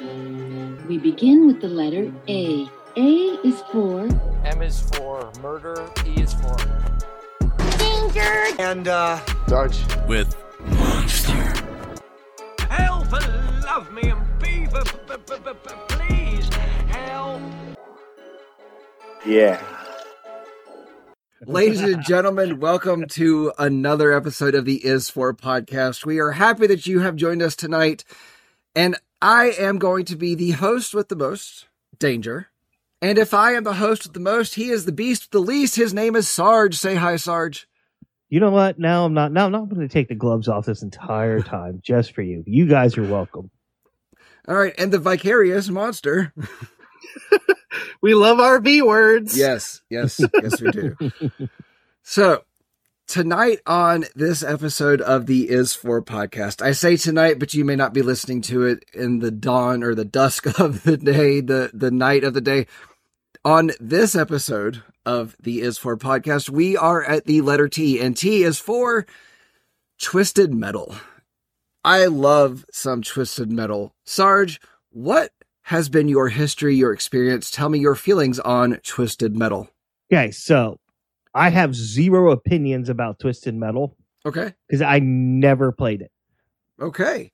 We 0.00 0.96
begin 0.98 1.48
with 1.48 1.60
the 1.60 1.66
letter 1.66 2.12
A. 2.28 2.68
A 2.96 3.10
is 3.44 3.60
for 3.72 4.06
M 4.44 4.62
is 4.62 4.80
for 4.92 5.28
murder. 5.42 5.90
E 6.06 6.22
is 6.22 6.34
for 6.34 6.56
Danger! 7.78 8.44
And, 8.60 8.86
uh, 8.86 9.18
Sarge. 9.48 9.76
with 10.06 10.36
Monster. 10.60 11.32
help. 12.70 13.10
Love 13.64 13.92
me 13.92 14.10
and 14.10 14.38
be, 14.38 14.66
b- 14.66 14.78
b- 15.08 15.14
b- 15.26 15.34
b- 15.44 15.52
b- 15.64 15.74
please 15.88 16.48
help. 16.86 17.42
Yeah. 19.26 19.60
Ladies 21.44 21.80
and 21.80 22.04
gentlemen, 22.04 22.60
welcome 22.60 23.06
to 23.08 23.52
another 23.58 24.12
episode 24.12 24.54
of 24.54 24.64
the 24.64 24.76
Is 24.86 25.10
For 25.10 25.34
podcast. 25.34 26.06
We 26.06 26.20
are 26.20 26.32
happy 26.32 26.68
that 26.68 26.86
you 26.86 27.00
have 27.00 27.16
joined 27.16 27.42
us 27.42 27.56
tonight, 27.56 28.04
and 28.76 28.96
I 29.20 29.46
am 29.58 29.78
going 29.78 30.04
to 30.06 30.16
be 30.16 30.34
the 30.34 30.52
host 30.52 30.94
with 30.94 31.08
the 31.08 31.16
most 31.16 31.66
danger. 31.98 32.48
And 33.02 33.18
if 33.18 33.34
I 33.34 33.52
am 33.52 33.64
the 33.64 33.74
host 33.74 34.04
with 34.04 34.12
the 34.12 34.20
most, 34.20 34.54
he 34.54 34.70
is 34.70 34.84
the 34.84 34.92
beast 34.92 35.24
with 35.24 35.30
the 35.30 35.40
least. 35.40 35.76
His 35.76 35.94
name 35.94 36.16
is 36.16 36.28
Sarge. 36.28 36.76
Say 36.76 36.94
hi, 36.96 37.16
Sarge. 37.16 37.68
You 38.28 38.40
know 38.40 38.50
what? 38.50 38.78
Now 38.78 39.04
I'm 39.04 39.14
not. 39.14 39.32
Now 39.32 39.46
I'm 39.46 39.52
not 39.52 39.68
going 39.68 39.80
to 39.80 39.92
take 39.92 40.08
the 40.08 40.14
gloves 40.14 40.48
off 40.48 40.66
this 40.66 40.82
entire 40.82 41.40
time 41.40 41.80
just 41.84 42.12
for 42.12 42.22
you. 42.22 42.44
You 42.46 42.66
guys 42.66 42.98
are 42.98 43.04
welcome. 43.04 43.50
All 44.46 44.56
right, 44.56 44.74
and 44.78 44.92
the 44.92 44.98
vicarious 44.98 45.68
monster. 45.68 46.32
we 48.02 48.14
love 48.14 48.40
our 48.40 48.60
V 48.60 48.82
words. 48.82 49.36
Yes, 49.36 49.82
yes, 49.90 50.20
yes, 50.42 50.60
we 50.60 50.70
do. 50.70 50.96
So, 52.02 52.44
tonight 53.08 53.60
on 53.66 54.04
this 54.14 54.42
episode 54.42 55.00
of 55.00 55.24
the 55.24 55.48
Is 55.48 55.74
For 55.74 56.02
podcast, 56.02 56.60
I 56.60 56.72
say 56.72 56.96
tonight, 56.96 57.38
but 57.38 57.54
you 57.54 57.64
may 57.64 57.74
not 57.74 57.94
be 57.94 58.02
listening 58.02 58.42
to 58.42 58.64
it 58.64 58.84
in 58.92 59.20
the 59.20 59.30
dawn 59.30 59.82
or 59.82 59.94
the 59.94 60.04
dusk 60.04 60.46
of 60.60 60.82
the 60.82 60.98
day, 60.98 61.40
the, 61.40 61.70
the 61.72 61.90
night 61.90 62.22
of 62.22 62.34
the 62.34 62.42
day. 62.42 62.66
On 63.44 63.70
this 63.80 64.14
episode 64.14 64.82
of 65.06 65.34
the 65.40 65.62
Is 65.62 65.78
For 65.78 65.96
podcast, 65.96 66.50
we 66.50 66.76
are 66.76 67.02
at 67.02 67.24
the 67.24 67.40
letter 67.40 67.66
T, 67.66 67.98
and 67.98 68.14
T 68.14 68.42
is 68.42 68.58
for 68.58 69.06
Twisted 69.98 70.52
Metal. 70.52 70.94
I 71.82 72.06
love 72.06 72.66
some 72.70 73.02
Twisted 73.02 73.50
Metal. 73.50 73.94
Sarge, 74.04 74.60
what 74.90 75.32
has 75.62 75.88
been 75.88 76.08
your 76.08 76.28
history, 76.28 76.76
your 76.76 76.92
experience? 76.92 77.50
Tell 77.50 77.70
me 77.70 77.78
your 77.78 77.94
feelings 77.94 78.38
on 78.38 78.80
Twisted 78.84 79.34
Metal. 79.34 79.70
Okay, 80.12 80.30
so 80.30 80.78
I 81.38 81.50
have 81.50 81.74
zero 81.74 82.32
opinions 82.32 82.88
about 82.88 83.18
Twisted 83.18 83.54
Metal 83.54 83.96
Okay. 84.26 84.52
because 84.66 84.82
I 84.82 84.98
never 84.98 85.72
played 85.72 86.02
it. 86.02 86.10
Okay. 86.80 87.32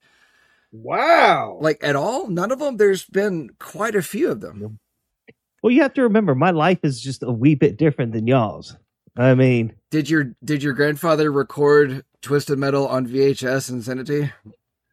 Wow. 0.72 1.58
Like 1.60 1.78
at 1.82 1.96
all? 1.96 2.28
None 2.28 2.50
of 2.52 2.58
them? 2.58 2.76
There's 2.76 3.04
been 3.04 3.50
quite 3.58 3.94
a 3.94 4.02
few 4.02 4.30
of 4.30 4.40
them. 4.40 4.78
Well, 5.62 5.70
you 5.70 5.82
have 5.82 5.94
to 5.94 6.02
remember, 6.02 6.34
my 6.34 6.50
life 6.50 6.80
is 6.82 7.00
just 7.00 7.22
a 7.22 7.30
wee 7.32 7.54
bit 7.54 7.76
different 7.78 8.12
than 8.12 8.26
y'all's. 8.26 8.76
I 9.16 9.34
mean, 9.34 9.72
Did 9.90 10.10
your 10.10 10.34
did 10.44 10.62
your 10.62 10.72
grandfather 10.72 11.30
record 11.30 12.04
Twisted 12.20 12.58
Metal 12.58 12.86
on 12.88 13.06
VHS 13.06 13.70
and 13.70 13.82
send 13.84 14.00
it 14.00 14.06
to 14.08 14.14
you? 14.24 14.28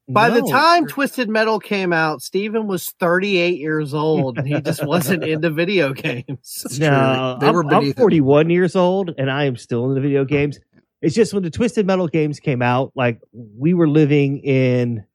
By 0.09 0.29
the 0.29 0.41
time 0.41 0.87
Twisted 0.87 1.29
Metal 1.29 1.59
came 1.59 1.93
out, 1.93 2.21
Steven 2.21 2.67
was 2.67 2.89
38 2.99 3.57
years 3.59 3.93
old 3.93 4.37
and 4.37 4.47
he 4.47 4.59
just 4.61 4.85
wasn't 4.85 5.23
into 5.23 5.49
video 5.49 5.93
games. 5.93 6.77
No. 6.79 7.37
They 7.39 7.49
were 7.51 7.63
I'm, 7.63 7.69
I'm 7.69 7.79
beneath 7.79 7.97
him. 7.97 8.01
41 8.01 8.49
years 8.49 8.75
old 8.75 9.11
and 9.17 9.31
I 9.31 9.45
am 9.45 9.55
still 9.55 9.89
into 9.89 10.01
video 10.01 10.25
games. 10.25 10.59
It's 11.01 11.15
just 11.15 11.33
when 11.33 11.43
the 11.43 11.49
Twisted 11.49 11.87
Metal 11.87 12.07
games 12.07 12.39
came 12.39 12.61
out, 12.61 12.91
like 12.95 13.19
we 13.33 13.73
were 13.73 13.87
living 13.87 14.39
in 14.39 15.05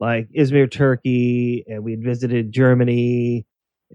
like 0.00 0.28
Izmir, 0.36 0.70
Turkey, 0.70 1.64
and 1.66 1.82
we 1.82 1.92
had 1.92 2.02
visited 2.02 2.52
Germany. 2.52 3.46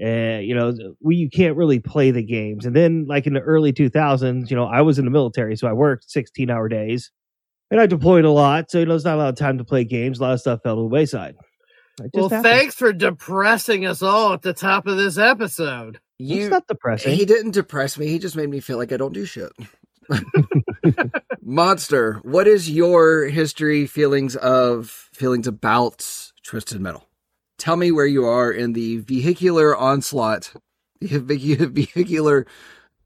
And 0.02 0.46
you 0.46 0.56
know, 0.56 0.74
we 1.02 1.18
you 1.18 1.30
can't 1.30 1.56
really 1.56 1.80
play 1.80 2.12
the 2.12 2.24
games. 2.24 2.66
And 2.66 2.76
then, 2.76 3.06
like 3.08 3.28
in 3.28 3.34
the 3.34 3.42
early 3.42 3.74
2000s, 3.74 4.50
you 4.50 4.56
know, 4.56 4.66
I 4.66 4.82
was 4.82 4.98
in 4.98 5.06
the 5.06 5.12
military, 5.12 5.56
so 5.56 5.68
I 5.68 5.74
worked 5.74 6.10
16 6.10 6.50
hour 6.50 6.70
days, 6.70 7.12
and 7.72 7.80
I 7.80 7.86
deployed 7.86 8.26
a 8.26 8.32
lot. 8.32 8.72
So 8.72 8.80
you 8.80 8.86
know, 8.86 8.96
it's 8.96 9.06
not 9.06 9.16
a 9.16 9.18
lot 9.18 9.30
of 9.30 9.36
time 9.36 9.58
to 9.58 9.64
play 9.64 9.84
games. 9.84 10.20
A 10.20 10.24
lot 10.24 10.34
of 10.34 10.42
stuff 10.42 10.62
fell 10.64 10.76
to 10.76 10.82
the 10.82 10.88
wayside. 10.88 11.36
Well, 12.14 12.30
happened. 12.30 12.44
thanks 12.44 12.76
for 12.76 12.94
depressing 12.94 13.86
us 13.86 14.02
all 14.02 14.34
at 14.34 14.42
the 14.42 14.54
top 14.54 14.88
of 14.88 14.98
this 14.98 15.18
episode. 15.18 16.00
You 16.18 16.42
it's 16.42 16.50
not 16.50 16.68
depressing. 16.68 17.16
he 17.16 17.26
didn't 17.26 17.52
depress 17.52 17.98
me, 17.98 18.08
he 18.08 18.20
just 18.20 18.36
made 18.36 18.50
me 18.50 18.60
feel 18.60 18.78
like 18.78 18.92
I 18.92 18.98
don't 18.98 19.14
do 19.14 19.26
shit. 19.26 19.52
Monster, 21.42 22.20
what 22.24 22.48
is 22.48 22.70
your 22.70 23.26
history, 23.26 23.86
feelings 23.86 24.36
of 24.36 24.90
feelings 25.14 25.48
about 25.48 26.32
Twisted 26.44 26.82
Metal? 26.82 27.06
Tell 27.58 27.76
me 27.76 27.92
where 27.92 28.06
you 28.06 28.26
are 28.26 28.52
in 28.52 28.74
the 28.74 28.98
vehicular 28.98 29.76
onslaught, 29.76 30.54
vehicu- 31.02 31.70
vehicular 31.94 32.48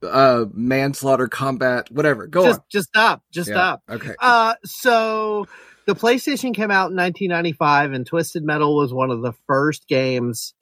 uh 0.04 0.46
manslaughter 0.54 1.28
combat, 1.28 1.90
whatever. 1.92 2.28
Go 2.28 2.46
just 2.46 2.60
on. 2.60 2.66
just 2.72 2.88
stop. 2.90 3.24
Just 3.32 3.50
Yeah, 3.50 3.56
stop. 3.56 3.82
Okay. 3.90 4.16
Uh 4.20 4.56
so 4.64 5.48
the 5.86 5.96
PlayStation 5.96 6.54
came 6.54 6.72
out 6.72 6.92
in 6.92 6.98
1995 6.98 7.92
and 7.92 8.06
Twisted 8.06 8.44
Metal 8.44 8.76
was 8.76 8.94
one 8.94 9.12
of 9.12 9.22
the 9.22 9.34
first 9.48 9.88
games 9.88 10.54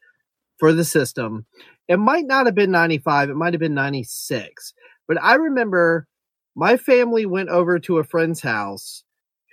for 0.59 0.73
the 0.73 0.85
system. 0.85 1.45
It 1.87 1.97
might 1.97 2.25
not 2.25 2.45
have 2.45 2.55
been 2.55 2.71
95, 2.71 3.29
it 3.29 3.35
might 3.35 3.53
have 3.53 3.59
been 3.59 3.73
96. 3.73 4.73
But 5.07 5.21
I 5.21 5.35
remember 5.35 6.07
my 6.55 6.77
family 6.77 7.25
went 7.25 7.49
over 7.49 7.79
to 7.79 7.97
a 7.97 8.03
friend's 8.03 8.41
house 8.41 9.03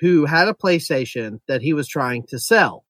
who 0.00 0.26
had 0.26 0.48
a 0.48 0.54
PlayStation 0.54 1.40
that 1.48 1.62
he 1.62 1.72
was 1.72 1.88
trying 1.88 2.24
to 2.28 2.38
sell. 2.38 2.84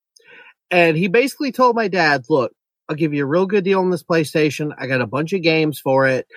And 0.71 0.95
he 0.95 1.07
basically 1.07 1.51
told 1.51 1.75
my 1.75 1.87
dad, 1.87 2.25
"Look, 2.29 2.51
I'll 2.87 2.95
give 2.95 3.13
you 3.13 3.23
a 3.23 3.27
real 3.27 3.45
good 3.45 3.63
deal 3.63 3.79
on 3.79 3.91
this 3.91 4.03
PlayStation. 4.03 4.73
I 4.77 4.87
got 4.87 5.01
a 5.01 5.07
bunch 5.07 5.33
of 5.33 5.43
games 5.43 5.79
for 5.79 6.07
it. 6.07 6.27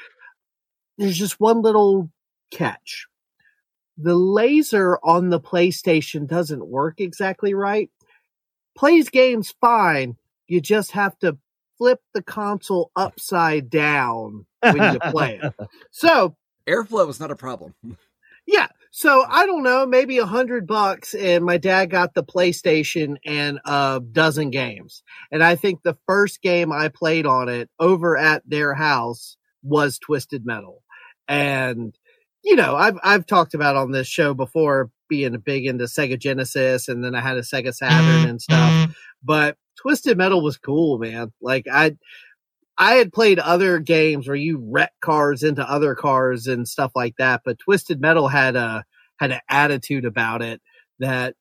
There's 0.99 1.19
just 1.19 1.41
one 1.41 1.63
little 1.63 2.11
catch 2.51 3.07
the 3.97 4.15
laser 4.15 4.99
on 5.03 5.31
the 5.31 5.41
PlayStation 5.41 6.27
doesn't 6.27 6.67
work 6.67 7.01
exactly 7.01 7.55
right. 7.55 7.91
Plays 8.77 9.11
games 9.11 9.55
fine. 9.61 10.17
You 10.47 10.61
just 10.61 10.93
have 10.93 11.19
to 11.21 11.37
flip 11.79 12.01
the 12.15 12.23
console 12.23 12.91
upside 12.97 13.71
down 13.71 14.47
when 14.61 14.95
you 14.95 15.01
play 15.01 15.41
it. 15.43 15.55
So, 15.91 16.37
Airflow 16.67 17.09
is 17.09 17.21
not 17.21 17.31
a 17.31 17.37
problem. 17.37 17.75
yeah. 18.47 18.69
So 18.95 19.25
I 19.27 19.47
don't 19.47 19.63
know, 19.63 19.87
maybe 19.87 20.19
a 20.19 20.27
hundred 20.27 20.67
bucks 20.67 21.15
and 21.15 21.45
my 21.45 21.57
dad 21.57 21.87
got 21.87 22.13
the 22.15 22.23
PlayStation 22.23 23.17
and 23.25 23.59
a 23.65 24.01
dozen 24.13 24.51
games. 24.51 25.03
And 25.31 25.43
I 25.43 25.57
think 25.57 25.83
the 25.83 25.97
first 26.07 26.43
game 26.43 26.73
I 26.73 26.89
played 26.89 27.25
on 27.25 27.49
it 27.49 27.71
over 27.79 28.19
at 28.19 28.43
their 28.47 28.75
house 28.75 29.39
was 29.63 29.99
Twisted 29.99 30.45
Metal. 30.45 30.82
And 31.33 31.99
you 32.45 32.57
know, 32.57 32.75
I've 32.77 32.99
I've 33.03 33.27
talked 33.27 33.55
about 33.55 33.77
on 33.77 33.93
this 33.93 34.07
show 34.09 34.35
before 34.35 34.91
being 35.09 35.37
big 35.39 35.67
into 35.67 35.85
Sega 35.85 36.19
Genesis 36.19 36.89
and 36.89 37.05
then 37.05 37.15
I 37.15 37.21
had 37.21 37.37
a 37.37 37.43
Sega 37.43 37.73
Saturn 37.75 38.29
and 38.29 38.41
stuff. 38.43 38.95
But 39.23 39.57
Twisted 39.81 40.17
Metal 40.19 40.43
was 40.43 40.57
cool, 40.59 40.99
man. 40.99 41.33
Like 41.41 41.67
I 41.73 41.97
I 42.79 42.95
had 42.95 43.13
played 43.13 43.39
other 43.39 43.79
games 43.79 44.27
where 44.27 44.37
you 44.37 44.59
wreck 44.59 44.93
cars 45.01 45.43
into 45.43 45.63
other 45.71 45.95
cars 45.95 46.47
and 46.47 46.67
stuff 46.67 46.93
like 46.95 47.17
that, 47.19 47.43
but 47.45 47.59
Twisted 47.59 48.01
Metal 48.01 48.29
had 48.29 48.57
a 48.57 48.85
had 49.19 49.31
an 49.33 49.41
attitude 49.49 50.05
about 50.05 50.43
it 50.43 50.61
that 50.99 51.35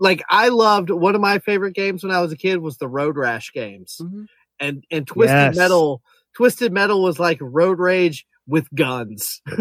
like 0.00 0.22
I 0.28 0.48
loved 0.48 0.90
one 0.90 1.14
of 1.14 1.20
my 1.20 1.38
favorite 1.38 1.74
games 1.74 2.02
when 2.04 2.12
I 2.12 2.20
was 2.20 2.32
a 2.32 2.36
kid 2.36 2.58
was 2.58 2.76
the 2.76 2.88
Road 2.88 3.16
Rash 3.16 3.52
games. 3.52 3.98
Mhm. 4.02 4.26
And 4.60 4.84
and 4.90 5.06
Twisted 5.06 5.34
Yes. 5.36 5.56
Metal 5.56 6.02
Twisted 6.36 6.72
Metal 6.72 7.02
was 7.02 7.18
like 7.18 7.38
Road 7.40 7.78
Rage 7.78 8.26
with 8.46 8.68
guns. 8.74 9.40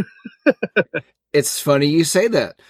It's 1.34 1.60
funny 1.60 1.88
you 1.88 2.04
say 2.04 2.28
that 2.28 2.62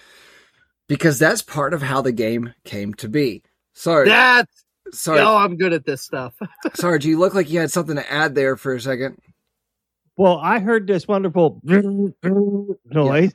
because 0.88 1.18
that's 1.18 1.42
part 1.42 1.74
of 1.74 1.82
how 1.82 2.00
the 2.00 2.12
game 2.12 2.54
came 2.64 2.94
to 2.94 3.08
be. 3.08 3.42
Sorry, 3.74 4.08
That's 4.08 4.64
sorry, 4.92 5.20
oh, 5.20 5.36
I'm 5.36 5.56
good 5.56 5.74
at 5.74 5.84
this 5.84 6.02
stuff. 6.02 6.34
Sarge. 6.74 7.04
You 7.04 7.18
look 7.18 7.34
like 7.34 7.50
you 7.50 7.60
had 7.60 7.70
something 7.70 7.96
to 7.96 8.12
add 8.12 8.34
there 8.34 8.56
for 8.56 8.74
a 8.74 8.80
second. 8.80 9.18
Well, 10.16 10.38
I 10.38 10.60
heard 10.60 10.86
this 10.86 11.06
wonderful 11.06 11.60
noise, 12.84 13.32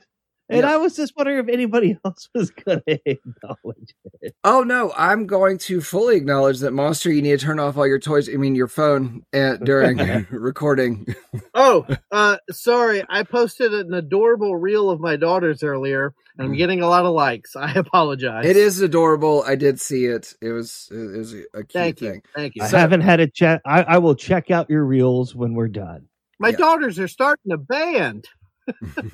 and 0.50 0.60
Yeah. 0.60 0.74
I 0.74 0.76
was 0.76 0.94
just 0.96 1.14
wondering 1.16 1.38
if 1.38 1.48
anybody 1.48 1.96
else 2.04 2.28
was 2.34 2.50
going 2.50 2.82
to 2.86 3.00
acknowledge 3.06 3.94
it. 4.20 4.34
Oh 4.44 4.62
no, 4.62 4.92
I'm 4.96 5.26
going 5.26 5.56
to 5.58 5.80
fully 5.80 6.16
acknowledge 6.16 6.58
that 6.60 6.72
Monster. 6.72 7.10
You 7.12 7.22
need 7.22 7.38
to 7.38 7.46
turn 7.46 7.58
off 7.58 7.76
all 7.78 7.86
your 7.86 7.98
toys. 7.98 8.28
I 8.28 8.32
mean, 8.32 8.54
your 8.54 8.68
phone 8.68 9.24
uh, 9.32 9.56
during 9.56 9.98
recording. 10.30 11.06
Oh, 11.54 11.86
uh, 12.10 12.36
sorry. 12.50 13.02
I 13.08 13.22
posted 13.22 13.72
an 13.72 13.94
adorable 13.94 14.56
reel 14.56 14.90
of 14.90 15.00
my 15.00 15.16
daughters 15.16 15.62
earlier, 15.62 16.12
and 16.36 16.48
I'm 16.48 16.54
getting 16.56 16.82
a 16.82 16.88
lot 16.88 17.04
of 17.06 17.14
likes. 17.14 17.56
I 17.56 17.72
apologize. 17.72 18.44
It 18.44 18.56
is 18.56 18.80
adorable. 18.80 19.42
I 19.46 19.54
did 19.56 19.80
see 19.80 20.04
it. 20.06 20.34
It 20.42 20.50
was 20.50 20.88
it 20.90 21.16
was 21.18 21.32
a 21.34 21.64
cute 21.64 21.72
Thank 21.72 22.00
you. 22.00 22.10
thing. 22.10 22.22
Thank 22.34 22.56
you. 22.56 22.62
I 22.64 22.68
So- 22.68 22.78
haven't 22.78 23.02
had 23.02 23.20
a 23.20 23.26
check. 23.28 23.60
I, 23.64 23.82
I 23.84 23.98
will 23.98 24.14
check 24.14 24.50
out 24.50 24.68
your 24.68 24.84
reels 24.84 25.34
when 25.34 25.54
we're 25.54 25.68
done. 25.68 26.08
my 26.38 26.48
yeah. 26.48 26.56
daughters 26.56 26.98
are 26.98 27.08
starting 27.08 27.52
a 27.52 27.56
band. 27.58 28.26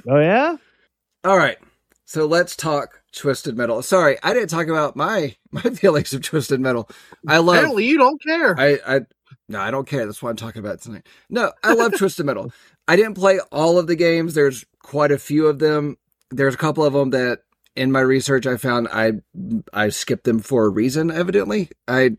Oh 0.08 0.18
yeah, 0.18 0.56
All 1.26 1.36
right. 1.36 1.58
So 2.04 2.24
let's 2.24 2.54
talk 2.54 3.02
Twisted 3.12 3.56
Metal. 3.56 3.82
Sorry, 3.82 4.16
I 4.22 4.32
didn't 4.32 4.48
talk 4.48 4.68
about 4.68 4.94
my 4.94 5.34
my 5.50 5.62
feelings 5.62 6.14
of 6.14 6.22
Twisted 6.22 6.60
Metal. 6.60 6.88
I 7.26 7.38
love 7.38 7.56
Apparently, 7.56 7.84
you 7.84 7.98
don't 7.98 8.22
care. 8.22 8.54
I, 8.56 8.78
I 8.86 9.00
no, 9.48 9.58
I 9.58 9.72
don't 9.72 9.88
care. 9.88 10.06
That's 10.06 10.22
what 10.22 10.30
I'm 10.30 10.36
talking 10.36 10.60
about 10.60 10.80
tonight. 10.80 11.04
No, 11.28 11.50
I 11.64 11.74
love 11.74 11.94
Twisted 11.98 12.26
Metal. 12.26 12.52
I 12.86 12.94
didn't 12.94 13.14
play 13.14 13.40
all 13.50 13.76
of 13.76 13.88
the 13.88 13.96
games. 13.96 14.34
There's 14.34 14.64
quite 14.78 15.10
a 15.10 15.18
few 15.18 15.48
of 15.48 15.58
them. 15.58 15.96
There's 16.30 16.54
a 16.54 16.58
couple 16.58 16.84
of 16.84 16.92
them 16.92 17.10
that 17.10 17.40
in 17.74 17.90
my 17.90 18.00
research 18.02 18.46
I 18.46 18.56
found 18.56 18.86
I 18.92 19.14
I 19.72 19.88
skipped 19.88 20.24
them 20.24 20.38
for 20.38 20.64
a 20.64 20.68
reason. 20.68 21.10
Evidently, 21.10 21.70
I 21.88 22.18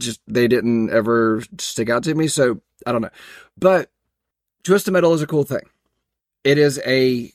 just 0.00 0.20
they 0.26 0.48
didn't 0.48 0.90
ever 0.90 1.44
stick 1.60 1.90
out 1.90 2.02
to 2.04 2.14
me. 2.16 2.26
So 2.26 2.60
I 2.84 2.90
don't 2.90 3.02
know. 3.02 3.10
But 3.56 3.92
Twisted 4.64 4.92
Metal 4.92 5.14
is 5.14 5.22
a 5.22 5.28
cool 5.28 5.44
thing. 5.44 5.62
It 6.42 6.58
is 6.58 6.80
a 6.84 7.32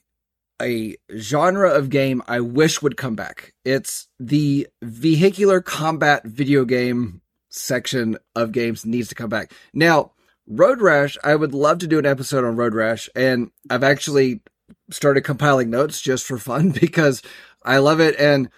a 0.64 0.96
genre 1.16 1.70
of 1.70 1.90
game 1.90 2.24
I 2.28 2.40
wish 2.40 2.82
would 2.82 2.98
come 2.98 3.16
back. 3.16 3.54
It's 3.64 4.08
the 4.20 4.68
vehicular 4.82 5.62
combat 5.62 6.24
video 6.26 6.66
game 6.66 7.22
section 7.50 8.18
of 8.36 8.52
games 8.52 8.86
needs 8.86 9.10
to 9.10 9.16
come 9.16 9.30
back. 9.30 9.54
Now, 9.74 10.12
Road 10.48 10.82
Rash, 10.82 11.18
I 11.24 11.36
would 11.36 11.54
love 11.54 11.80
to 11.80 11.88
do 11.88 12.00
an 12.00 12.06
episode 12.06 12.44
on 12.44 12.56
Road 12.56 12.74
Rash, 12.74 13.10
and 13.16 13.52
I've 13.70 13.84
actually 13.84 14.42
started 14.90 15.22
compiling 15.22 15.70
notes 15.70 16.02
just 16.02 16.26
for 16.26 16.38
fun 16.38 16.72
because 16.82 17.22
I 17.64 17.78
love 17.78 18.00
it. 18.00 18.16
And 18.20 18.50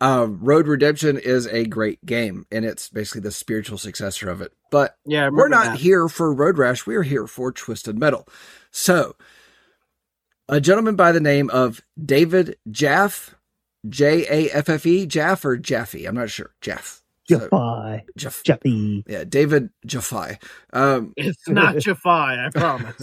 uh, 0.00 0.26
Road 0.28 0.66
Redemption 0.66 1.18
is 1.18 1.46
a 1.46 1.66
great 1.66 2.04
game, 2.04 2.46
and 2.50 2.64
it's 2.64 2.88
basically 2.88 3.22
the 3.22 3.30
spiritual 3.30 3.78
successor 3.78 4.30
of 4.30 4.40
it. 4.40 4.52
But 4.70 4.96
yeah, 5.06 5.28
we're 5.30 5.48
not 5.48 5.64
that. 5.64 5.78
here 5.78 6.08
for 6.08 6.32
Road 6.32 6.58
Rash. 6.58 6.86
We're 6.86 7.02
here 7.02 7.26
for 7.26 7.52
Twisted 7.52 7.98
Metal. 7.98 8.26
So, 8.70 9.16
a 10.48 10.60
gentleman 10.60 10.96
by 10.96 11.12
the 11.12 11.20
name 11.20 11.50
of 11.50 11.80
David 12.02 12.56
Jaff, 12.70 13.34
J 13.88 14.26
A 14.28 14.50
F 14.52 14.68
F 14.68 14.86
E, 14.86 15.06
Jaff 15.06 15.44
or 15.44 15.56
Jaffe, 15.56 16.04
I'm 16.06 16.14
not 16.14 16.30
sure. 16.30 16.54
Jaff. 16.60 17.02
So, 17.26 17.38
Jaffi. 17.38 18.02
Jaff. 18.16 18.42
Jaffi. 18.44 19.02
Yeah, 19.08 19.24
David 19.24 19.70
Jaffe. 19.86 20.38
Um, 20.72 21.14
It's 21.16 21.48
not 21.48 21.74
Jafai, 21.76 22.46
I 22.46 22.50
promise. 22.50 23.02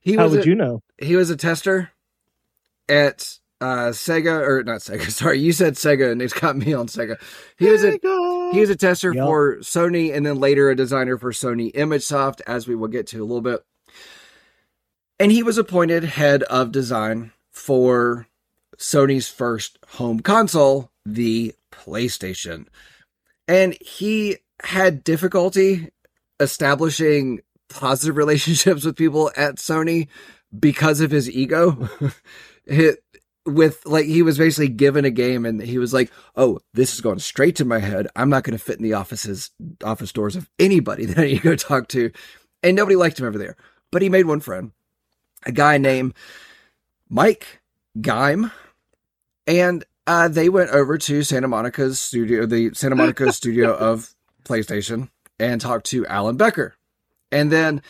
he 0.00 0.16
How 0.16 0.24
was 0.24 0.32
would 0.32 0.46
a, 0.46 0.48
you 0.48 0.54
know? 0.56 0.82
he 1.00 1.14
was 1.14 1.30
a 1.30 1.36
tester 1.36 1.90
at 2.88 3.38
uh, 3.60 3.90
Sega 3.90 4.40
or 4.40 4.64
not 4.64 4.80
Sega. 4.80 5.08
Sorry, 5.10 5.38
you 5.38 5.52
said 5.52 5.74
Sega, 5.74 6.10
and 6.10 6.20
it's 6.20 6.32
got 6.32 6.56
me 6.56 6.72
on 6.74 6.88
Sega. 6.88 7.16
He 7.58 7.68
was 7.70 7.84
a 7.84 7.98
he 8.52 8.60
was 8.60 8.70
a 8.70 8.76
tester 8.76 9.12
Yup. 9.12 9.26
for 9.26 9.56
Sony, 9.58 10.12
and 10.16 10.24
then 10.26 10.40
later 10.40 10.70
a 10.70 10.74
designer 10.76 11.16
for 11.18 11.30
Sony 11.32 11.72
ImageSoft, 11.74 12.40
as 12.46 12.66
we 12.66 12.74
will 12.74 12.88
get 12.88 13.06
to 13.08 13.18
a 13.22 13.26
little 13.26 13.40
bit. 13.42 13.60
And 15.20 15.32
he 15.32 15.42
was 15.42 15.58
appointed 15.58 16.04
head 16.04 16.42
of 16.44 16.72
design 16.72 17.32
for 17.50 18.26
Sony's 18.76 19.28
first 19.28 19.78
home 19.94 20.20
console, 20.20 20.90
the 21.04 21.54
PlayStation. 21.72 22.66
And 23.46 23.76
he 23.80 24.36
had 24.62 25.02
difficulty 25.04 25.88
establishing 26.38 27.40
positive 27.68 28.16
relationships 28.24 28.84
with 28.84 28.96
people 28.96 29.30
at 29.36 29.56
Sony 29.56 30.08
because 30.58 31.00
of 31.00 31.10
his 31.10 31.30
ego. 31.30 31.88
It- 32.66 33.02
with 33.46 33.80
like 33.86 34.04
he 34.04 34.20
was 34.20 34.36
basically 34.36 34.68
given 34.68 35.06
a 35.06 35.10
game 35.10 35.46
and 35.46 35.62
he 35.62 35.78
was 35.78 35.94
like, 35.94 36.12
"Oh, 36.36 36.58
this 36.74 36.92
is 36.92 37.00
going 37.00 37.18
straight 37.18 37.56
to 37.56 37.64
my 37.64 37.78
head. 37.78 38.06
I'm 38.14 38.28
not 38.28 38.44
going 38.44 38.56
to 38.56 38.62
fit 38.62 38.76
in 38.76 38.82
the 38.82 38.92
offices 38.92 39.50
office 39.82 40.12
doors 40.12 40.36
of 40.36 40.50
anybody 40.58 41.04
that 41.06 41.18
I 41.18 41.22
need 41.28 41.36
to 41.38 41.42
go 41.42 41.56
talk 41.56 41.88
to." 41.88 42.10
And 42.62 42.76
nobody 42.76 42.94
liked 42.94 43.18
him 43.18 43.24
over 43.26 43.38
there. 43.38 43.56
But 43.90 44.02
he 44.02 44.10
made 44.10 44.26
one 44.26 44.40
friend, 44.40 44.72
a 45.44 45.52
guy 45.52 45.78
named 45.78 46.14
Mike 47.08 47.60
Giam, 47.98 48.52
and 49.46 49.84
uh, 50.06 50.28
they 50.28 50.48
went 50.48 50.70
over 50.70 50.98
to 50.98 51.22
Santa 51.22 51.48
Monica's 51.48 52.00
studio, 52.00 52.46
the 52.46 52.72
Santa 52.74 52.96
Monica 52.96 53.32
studio 53.34 53.74
of 53.74 54.14
PlayStation, 54.44 55.10
and 55.38 55.60
talked 55.60 55.86
to 55.86 56.06
Alan 56.06 56.36
Becker. 56.36 56.74
And 57.30 57.52
then 57.52 57.82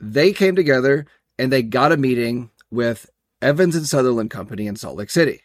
they 0.00 0.32
came 0.32 0.56
together 0.56 1.06
and 1.38 1.52
they 1.52 1.62
got 1.62 1.92
a 1.92 1.96
meeting 1.96 2.50
with 2.70 3.10
Evans 3.42 3.76
and 3.76 3.86
Sutherland 3.86 4.30
Company 4.30 4.66
in 4.66 4.76
Salt 4.76 4.96
Lake 4.96 5.10
City. 5.10 5.42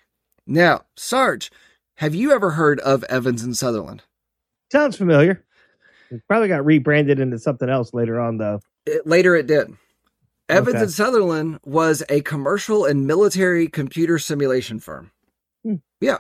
Now, 0.47 0.85
Sarge, 0.95 1.51
have 1.95 2.15
you 2.15 2.31
ever 2.31 2.51
heard 2.51 2.79
of 2.79 3.03
Evans 3.05 3.43
and 3.43 3.55
Sutherland? 3.55 4.03
Sounds 4.71 4.97
familiar. 4.97 5.43
It 6.09 6.21
probably 6.27 6.47
got 6.47 6.65
rebranded 6.65 7.19
into 7.19 7.39
something 7.39 7.69
else 7.69 7.93
later 7.93 8.19
on, 8.19 8.37
though. 8.37 8.59
It, 8.85 9.05
later 9.05 9.35
it 9.35 9.47
did. 9.47 9.73
Evans 10.51 10.75
Okay. 10.75 10.83
and 10.83 10.92
Sutherland 10.92 11.59
was 11.65 12.03
a 12.09 12.21
commercial 12.21 12.86
and 12.86 13.07
military 13.07 13.68
computer 13.68 14.19
simulation 14.19 14.80
firm. 14.80 15.12
Hmm. 15.63 15.75
Yeah. 16.00 16.19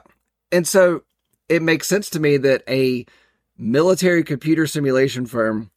And 0.51 0.67
so 0.67 1.03
it 1.49 1.61
makes 1.61 1.87
sense 1.87 2.09
to 2.11 2.19
me 2.19 2.37
that 2.37 2.63
a 2.67 3.05
military 3.57 4.23
computer 4.23 4.65
simulation 4.67 5.25
firm 5.25 5.69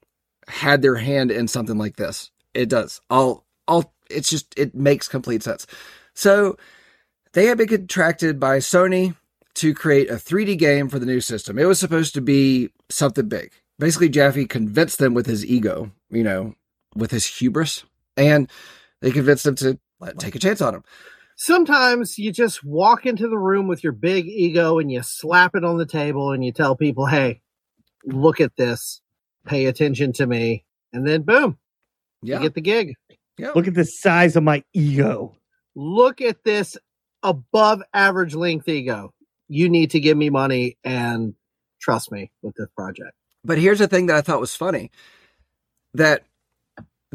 had 0.49 0.83
their 0.83 0.97
hand 0.97 1.31
in 1.31 1.49
something 1.49 1.79
like 1.79 1.97
this. 1.97 2.31
It 2.55 2.69
does. 2.69 3.01
I'll 3.11 3.45
I'll 3.67 3.93
it's 4.11 4.31
just 4.31 4.55
it 4.59 4.75
makes 4.75 5.09
complete 5.09 5.43
sense. 5.43 5.67
So 6.15 6.57
they 7.33 7.47
had 7.47 7.59
been 7.59 7.69
contracted 7.69 8.39
by 8.39 8.59
Sony 8.59 9.17
to 9.55 9.75
create 9.75 10.11
a 10.11 10.15
3D 10.15 10.59
game 10.59 10.89
for 10.89 10.99
the 10.99 11.07
new 11.07 11.21
system. 11.21 11.59
It 11.59 11.65
was 11.65 11.79
supposed 11.79 12.15
to 12.15 12.21
be 12.21 12.71
something 12.89 13.29
big. 13.29 13.53
Basically, 13.79 14.09
Jaffe 14.09 14.47
convinced 14.47 14.99
them 14.99 15.15
with 15.15 15.27
his 15.27 15.45
ego, 15.45 15.91
you 16.11 16.23
know, 16.23 16.55
with 16.95 17.11
his 17.11 17.27
hubris, 17.27 17.85
and 18.17 18.51
they 19.01 19.11
convinced 19.11 19.47
him 19.47 19.55
to 19.57 19.79
let, 20.01 20.19
take 20.19 20.35
a 20.35 20.39
chance 20.39 20.61
on 20.61 20.75
him. 20.75 20.85
Sometimes 21.37 22.17
you 22.19 22.31
just 22.33 22.63
walk 22.65 23.07
into 23.07 23.29
the 23.29 23.39
room 23.39 23.67
with 23.67 23.83
your 23.83 23.93
big 23.93 24.27
ego 24.27 24.79
and 24.79 24.91
you 24.91 25.03
slap 25.03 25.55
it 25.57 25.65
on 25.65 25.79
the 25.79 25.87
table 25.87 26.31
and 26.31 26.45
you 26.45 26.53
tell 26.53 26.77
people, 26.77 27.07
hey, 27.07 27.41
look 28.05 28.41
at 28.41 28.55
this, 28.57 29.01
pay 29.45 29.67
attention 29.67 30.13
to 30.15 30.27
me. 30.27 30.65
And 30.93 31.07
then 31.07 31.23
boom, 31.23 31.59
Yeah. 32.23 32.37
you 32.37 32.43
get 32.43 32.55
the 32.55 32.61
gig. 32.61 32.95
yeah. 33.37 33.51
Look 33.55 33.67
at 33.67 33.75
the 33.75 33.85
size 33.85 34.37
of 34.37 34.45
my 34.45 34.63
ego. 34.73 35.37
Look 35.75 36.21
at 36.21 36.45
this 36.45 36.77
above 37.25 37.83
average 37.93 38.35
length 38.37 38.69
ego. 38.69 39.13
You 39.49 39.69
need 39.69 39.91
to 39.91 40.01
give 40.01 40.17
me 40.17 40.31
money 40.31 40.79
and 40.85 41.35
trust 41.81 42.13
me 42.13 42.31
with 42.43 42.55
this 42.55 42.69
project. 42.77 43.11
But 43.45 43.59
here's 43.59 43.81
the 43.81 43.89
thing 43.89 44.07
that 44.07 44.17
I 44.17 44.21
thought 44.23 44.41
was 44.41 44.55
funny 44.55 44.91
that 45.95 46.23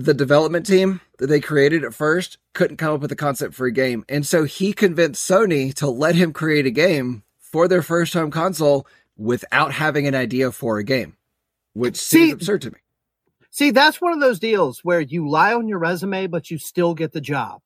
the 0.04 0.14
development 0.14 0.66
team 0.66 1.02
that 1.18 1.28
they 1.28 1.42
created 1.42 1.84
at 1.84 1.94
first 1.94 2.38
couldn't 2.54 2.78
come 2.78 2.94
up 2.94 3.02
with 3.02 3.12
a 3.12 3.18
concept 3.18 3.54
for 3.54 3.66
a 3.66 3.72
game. 3.72 4.06
And 4.08 4.26
so 4.26 4.46
he 4.46 4.72
convinced 4.72 5.30
Sony 5.30 5.74
to 5.76 5.90
let 5.90 6.16
him 6.16 6.32
create 6.32 6.66
a 6.66 6.72
game 6.72 7.24
for 7.40 7.68
their 7.68 7.82
first 7.82 8.14
home 8.14 8.32
console 8.32 8.88
without 9.18 9.74
having 9.74 10.08
an 10.08 10.16
idea 10.16 10.54
for 10.54 10.78
a 10.78 10.86
game, 10.86 11.18
which 11.74 11.98
seems 11.98 12.32
absurd 12.32 12.62
to 12.62 12.72
me. 12.72 12.78
See, 13.52 13.72
that's 13.72 14.00
one 14.00 14.14
of 14.14 14.22
those 14.22 14.40
deals 14.40 14.80
where 14.86 15.02
you 15.02 15.28
lie 15.28 15.54
on 15.54 15.68
your 15.68 15.80
resume, 15.80 16.28
but 16.28 16.50
you 16.50 16.58
still 16.58 16.94
get 16.94 17.12
the 17.12 17.20
job. 17.20 17.62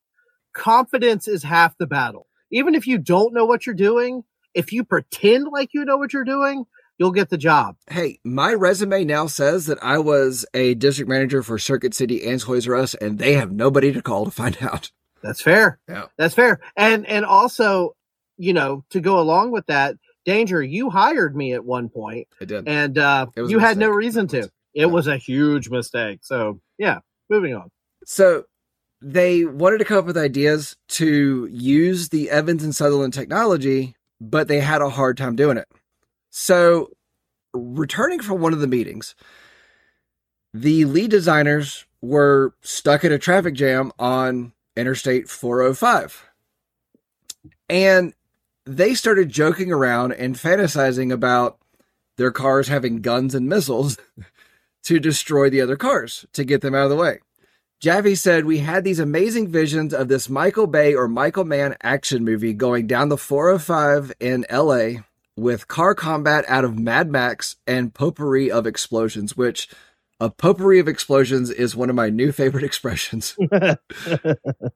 Confidence 0.54 1.28
is 1.28 1.44
half 1.44 1.78
the 1.78 1.86
battle. 1.86 2.26
Even 2.50 2.74
if 2.74 2.88
you 2.88 2.98
don't 2.98 3.34
know 3.34 3.46
what 3.46 3.68
you're 3.68 3.76
doing, 3.76 4.24
if 4.56 4.74
you 4.74 4.84
pretend 4.84 5.50
like 5.52 5.70
you 5.74 5.86
know 5.86 5.98
what 5.98 6.14
you're 6.14 6.24
doing, 6.24 6.66
you'll 6.98 7.12
get 7.12 7.30
the 7.30 7.38
job. 7.38 7.76
Hey, 7.90 8.20
my 8.24 8.54
resume 8.54 9.04
now 9.06 9.28
says 9.28 9.66
that 9.68 9.78
I 9.84 9.98
was 10.00 10.46
a 10.54 10.74
district 10.76 11.10
manager 11.10 11.44
for 11.44 11.58
Circuit 11.60 11.94
City 11.94 12.26
and 12.28 12.40
Toys 12.40 12.68
R 12.68 12.76
Us, 12.76 12.94
and 12.96 13.20
they 13.20 13.34
have 13.34 13.52
nobody 13.52 13.92
to 13.94 14.02
call 14.02 14.26
to 14.26 14.32
find 14.32 14.58
out. 14.62 14.92
That's 15.22 15.42
fair. 15.42 15.80
Yeah. 15.88 16.06
That's 16.18 16.34
fair. 16.36 16.60
And 16.76 17.06
and 17.08 17.26
also, 17.26 17.96
you 18.38 18.54
know, 18.54 18.84
to 18.90 19.00
go 19.00 19.20
along 19.20 19.52
with 19.52 19.66
that, 19.68 19.96
Danger, 20.26 20.62
you 20.64 20.90
hired 20.90 21.36
me 21.36 21.54
at 21.54 21.64
one 21.66 21.90
point 21.90 22.28
I 22.42 22.46
did. 22.46 22.68
and 22.68 22.98
uh 22.98 23.28
you 23.36 23.60
had 23.60 23.78
no 23.78 23.90
reason 23.90 24.28
to. 24.28 24.40
It 24.40 24.52
Yeah. 24.74 24.86
was 24.88 25.08
a 25.08 25.18
huge 25.18 25.70
mistake. 25.70 26.20
So, 26.24 26.60
yeah, 26.78 27.00
moving 27.30 27.54
on. 27.56 27.70
So 28.06 28.46
they 29.02 29.46
wanted 29.46 29.78
to 29.80 29.86
come 29.86 29.98
up 29.98 30.06
with 30.06 30.18
ideas 30.18 30.76
to 30.90 31.48
use 31.52 32.10
the 32.10 32.30
Evans 32.30 32.64
and 32.64 32.74
Sutherland 32.76 33.14
technology, 33.14 33.96
but 34.22 34.48
they 34.48 34.60
had 34.62 34.82
a 34.82 34.90
hard 34.90 35.18
time 35.18 35.36
doing 35.36 35.58
it. 35.58 35.68
So, 36.36 36.90
returning 37.54 38.20
from 38.20 38.42
one 38.42 38.54
of 38.54 38.60
the 38.60 38.66
meetings, 38.66 39.14
the 40.52 40.86
lead 40.86 41.12
designers 41.12 41.86
were 42.02 42.56
stuck 42.62 43.04
in 43.04 43.12
a 43.12 43.20
traffic 43.20 43.54
jam 43.54 43.92
on 44.00 44.52
Interstate 44.76 45.30
405. 45.30 46.26
And 47.70 48.16
they 48.66 48.96
started 48.96 49.30
joking 49.30 49.72
around 49.72 50.14
and 50.14 50.34
fantasizing 50.34 51.14
about 51.14 51.60
their 52.18 52.32
cars 52.32 52.68
having 52.68 53.02
guns 53.04 53.36
and 53.36 53.48
missiles 53.48 54.00
to 54.86 55.00
destroy 55.00 55.52
the 55.52 55.62
other 55.62 55.76
cars 55.76 56.26
to 56.34 56.44
get 56.44 56.62
them 56.62 56.74
out 56.74 56.86
of 56.86 56.90
the 56.90 56.96
way. 56.96 57.20
Jaffe 57.80 58.16
said, 58.16 58.46
We 58.46 58.58
had 58.58 58.84
these 58.84 59.00
amazing 59.00 59.50
visions 59.50 59.94
of 59.94 60.08
this 60.08 60.30
Michael 60.30 60.66
Bay 60.66 60.96
or 60.96 61.08
Michael 61.08 61.46
Mann 61.46 61.78
action 61.84 62.26
movie 62.26 62.54
going 62.54 62.88
down 62.88 63.10
the 63.10 63.20
405 63.20 64.14
in 64.20 64.48
LA 64.52 65.04
with 65.36 65.68
car 65.68 65.96
combat 65.96 66.46
out 66.48 66.64
of 66.66 66.78
Mad 66.78 67.10
Max 67.10 67.56
and 67.66 67.94
potpourri 67.94 68.52
of 68.52 68.68
explosions, 68.68 69.36
which 69.36 69.68
A 70.20 70.30
potpourri 70.30 70.80
of 70.80 70.88
explosions 70.88 71.50
is 71.50 71.76
one 71.76 71.90
of 71.90 71.96
my 71.96 72.10
new 72.10 72.32
favorite 72.32 72.64
expressions. 72.70 73.36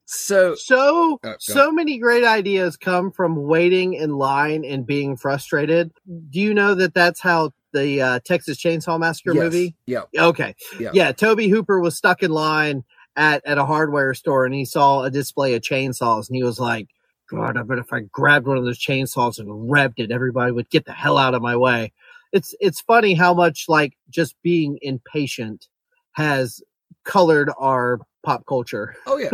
So, 0.05 0.55
So 0.55 1.19
go. 1.21 1.35
so 1.39 1.71
many 1.71 1.99
great 1.99 2.23
ideas 2.23 2.75
come 2.77 3.11
from 3.11 3.35
waiting 3.35 3.93
in 3.93 4.17
line 4.17 4.65
and 4.65 4.85
being 4.85 5.15
frustrated. 5.15 5.91
Do 6.05 6.39
you 6.39 6.53
know 6.53 6.75
that 6.75 6.93
that's 6.93 7.21
how 7.21 7.51
the 7.73 8.01
uh, 8.01 8.19
Texas 8.25 8.57
Chainsaw 8.57 8.99
Massacre 8.99 9.33
yes, 9.33 9.43
movie? 9.43 9.75
Yeah. 9.85 10.01
Okay. 10.17 10.55
Yeah. 10.79 10.91
Yeah. 10.93 11.11
Tobe 11.11 11.41
Hooper 11.41 11.79
was 11.79 11.95
stuck 11.95 12.23
in 12.23 12.31
line 12.31 12.83
at, 13.15 13.45
at 13.45 13.57
a 13.57 13.65
hardware 13.65 14.13
store 14.13 14.45
and 14.45 14.53
he 14.55 14.65
saw 14.65 15.03
a 15.03 15.11
display 15.11 15.53
of 15.53 15.61
chainsaws 15.61 16.27
and 16.29 16.35
he 16.35 16.43
was 16.43 16.59
like, 16.59 16.87
God, 17.29 17.57
I 17.57 17.63
bet 17.63 17.77
if 17.77 17.91
I 17.91 18.01
grabbed 18.11 18.47
one 18.47 18.57
of 18.57 18.63
those 18.63 18.79
chainsaws 18.79 19.39
and 19.39 19.69
revved 19.69 19.99
it, 19.99 20.11
everybody 20.11 20.51
would 20.51 20.69
get 20.69 20.85
the 20.85 20.93
hell 20.93 21.17
out 21.17 21.33
of 21.33 21.41
my 21.41 21.55
way. 21.55 21.91
It's 22.31 22.55
it's 22.59 22.81
funny 22.81 23.13
how 23.13 23.33
much 23.33 23.65
like 23.67 23.97
just 24.09 24.35
being 24.41 24.79
impatient 24.81 25.67
has 26.13 26.61
colored 27.03 27.51
our 27.57 27.99
pop 28.23 28.45
culture. 28.45 28.95
Oh 29.05 29.17
yeah. 29.17 29.31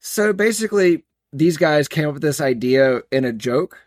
so 0.00 0.32
basically, 0.32 1.04
these 1.32 1.56
guys 1.56 1.88
came 1.88 2.08
up 2.08 2.14
with 2.14 2.22
this 2.22 2.40
idea 2.40 3.02
in 3.10 3.24
a 3.24 3.32
joke 3.32 3.78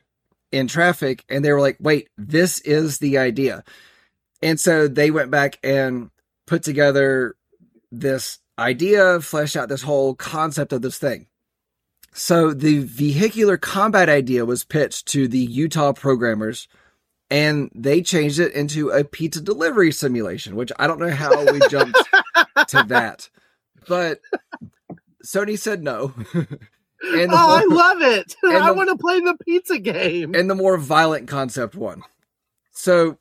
in 0.51 0.67
traffic, 0.67 1.23
and 1.29 1.43
they 1.43 1.51
were 1.51 1.61
like, 1.61 1.77
"Wait, 1.79 2.09
this 2.17 2.59
is 2.59 2.99
the 2.99 3.17
idea." 3.17 3.63
And 4.41 4.59
so 4.59 4.87
they 4.87 5.09
went 5.09 5.31
back 5.31 5.57
and 5.63 6.09
put 6.45 6.63
together 6.63 7.35
this 7.91 8.39
idea, 8.59 9.21
fleshed 9.21 9.55
out 9.55 9.69
this 9.69 9.81
whole 9.81 10.15
concept 10.15 10.73
of 10.73 10.81
this 10.81 10.97
thing. 10.97 11.27
So 12.13 12.53
the 12.53 12.79
vehicular 12.79 13.57
combat 13.57 14.07
idea 14.09 14.45
was 14.45 14.63
pitched 14.63 15.07
to 15.07 15.27
the 15.27 15.39
Utah 15.39 15.93
programmers, 15.93 16.67
and 17.29 17.71
they 17.73 18.01
changed 18.01 18.39
it 18.39 18.53
into 18.53 18.89
a 18.89 19.03
pizza 19.03 19.41
delivery 19.41 19.91
simulation, 19.91 20.55
which 20.55 20.71
I 20.77 20.85
don't 20.87 20.99
know 20.99 21.09
how 21.09 21.51
we 21.51 21.59
jumped 21.69 21.97
to 22.67 22.83
that, 22.87 23.29
but 23.87 24.19
Sony 25.25 25.57
said 25.57 25.83
no. 25.83 26.13
and 26.33 27.31
oh, 27.31 27.35
I 27.35 27.65
love 27.67 28.01
it. 28.01 28.35
I 28.43 28.67
the- 28.67 28.73
want 28.73 28.89
to 28.89 28.97
play 28.97 29.19
the 29.19 29.35
pizza 29.43 29.79
game. 29.79 30.35
and 30.35 30.49
the 30.49 30.55
more 30.55 30.77
violent 30.77 31.27
concept 31.27 31.75
won. 31.75 32.03
So 32.71 33.17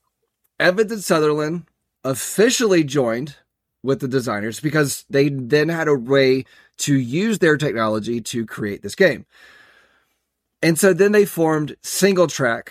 Evans 0.61 0.93
and 0.93 1.03
Sutherland 1.05 1.65
officially 2.05 2.85
joined 2.85 3.37
with 3.83 4.01
the 4.01 4.09
designers 4.09 4.61
because 4.61 5.05
they 5.09 5.29
then 5.29 5.69
had 5.69 5.89
a 5.89 5.95
way 5.95 6.45
to 6.83 6.95
use 6.95 7.39
their 7.39 7.57
technology 7.57 8.21
to 8.21 8.45
create 8.45 8.83
this 8.83 8.95
game. 8.95 9.25
And 10.63 10.79
so 10.79 10.93
then 10.93 11.13
they 11.13 11.25
formed 11.25 11.77
SingleTrac 11.83 12.69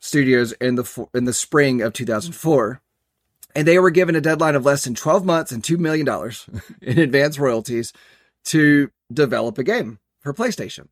Studios 0.00 0.52
in 0.60 0.74
the 0.74 1.06
in 1.14 1.24
the 1.24 1.32
spring 1.32 1.80
of 1.80 1.92
2004. 1.92 2.80
And 3.56 3.66
they 3.66 3.78
were 3.78 3.90
given 3.90 4.16
a 4.16 4.20
deadline 4.20 4.56
of 4.56 4.64
less 4.64 4.84
than 4.84 4.94
12 4.94 5.24
months 5.24 5.52
and 5.52 5.62
$2 5.62 5.78
million 5.78 6.08
in 6.82 6.98
advance 6.98 7.38
royalties 7.38 7.92
to 8.46 8.90
develop 9.12 9.58
a 9.58 9.62
game 9.62 10.00
for 10.20 10.34
PlayStation. 10.34 10.88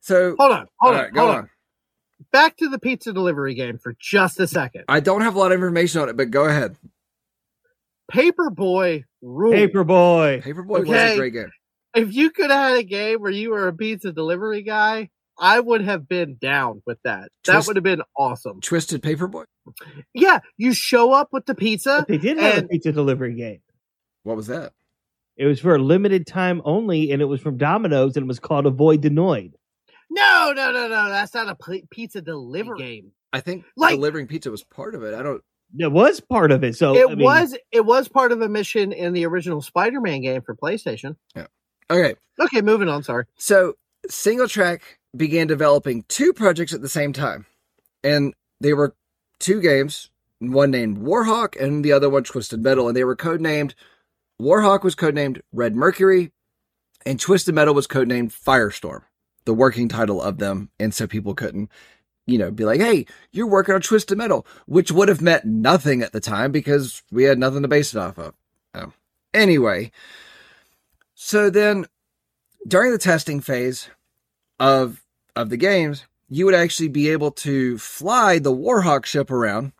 So, 0.00 0.36
hold 0.38 0.52
on, 0.52 0.68
hold 0.80 0.94
on, 0.96 1.14
hold 1.14 1.30
on. 1.30 1.36
on. 1.36 1.50
Back 2.30 2.58
to 2.58 2.68
the 2.68 2.78
pizza 2.78 3.12
delivery 3.12 3.54
game 3.54 3.78
for 3.78 3.96
just 3.98 4.38
a 4.38 4.46
second. 4.46 4.84
I 4.88 5.00
don't 5.00 5.22
have 5.22 5.34
a 5.34 5.38
lot 5.38 5.52
of 5.52 5.56
information 5.56 6.02
on 6.02 6.10
it, 6.10 6.16
but 6.16 6.30
go 6.30 6.44
ahead. 6.44 6.76
Paperboy 8.12 9.04
rule. 9.24 9.52
Paperboy. 9.52 10.42
Paperboy 10.42 10.86
was 10.86 10.90
a 10.90 11.16
great 11.16 11.32
game. 11.32 11.50
If 11.94 12.12
you 12.14 12.30
could 12.30 12.50
have 12.50 12.70
had 12.70 12.78
a 12.78 12.82
game 12.82 13.20
where 13.20 13.30
you 13.30 13.50
were 13.50 13.68
a 13.68 13.72
pizza 13.72 14.12
delivery 14.12 14.62
guy, 14.62 15.10
I 15.38 15.58
would 15.60 15.80
have 15.82 16.08
been 16.08 16.36
down 16.40 16.82
with 16.86 16.98
that. 17.04 17.30
That 17.44 17.66
would 17.66 17.76
have 17.76 17.82
been 17.84 18.02
awesome. 18.16 18.60
Twisted 18.60 19.02
Paperboy. 19.02 19.44
Yeah, 20.12 20.40
you 20.56 20.74
show 20.74 21.12
up 21.12 21.28
with 21.32 21.46
the 21.46 21.54
pizza. 21.54 21.98
But 22.00 22.08
they 22.08 22.18
did 22.18 22.38
have 22.38 22.56
and- 22.58 22.64
a 22.66 22.68
pizza 22.68 22.92
delivery 22.92 23.34
game. 23.34 23.60
What 24.24 24.36
was 24.36 24.46
that? 24.48 24.72
It 25.36 25.46
was 25.46 25.58
for 25.60 25.74
a 25.74 25.78
limited 25.78 26.26
time 26.26 26.62
only, 26.64 27.10
and 27.10 27.20
it 27.20 27.24
was 27.24 27.40
from 27.40 27.56
Domino's, 27.56 28.16
and 28.16 28.24
it 28.24 28.28
was 28.28 28.38
called 28.38 28.66
Avoid 28.66 29.02
the 29.02 29.10
Noid. 29.10 29.52
No, 30.10 30.52
no, 30.54 30.70
no, 30.70 30.86
no. 30.86 31.08
That's 31.08 31.34
not 31.34 31.48
a 31.48 31.56
pizza 31.90 32.22
delivery 32.22 32.78
game. 32.78 33.12
I 33.32 33.40
think 33.40 33.64
Like- 33.76 33.96
delivering 33.96 34.28
pizza 34.28 34.50
was 34.50 34.62
part 34.62 34.94
of 34.94 35.02
it. 35.02 35.12
I 35.14 35.22
don't. 35.24 35.42
It 35.78 35.90
was 35.92 36.20
part 36.20 36.52
of 36.52 36.62
it. 36.64 36.76
So 36.76 36.94
it 36.94 37.10
I 37.10 37.14
mean, 37.14 37.24
was 37.24 37.56
it 37.72 37.84
was 37.84 38.08
part 38.08 38.32
of 38.32 38.40
a 38.40 38.48
mission 38.48 38.92
in 38.92 39.12
the 39.12 39.26
original 39.26 39.60
Spider-Man 39.60 40.20
game 40.22 40.42
for 40.42 40.54
PlayStation. 40.54 41.16
Yeah. 41.34 41.46
Okay, 41.90 42.14
Okay, 42.40 42.62
moving 42.62 42.88
on. 42.88 43.02
Sorry. 43.02 43.24
so 43.36 43.74
SingleTrac 44.08 44.80
began 45.16 45.46
developing 45.46 46.04
two 46.08 46.32
projects 46.32 46.72
at 46.72 46.82
the 46.82 46.88
same 46.88 47.12
time, 47.12 47.46
and 48.02 48.34
they 48.60 48.72
were 48.74 48.94
two 49.38 49.60
games. 49.60 50.10
One 50.40 50.70
named 50.70 50.98
Warhawk, 50.98 51.60
and 51.60 51.84
the 51.84 51.92
other 51.92 52.10
one 52.10 52.24
Twisted 52.24 52.62
Metal, 52.62 52.88
and 52.88 52.96
they 52.96 53.04
were 53.04 53.16
codenamed. 53.16 53.74
Warhawk 54.40 54.82
was 54.82 54.94
codenamed 54.94 55.40
Red 55.52 55.74
Mercury, 55.76 56.32
and 57.06 57.18
Twisted 57.20 57.54
Metal 57.54 57.72
was 57.74 57.86
codenamed 57.86 58.32
Firestorm, 58.32 59.02
the 59.44 59.54
working 59.54 59.88
title 59.88 60.20
of 60.20 60.38
them, 60.38 60.70
and 60.78 60.92
so 60.92 61.06
people 61.06 61.34
couldn't, 61.34 61.70
you 62.26 62.38
know, 62.38 62.50
be 62.50 62.64
like, 62.64 62.80
"Hey, 62.80 63.06
you're 63.32 63.46
working 63.46 63.74
on 63.74 63.80
Twisted 63.80 64.18
Metal," 64.18 64.46
which 64.66 64.90
would 64.92 65.08
have 65.08 65.20
meant 65.20 65.44
nothing 65.44 66.02
at 66.02 66.12
the 66.12 66.20
time 66.20 66.52
because 66.52 67.02
we 67.10 67.24
had 67.24 67.38
nothing 67.38 67.62
to 67.62 67.68
base 67.68 67.94
it 67.94 67.98
off 67.98 68.18
of. 68.18 68.34
Oh. 68.74 68.92
Anyway, 69.32 69.90
so 71.14 71.50
then 71.50 71.86
during 72.66 72.92
the 72.92 72.98
testing 72.98 73.40
phase 73.40 73.88
of 74.58 75.04
of 75.36 75.50
the 75.50 75.56
games, 75.56 76.04
you 76.28 76.44
would 76.46 76.54
actually 76.54 76.88
be 76.88 77.08
able 77.10 77.30
to 77.30 77.78
fly 77.78 78.38
the 78.38 78.54
Warhawk 78.54 79.04
ship 79.04 79.30
around 79.30 79.72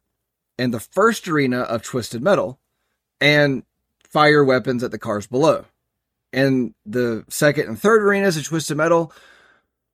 in 0.59 0.71
the 0.71 0.81
first 0.81 1.27
arena 1.29 1.61
of 1.61 1.83
Twisted 1.83 2.23
Metal 2.23 2.59
and 3.21 3.63
fire 4.03 4.45
weapons 4.45 4.83
at 4.83 4.91
the 4.91 4.99
cars 4.99 5.27
below. 5.27 5.65
And 6.33 6.75
the 6.85 7.25
second 7.29 7.69
and 7.69 7.79
third 7.79 8.03
arenas 8.03 8.37
of 8.37 8.45
Twisted 8.45 8.77
Metal 8.77 9.13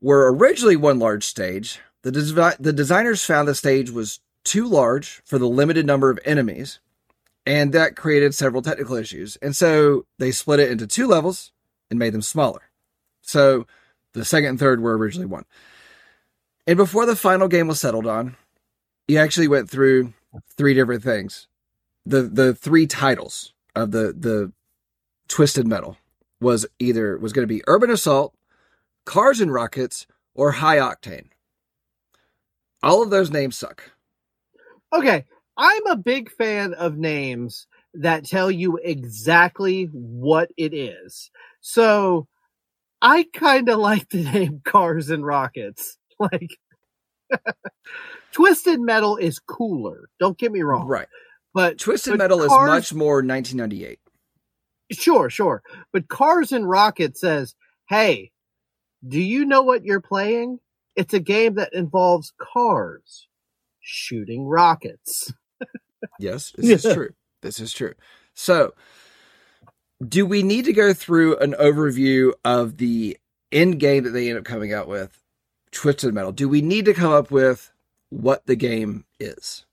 were 0.00 0.32
originally 0.32 0.76
one 0.76 0.98
large 0.98 1.24
stage. 1.24 1.80
The, 2.02 2.10
desi- 2.12 2.56
the 2.58 2.72
designers 2.72 3.24
found 3.24 3.46
the 3.46 3.54
stage 3.54 3.90
was 3.90 4.20
too 4.44 4.66
large 4.66 5.22
for 5.24 5.38
the 5.38 5.48
limited 5.48 5.86
number 5.86 6.10
of 6.10 6.18
enemies, 6.24 6.80
and 7.44 7.72
that 7.72 7.96
created 7.96 8.34
several 8.34 8.62
technical 8.62 8.96
issues. 8.96 9.36
And 9.36 9.54
so 9.54 10.06
they 10.18 10.30
split 10.30 10.60
it 10.60 10.70
into 10.70 10.86
two 10.86 11.06
levels 11.06 11.52
and 11.90 11.98
made 11.98 12.14
them 12.14 12.22
smaller. 12.22 12.70
So 13.22 13.66
the 14.12 14.24
second 14.24 14.50
and 14.50 14.58
third 14.58 14.80
were 14.80 14.96
originally 14.96 15.26
one. 15.26 15.44
And 16.66 16.76
before 16.76 17.06
the 17.06 17.16
final 17.16 17.48
game 17.48 17.68
was 17.68 17.80
settled 17.80 18.06
on, 18.06 18.36
you 19.08 19.18
actually 19.18 19.48
went 19.48 19.68
through 19.68 20.12
three 20.56 20.74
different 20.74 21.02
things. 21.02 21.48
The 22.06 22.22
the 22.22 22.54
three 22.54 22.86
titles 22.86 23.52
of 23.74 23.90
the 23.90 24.14
the 24.16 24.52
Twisted 25.28 25.66
Metal 25.66 25.96
was 26.40 26.66
either 26.78 27.18
was 27.18 27.32
going 27.32 27.46
to 27.46 27.52
be 27.52 27.62
Urban 27.66 27.90
Assault, 27.90 28.34
Cars 29.04 29.40
and 29.40 29.52
Rockets, 29.52 30.06
or 30.34 30.52
High 30.52 30.78
Octane. 30.78 31.29
All 32.82 33.02
of 33.02 33.10
those 33.10 33.30
names 33.30 33.56
suck. 33.56 33.90
Okay, 34.92 35.24
I'm 35.56 35.86
a 35.86 35.96
big 35.96 36.30
fan 36.32 36.74
of 36.74 36.96
names 36.96 37.66
that 37.94 38.24
tell 38.24 38.50
you 38.50 38.78
exactly 38.82 39.84
what 39.92 40.50
it 40.56 40.72
is. 40.74 41.30
So 41.60 42.26
I 43.02 43.26
kind 43.34 43.68
of 43.68 43.78
like 43.80 44.08
the 44.08 44.24
name 44.24 44.60
Cars 44.64 45.10
and 45.10 45.24
Rockets. 45.24 45.96
Like 46.20 46.58
Twisted 48.32 48.78
Metal 48.78 49.16
is 49.16 49.38
cooler. 49.38 50.10
Don't 50.18 50.36
get 50.36 50.52
me 50.52 50.60
wrong. 50.60 50.86
Right. 50.86 51.08
But 51.54 51.78
Twisted 51.78 52.12
but 52.12 52.18
Metal 52.18 52.42
is 52.42 52.50
much 52.50 52.92
more 52.92 53.22
1998. 53.22 53.98
Sure, 54.92 55.30
sure. 55.30 55.62
But 55.94 56.08
Cars 56.08 56.52
and 56.52 56.68
Rockets 56.68 57.22
says, 57.22 57.54
"Hey, 57.88 58.32
do 59.08 59.18
you 59.18 59.46
know 59.46 59.62
what 59.62 59.82
you're 59.82 60.02
playing? 60.02 60.60
It's 60.96 61.14
a 61.14 61.20
game 61.20 61.54
that 61.54 61.72
involves 61.72 62.32
cars 62.38 63.28
shooting 63.80 64.44
rockets." 64.44 65.32
Yes, 66.18 66.52
this 66.56 66.84
is 66.84 66.94
true. 66.94 67.10
This 67.42 67.60
is 67.60 67.72
true. 67.72 67.94
So, 68.34 68.74
do 70.06 70.24
we 70.24 70.42
need 70.42 70.64
to 70.66 70.72
go 70.72 70.92
through 70.92 71.36
an 71.38 71.52
overview 71.54 72.32
of 72.44 72.78
the 72.78 73.18
end 73.52 73.80
game 73.80 74.04
that 74.04 74.10
they 74.10 74.28
end 74.28 74.38
up 74.38 74.44
coming 74.44 74.72
out 74.72 74.88
with, 74.88 75.22
Twisted 75.72 76.14
Metal? 76.14 76.32
Do 76.32 76.48
we 76.48 76.62
need 76.62 76.86
to 76.86 76.94
come 76.94 77.12
up 77.12 77.30
with 77.30 77.72
what 78.08 78.46
the 78.46 78.56
game 78.56 79.04
is? 79.18 79.66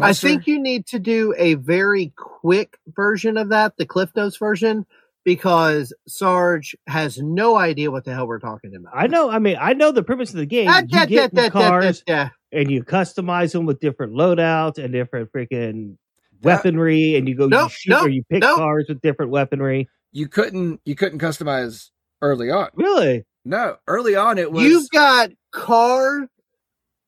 I 0.00 0.12
think 0.12 0.46
you 0.46 0.60
need 0.60 0.86
to 0.88 0.98
do 0.98 1.34
a 1.36 1.54
very 1.54 2.12
quick 2.16 2.78
version 2.86 3.36
of 3.36 3.48
that, 3.48 3.76
the 3.76 3.86
Cliff 3.86 4.10
Notes 4.14 4.36
version, 4.36 4.86
because 5.24 5.92
Sarge 6.08 6.74
has 6.86 7.18
no 7.18 7.56
idea 7.56 7.90
what 7.90 8.04
the 8.04 8.14
hell 8.14 8.26
we're 8.26 8.38
talking 8.38 8.74
about. 8.74 8.92
I 8.96 9.06
know. 9.06 9.30
I 9.30 9.38
mean, 9.38 9.56
I 9.60 9.72
know 9.74 9.92
the 9.92 10.02
premise 10.02 10.30
of 10.30 10.36
the 10.36 10.46
game. 10.46 10.68
Ah, 10.68 10.80
You 10.80 10.86
da, 10.88 11.06
get 11.06 11.34
da, 11.34 11.42
the 11.44 11.48
da, 11.50 11.60
da, 11.60 11.68
cars 11.68 12.02
da, 12.06 12.24
da. 12.24 12.30
and 12.52 12.70
you 12.70 12.82
customize 12.84 13.52
them 13.52 13.66
with 13.66 13.80
different 13.80 14.12
loadouts 14.14 14.78
and 14.78 14.92
different 14.92 15.30
freaking 15.32 15.96
That- 16.42 16.64
weaponry, 16.64 17.16
and 17.16 17.28
you 17.28 17.34
go 17.34 17.46
you 17.48 17.68
shoot 17.68 17.90
nope, 17.90 18.04
or 18.06 18.08
you 18.08 18.24
pick 18.30 18.40
nope. 18.42 18.56
cars 18.56 18.86
with 18.88 19.00
different 19.02 19.30
weaponry. 19.30 19.88
you 20.12 20.26
couldn't 20.28 20.80
you 20.84 20.94
couldn't 20.94 21.18
customize 21.20 21.90
early 22.22 22.50
on. 22.50 22.68
Really? 22.74 23.24
No, 23.44 23.76
early 23.86 24.16
on 24.16 24.38
it 24.38 24.50
was 24.52 24.64
You've 24.64 24.90
got 24.90 25.30
car 25.52 26.28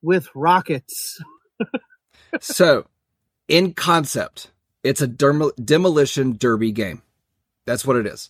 with 0.02 0.28
rockets. 0.34 1.20
so 2.40 2.86
in 3.48 3.72
concept 3.74 4.50
It's 4.82 5.00
a 5.02 5.06
dermo- 5.08 5.52
demolition 5.64 6.36
derby 6.36 6.72
game. 6.72 7.02
That's 7.66 7.84
what 7.86 7.96
it 7.96 8.06
is. 8.06 8.28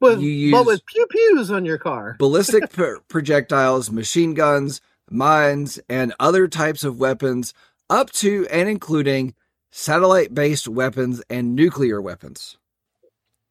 With, 0.00 0.20
You 0.20 0.50
but 0.52 0.58
use- 0.58 0.66
with 0.66 0.86
pew 0.86 1.06
pews 1.10 1.50
on 1.50 1.64
your 1.64 1.78
car. 1.78 2.16
ballistic 2.18 2.70
pro- 2.70 3.00
projectiles, 3.08 3.90
machine 3.90 4.34
guns, 4.34 4.80
mines, 5.10 5.80
and 5.88 6.14
other 6.20 6.46
types 6.48 6.84
of 6.84 6.98
weapons, 7.00 7.52
up 7.90 8.10
to 8.12 8.46
and 8.50 8.68
including 8.68 9.34
satellite 9.70 10.34
based 10.34 10.68
weapons 10.68 11.22
and 11.30 11.54
nuclear 11.56 12.00
weapons. 12.00 12.56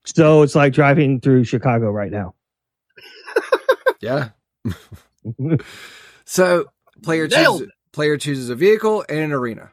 So 0.05 0.41
it's 0.41 0.55
like 0.55 0.71
driving 0.73 1.19
through 1.19 1.43
Chicago 1.43 1.91
right 1.91 2.11
now. 2.11 2.33
Yeah. 3.99 4.29
So 6.25 6.65
player 7.03 7.27
Nailed 7.27 7.59
chooses 7.61 7.73
player 7.93 8.17
chooses 8.17 8.49
a 8.49 8.55
vehicle 8.55 9.03
and 9.09 9.19
an 9.19 9.31
arena. 9.31 9.71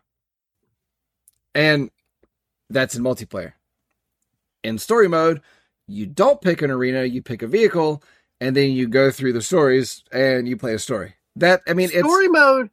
And 1.54 1.90
that's 2.70 2.94
in 2.94 3.02
multiplayer. 3.02 3.52
In 4.64 4.78
story 4.78 5.08
mode, 5.08 5.42
you 5.86 6.06
don't 6.06 6.40
pick 6.40 6.62
an 6.62 6.70
arena, 6.70 7.04
you 7.04 7.22
pick 7.22 7.42
a 7.42 7.46
vehicle, 7.46 8.02
and 8.40 8.56
then 8.56 8.72
you 8.72 8.88
go 8.88 9.10
through 9.10 9.34
the 9.34 9.42
stories 9.42 10.02
and 10.10 10.48
you 10.48 10.56
play 10.56 10.74
a 10.74 10.78
story. 10.78 11.14
That 11.36 11.60
I 11.68 11.74
mean 11.74 11.88
story 11.90 12.26
it's 12.26 12.32
mode. 12.32 12.70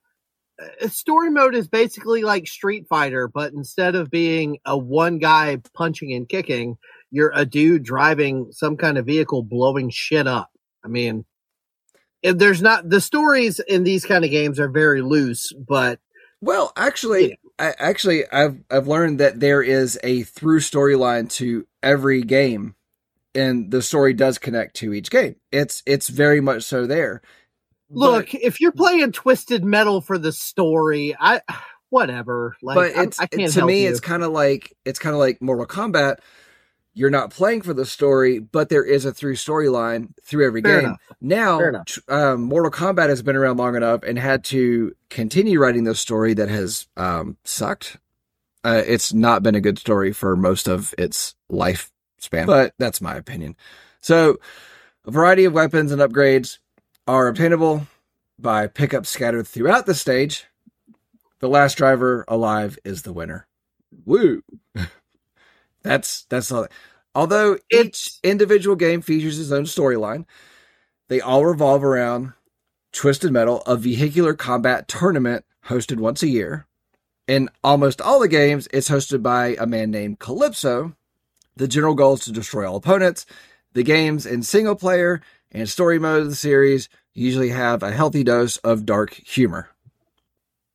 uh, 0.81 0.87
Story 0.87 1.29
mode 1.29 1.53
is 1.53 1.67
basically 1.67 2.23
like 2.23 2.47
Street 2.47 2.87
Fighter, 2.87 3.27
but 3.27 3.53
instead 3.53 3.95
of 3.95 4.09
being 4.09 4.57
a 4.65 4.77
one 4.77 5.19
guy 5.19 5.57
punching 5.73 6.13
and 6.13 6.27
kicking, 6.29 6.77
you're 7.11 7.31
a 7.35 7.45
dude 7.45 7.83
driving 7.83 8.47
some 8.51 8.77
kind 8.77 8.97
of 8.97 9.05
vehicle 9.05 9.43
blowing 9.43 9.89
shit 9.89 10.27
up. 10.27 10.49
I 10.83 10.87
mean, 10.87 11.25
if 12.21 12.37
there's 12.37 12.61
not 12.61 12.89
the 12.89 13.01
stories 13.01 13.59
in 13.59 13.83
these 13.83 14.05
kind 14.05 14.23
of 14.23 14.31
games 14.31 14.59
are 14.59 14.69
very 14.69 15.01
loose, 15.01 15.51
but 15.53 15.99
Well, 16.39 16.71
actually, 16.77 17.37
I, 17.61 17.75
actually, 17.77 18.23
I've 18.31 18.57
I've 18.71 18.87
learned 18.87 19.19
that 19.19 19.39
there 19.39 19.61
is 19.61 19.99
a 20.03 20.23
through 20.23 20.61
storyline 20.61 21.29
to 21.33 21.67
every 21.83 22.23
game, 22.23 22.75
and 23.35 23.69
the 23.69 23.83
story 23.83 24.13
does 24.13 24.39
connect 24.39 24.77
to 24.77 24.93
each 24.93 25.11
game. 25.11 25.35
It's 25.51 25.83
it's 25.85 26.09
very 26.09 26.41
much 26.41 26.63
so 26.63 26.87
there. 26.87 27.21
look, 27.91 28.33
if 28.33 28.59
you're 28.59 28.71
playing 28.71 29.11
Twisted 29.11 29.63
Metal 29.63 30.01
for 30.01 30.17
the 30.17 30.31
story, 30.31 31.15
I 31.19 31.41
whatever. 31.89 32.55
Like, 32.63 32.75
but 32.95 33.03
it's 33.05 33.19
I 33.19 33.27
can't 33.27 33.51
to 33.53 33.65
me, 33.67 33.83
you. 33.83 33.89
it's 33.89 33.99
kind 33.99 34.23
of 34.23 34.31
like 34.31 34.75
it's 34.83 34.99
kind 34.99 35.13
of 35.13 35.19
like 35.19 35.39
Mortal 35.39 35.67
Kombat. 35.67 36.17
You're 36.93 37.09
not 37.09 37.31
playing 37.31 37.61
for 37.61 37.73
the 37.73 37.85
story, 37.85 38.39
but 38.39 38.67
there 38.69 38.83
is 38.83 39.05
a 39.05 39.13
through 39.13 39.35
storyline 39.35 40.09
through 40.23 40.45
every 40.45 40.61
Fair 40.61 40.81
game. 40.81 40.89
enough. 40.89 41.01
Now, 41.21 41.59
enough. 41.59 41.99
um, 42.09 42.43
Mortal 42.43 42.71
Kombat 42.71 43.07
has 43.07 43.21
been 43.21 43.37
around 43.37 43.57
long 43.57 43.75
enough 43.75 44.03
and 44.03 44.19
had 44.19 44.43
to 44.45 44.93
continue 45.09 45.59
writing 45.59 45.85
this 45.85 46.01
story 46.01 46.33
that 46.33 46.49
has 46.49 46.87
um, 46.97 47.37
sucked. 47.45 47.97
Uh, 48.63 48.83
it's 48.85 49.13
not 49.13 49.41
been 49.41 49.55
a 49.55 49.61
good 49.61 49.79
story 49.79 50.11
for 50.11 50.35
most 50.35 50.67
of 50.67 50.93
its 50.97 51.33
lifespan, 51.49 52.45
but 52.45 52.73
that's 52.77 53.01
my 53.01 53.15
opinion. 53.15 53.55
So, 54.01 54.37
a 55.05 55.11
variety 55.11 55.45
of 55.45 55.53
weapons 55.53 55.91
and 55.91 56.01
upgrades 56.01 56.57
are 57.07 57.27
obtainable 57.27 57.87
by 58.37 58.67
pickups 58.67 59.09
scattered 59.09 59.47
throughout 59.47 59.85
the 59.85 59.95
stage. 59.95 60.45
The 61.39 61.49
last 61.49 61.77
driver 61.77 62.25
alive 62.27 62.77
is 62.83 63.01
the 63.01 63.13
winner. 63.13 63.47
Woo! 64.05 64.43
that's 65.83 66.23
that's 66.25 66.51
all. 66.51 66.67
Although 67.13 67.57
each 67.71 68.13
individual 68.23 68.75
game 68.75 69.01
features 69.01 69.39
its 69.39 69.51
own 69.51 69.63
storyline, 69.63 70.25
they 71.09 71.19
all 71.19 71.45
revolve 71.45 71.83
around 71.83 72.33
Twisted 72.93 73.31
Metal, 73.31 73.61
a 73.67 73.75
vehicular 73.75 74.33
combat 74.33 74.87
tournament 74.87 75.45
hosted 75.67 75.97
once 75.97 76.23
a 76.23 76.27
year. 76.27 76.67
In 77.27 77.49
almost 77.63 78.01
all 78.01 78.19
the 78.19 78.27
games, 78.27 78.67
it's 78.73 78.89
hosted 78.89 79.21
by 79.21 79.55
a 79.59 79.65
man 79.65 79.91
named 79.91 80.19
Calypso. 80.19 80.95
The 81.55 81.67
general 81.67 81.95
goal 81.95 82.13
is 82.15 82.21
to 82.21 82.31
destroy 82.31 82.67
all 82.69 82.77
opponents. 82.77 83.25
The 83.73 83.83
games 83.83 84.25
in 84.25 84.43
single 84.43 84.75
player 84.75 85.21
and 85.51 85.69
story 85.69 85.99
mode 85.99 86.23
of 86.23 86.29
the 86.29 86.35
series 86.35 86.89
usually 87.13 87.49
have 87.49 87.83
a 87.83 87.91
healthy 87.91 88.23
dose 88.23 88.57
of 88.57 88.85
dark 88.85 89.13
humor. 89.13 89.69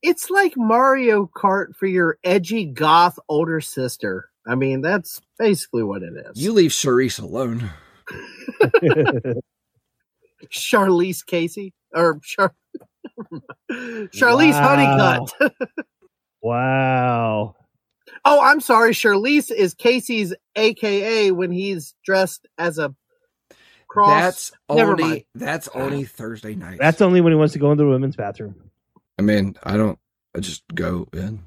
it's 0.03 0.31
like 0.31 0.55
Mario 0.57 1.27
Kart 1.35 1.75
for 1.75 1.87
your 1.87 2.19
edgy 2.23 2.65
goth 2.67 3.19
older 3.29 3.61
sister. 3.61 4.31
I 4.47 4.55
mean, 4.55 4.81
that's 4.81 5.21
basically 5.39 5.83
what 5.83 6.03
it 6.03 6.13
is. 6.15 6.41
You 6.41 6.53
leave 6.53 6.71
Charisse 6.71 7.21
alone. 7.21 7.71
Charlize 10.53 11.25
Casey 11.27 11.73
or 11.95 12.21
Char- 12.23 12.55
Charlize 13.71 14.53
Wow. 14.53 15.27
Honeycutt. 15.33 15.53
wow. 16.43 17.57
oh, 18.25 18.41
I'm 18.41 18.61
sorry. 18.61 18.93
Charlize 18.93 19.51
is 19.51 19.75
Casey's 19.75 20.35
AKA 20.55 21.33
when 21.33 21.51
he's 21.51 21.95
dressed 22.05 22.47
as 22.59 22.79
a 22.79 22.95
cross. 23.89 24.21
That's 24.21 24.53
Never 24.71 24.93
only 24.93 25.03
mind. 25.05 25.25
that's 25.35 25.69
only 25.69 26.05
Thursday 26.05 26.55
night. 26.55 26.79
That's 26.79 27.01
only 27.01 27.21
when 27.21 27.33
he 27.33 27.37
wants 27.39 27.55
to 27.55 27.59
go 27.59 27.73
into 27.73 27.85
the 27.85 27.91
women's 27.91 28.17
bathroom. 28.17 28.71
I 29.19 29.23
mean, 29.23 29.57
I 29.63 29.77
don't. 29.77 29.99
I 30.37 30.41
just 30.41 30.63
go 30.75 31.09
in. 31.15 31.43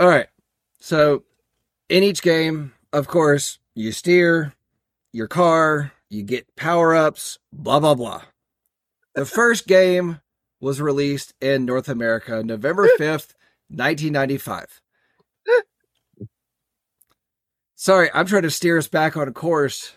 All 0.00 0.08
right. 0.08 0.28
So, 0.78 1.24
in 1.90 2.02
each 2.02 2.22
game, 2.22 2.72
of 2.90 3.06
course, 3.06 3.58
you 3.74 3.92
steer 3.92 4.54
your 5.12 5.28
car, 5.28 5.92
you 6.08 6.22
get 6.22 6.56
power 6.56 6.94
ups, 6.94 7.38
blah, 7.52 7.80
blah, 7.80 7.94
blah. 7.94 8.22
The 9.14 9.26
first 9.26 9.66
game 9.66 10.20
was 10.58 10.80
released 10.80 11.34
in 11.42 11.66
North 11.66 11.90
America 11.90 12.42
November 12.42 12.88
5th, 12.98 13.34
1995. 13.68 14.80
Sorry, 17.74 18.08
I'm 18.14 18.24
trying 18.24 18.42
to 18.42 18.50
steer 18.50 18.78
us 18.78 18.88
back 18.88 19.18
on 19.18 19.28
a 19.28 19.32
course. 19.32 19.92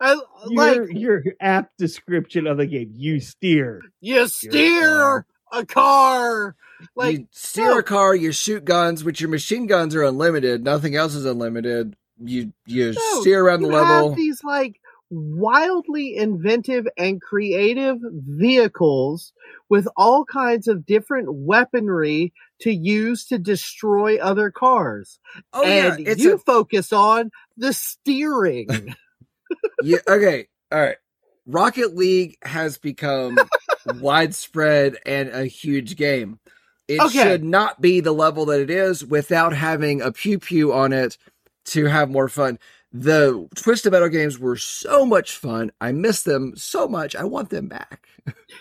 I, 0.00 0.20
like 0.46 0.76
your, 0.90 0.90
your 0.90 1.22
app 1.40 1.70
description 1.78 2.48
of 2.48 2.56
the 2.56 2.66
game, 2.66 2.90
you 2.94 3.20
steer. 3.20 3.82
you 4.00 4.26
steer 4.26 5.24
a 5.52 5.64
car. 5.66 6.56
Like 6.94 7.18
you 7.18 7.26
no. 7.56 7.78
a 7.78 7.82
car, 7.82 8.14
you 8.14 8.32
shoot 8.32 8.64
guns, 8.64 9.02
which 9.02 9.20
your 9.20 9.30
machine 9.30 9.66
guns 9.66 9.94
are 9.94 10.04
unlimited. 10.04 10.64
Nothing 10.64 10.94
else 10.94 11.14
is 11.14 11.24
unlimited. 11.24 11.96
You 12.22 12.52
you 12.66 12.92
No, 12.92 13.20
steer 13.20 13.44
around 13.44 13.62
the 13.62 13.68
you 13.68 13.74
level. 13.74 14.08
Have 14.10 14.16
these 14.16 14.42
like 14.44 14.80
wildly 15.10 16.16
inventive 16.16 16.86
and 16.96 17.20
creative 17.20 17.98
vehicles 18.02 19.32
with 19.68 19.88
all 19.96 20.24
kinds 20.24 20.68
of 20.68 20.84
different 20.84 21.28
weaponry 21.32 22.32
to 22.60 22.72
use 22.72 23.24
to 23.26 23.38
destroy 23.38 24.18
other 24.18 24.50
cars. 24.50 25.18
oh 25.52 25.62
yeah, 25.62 25.94
and 25.94 26.06
it's 26.06 26.22
you 26.22 26.34
a 26.34 26.38
focus 26.38 26.92
on 26.92 27.30
the 27.56 27.72
steering. 27.72 28.68
yeah, 29.82 29.98
okay, 30.06 30.46
all 30.70 30.80
right. 30.80 30.96
Rocket 31.48 31.96
League 31.96 32.36
has 32.42 32.78
become 32.78 33.38
widespread 34.00 34.96
and 35.06 35.30
a 35.30 35.46
huge 35.46 35.96
game. 35.96 36.38
It 36.86 37.00
Okay. 37.00 37.22
should 37.22 37.44
not 37.44 37.80
be 37.80 38.00
the 38.00 38.12
level 38.12 38.46
that 38.46 38.60
it 38.60 38.70
is 38.70 39.04
without 39.04 39.52
having 39.54 40.00
a 40.00 40.12
pew 40.12 40.38
pew 40.38 40.72
on 40.72 40.92
it 40.92 41.18
to 41.66 41.86
have 41.86 42.10
more 42.10 42.28
fun. 42.28 42.58
The 42.92 43.46
Twisted 43.54 43.92
Metal 43.92 44.08
games 44.08 44.38
were 44.38 44.56
so 44.56 45.04
much 45.04 45.36
fun. 45.36 45.70
I 45.80 45.92
miss 45.92 46.22
them 46.22 46.54
so 46.56 46.88
much. 46.88 47.14
I 47.16 47.24
want 47.24 47.50
them 47.50 47.68
back. 47.68 48.06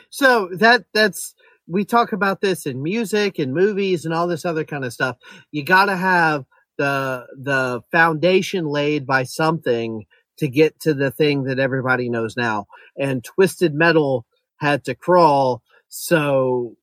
so 0.09 0.49
that 0.57 0.85
that's 0.93 1.33
we 1.67 1.85
talk 1.85 2.11
about 2.13 2.41
this 2.41 2.65
in 2.65 2.81
music 2.81 3.39
and 3.39 3.53
movies 3.53 4.05
and 4.05 4.13
all 4.13 4.27
this 4.27 4.45
other 4.45 4.63
kind 4.65 4.83
of 4.85 4.93
stuff. 4.93 5.17
You 5.51 5.63
got 5.63 5.85
to 5.85 5.95
have 5.97 6.45
the 6.77 7.25
the 7.37 7.81
foundation 7.91 8.65
laid 8.65 9.05
by 9.07 9.23
something 9.23 10.05
to 10.37 10.47
get 10.47 10.79
to 10.81 10.93
the 10.93 11.11
thing 11.11 11.43
that 11.45 11.59
everybody 11.59 12.09
knows 12.09 12.37
now. 12.37 12.67
And 12.97 13.23
Twisted 13.23 13.73
Metal 13.73 14.25
had 14.57 14.85
to 14.85 14.95
crawl 14.95 15.61
so 15.89 16.75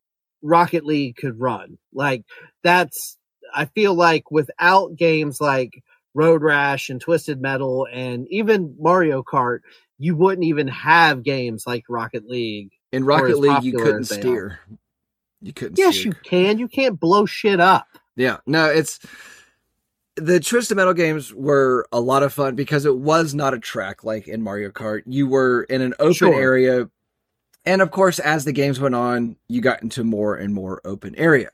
Rocket 0.43 0.85
League 0.85 1.17
could 1.17 1.39
run. 1.41 1.79
Like 1.93 2.25
that's 2.63 3.17
I 3.55 3.67
feel 3.67 3.95
like 3.95 4.31
without 4.31 4.97
games 4.97 5.41
like 5.41 5.83
Road 6.15 6.43
Rash 6.43 6.91
and 6.91 7.01
Twisted 7.01 7.41
Metal 7.41 7.87
and 7.93 8.27
even 8.31 8.77
Mario 8.79 9.23
Kart, 9.23 9.61
you 9.99 10.17
wouldn't 10.17 10.45
even 10.47 10.69
have 10.69 11.23
games 11.23 11.67
like 11.67 11.85
Rocket 11.89 12.27
League. 12.27 12.71
In 12.93 13.05
Rocket 13.05 13.39
League, 13.39 13.65
you 13.65 13.73
couldn't 13.73 14.03
are. 14.03 14.05
steer. 14.19 14.61
You 15.41 15.53
couldn't 15.53 15.79
Yes, 15.79 15.97
steer. 15.97 16.07
you 16.07 16.15
can. 16.23 16.59
You 16.59 16.69
can't 16.69 16.99
blow 16.99 17.27
shit 17.27 17.61
up. 17.61 17.87
Yeah, 18.17 18.39
no, 18.47 18.67
it's 18.67 19.01
the 20.17 20.39
Twisted 20.41 20.77
Metal 20.77 20.95
games 20.95 21.33
were 21.35 21.87
a 21.93 22.01
lot 22.01 22.23
of 22.23 22.33
fun 22.33 22.55
because 22.55 22.85
it 22.87 22.97
was 22.97 23.35
not 23.35 23.55
a 23.55 23.59
track 23.59 24.05
like 24.05 24.29
in 24.29 24.43
Mario 24.43 24.71
Kart. 24.71 25.03
You 25.07 25.27
were 25.27 25.65
in 25.65 25.81
an 25.83 25.95
open 25.99 26.15
Sure. 26.15 26.41
area, 26.41 26.89
and 27.65 27.83
of 27.83 27.91
course, 27.91 28.19
as 28.19 28.45
the 28.45 28.53
games 28.53 28.79
went 28.79 28.95
on, 28.95 29.37
you 29.49 29.61
got 29.61 29.83
into 29.83 30.05
more 30.05 30.37
and 30.37 30.55
more 30.55 30.81
open 30.85 31.15
area. 31.17 31.51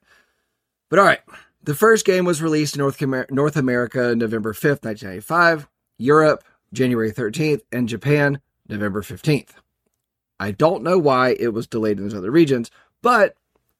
But 0.89 0.99
all 0.99 1.05
right, 1.07 1.21
the 1.63 1.75
first 1.75 2.05
game 2.05 2.25
was 2.25 2.43
released 2.43 2.75
in 2.77 2.81
North 2.81 3.01
North 3.31 3.57
America 3.57 4.15
November 4.15 4.53
fifth, 4.53 4.85
nineteen 4.85 5.09
ninety 5.09 5.21
five, 5.23 5.69
Europe 5.99 6.45
January 6.73 7.11
thirteenth, 7.13 7.63
and 7.73 7.89
Japan 7.89 8.41
November 8.69 9.03
fifteenth. 9.03 9.55
I 10.39 10.51
don't 10.53 10.83
know 10.83 10.99
why 10.99 11.37
it 11.39 11.53
was 11.55 11.67
delayed 11.67 11.99
in 11.99 12.05
those 12.05 12.15
other 12.15 12.31
regions, 12.31 12.71
but 13.03 13.37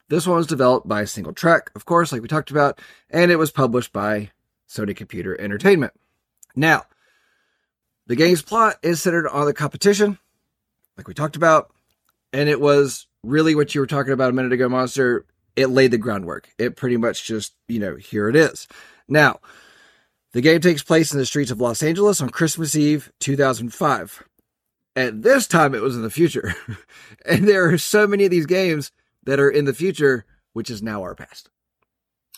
This 0.09 0.27
one 0.27 0.39
was 0.39 0.49
developed 0.49 0.89
by 0.89 1.03
a 1.03 1.05
SingleTrac, 1.05 1.69
of 1.77 1.85
course, 1.85 2.11
like 2.11 2.21
we 2.21 2.27
talked 2.27 2.51
about, 2.51 2.81
and 3.11 3.31
it 3.31 3.37
was 3.37 3.53
published 3.53 3.93
by 3.93 4.31
Sony 4.71 4.95
Computer 4.95 5.39
Entertainment. 5.41 5.93
Now, 6.55 6.85
the 8.07 8.17
game's 8.17 8.43
plot 8.43 8.77
is 8.83 9.03
centered 9.03 9.29
on 9.29 9.47
the 9.47 9.55
competition, 9.55 10.19
like 10.97 11.09
we 11.09 11.15
talked 11.15 11.37
about, 11.37 11.73
and 12.33 12.49
it 12.49 12.61
was 12.61 13.07
really 13.25 13.55
what 13.55 13.75
you 13.75 13.81
were 13.81 13.87
talking 13.87 14.13
about 14.13 14.31
a 14.31 14.33
minute 14.33 14.53
ago, 14.53 14.69
Monster. 14.69 15.27
It 15.57 15.69
laid 15.69 15.91
the 15.91 15.99
groundwork. 15.99 16.49
It 16.59 16.77
pretty 16.77 16.97
much 16.97 17.25
just, 17.25 17.55
you 17.69 17.81
know, 17.81 17.97
here 17.97 18.29
it 18.29 18.37
is. 18.37 18.69
Now, 19.09 19.41
the 20.33 20.41
game 20.41 20.61
takes 20.61 20.83
place 20.83 21.13
in 21.13 21.19
the 21.19 21.27
streets 21.27 21.51
of 21.51 21.61
Los 21.61 21.83
Angeles 21.83 22.21
on 22.21 22.31
Christmas 22.31 22.77
Eve 22.77 23.13
2005. 23.19 24.23
At 24.95 25.23
this 25.23 25.47
time, 25.47 25.75
it 25.75 25.83
was 25.83 25.97
in 25.97 26.03
the 26.03 26.11
future. 26.11 26.55
and 27.27 27.49
there 27.49 27.69
are 27.69 27.79
so 27.79 28.07
many 28.07 28.25
of 28.25 28.31
these 28.31 28.47
games 28.47 28.93
that 29.25 29.41
are 29.41 29.51
in 29.51 29.65
the 29.65 29.75
future, 29.75 30.25
which 30.53 30.71
is 30.71 30.83
now 30.83 31.03
our 31.03 31.15
past. 31.15 31.51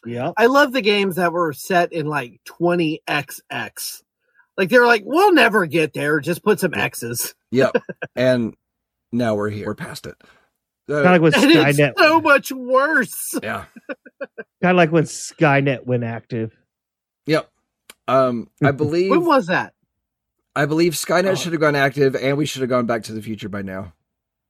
Yep. 0.05 0.35
I 0.37 0.47
love 0.47 0.73
the 0.73 0.81
games 0.83 1.17
that 1.17 1.33
were 1.33 1.53
set 1.53 1.93
in 1.93 2.07
like 2.07 2.41
20XX. 2.49 4.03
Like 4.59 4.69
they're 4.69 4.87
like, 4.87 5.03
we'll 5.05 5.33
never 5.33 5.67
get 5.67 5.93
there. 5.95 6.21
Just 6.21 6.43
put 6.43 6.61
some 6.61 6.75
X's. 6.75 7.35
Yep. 7.51 7.73
and 8.17 8.55
now 9.13 9.35
we're 9.35 9.51
here. 9.51 9.67
We're 9.67 9.75
past 9.75 10.07
it. 10.07 10.15
So, 10.89 11.03
Kind 11.03 11.17
of 11.17 11.23
like 11.23 11.33
when 11.35 11.43
Skynet. 11.43 11.93
so 11.97 12.21
much 12.21 12.51
worse. 12.53 13.35
yeah. 13.43 13.65
Kind 14.61 14.73
of 14.73 14.77
like 14.77 14.91
when 14.93 15.05
Skynet 15.05 15.87
went 15.87 16.05
active. 16.05 16.53
Yep. 17.27 17.49
Um, 18.09 18.49
I 18.63 18.71
believe 18.73 19.11
When 19.11 19.25
was 19.25 19.47
that? 19.47 19.75
I 20.57 20.67
believe 20.67 20.93
Skynet 20.95 21.31
Oh. 21.31 21.35
should 21.35 21.53
have 21.53 21.61
gone 21.61 21.77
active, 21.77 22.15
and 22.17 22.37
we 22.37 22.45
should 22.45 22.61
have 22.61 22.69
gone 22.69 22.85
back 22.85 23.05
to 23.05 23.13
the 23.13 23.23
future 23.23 23.49
by 23.49 23.63
now. 23.63 23.95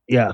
Yeah, 0.08 0.32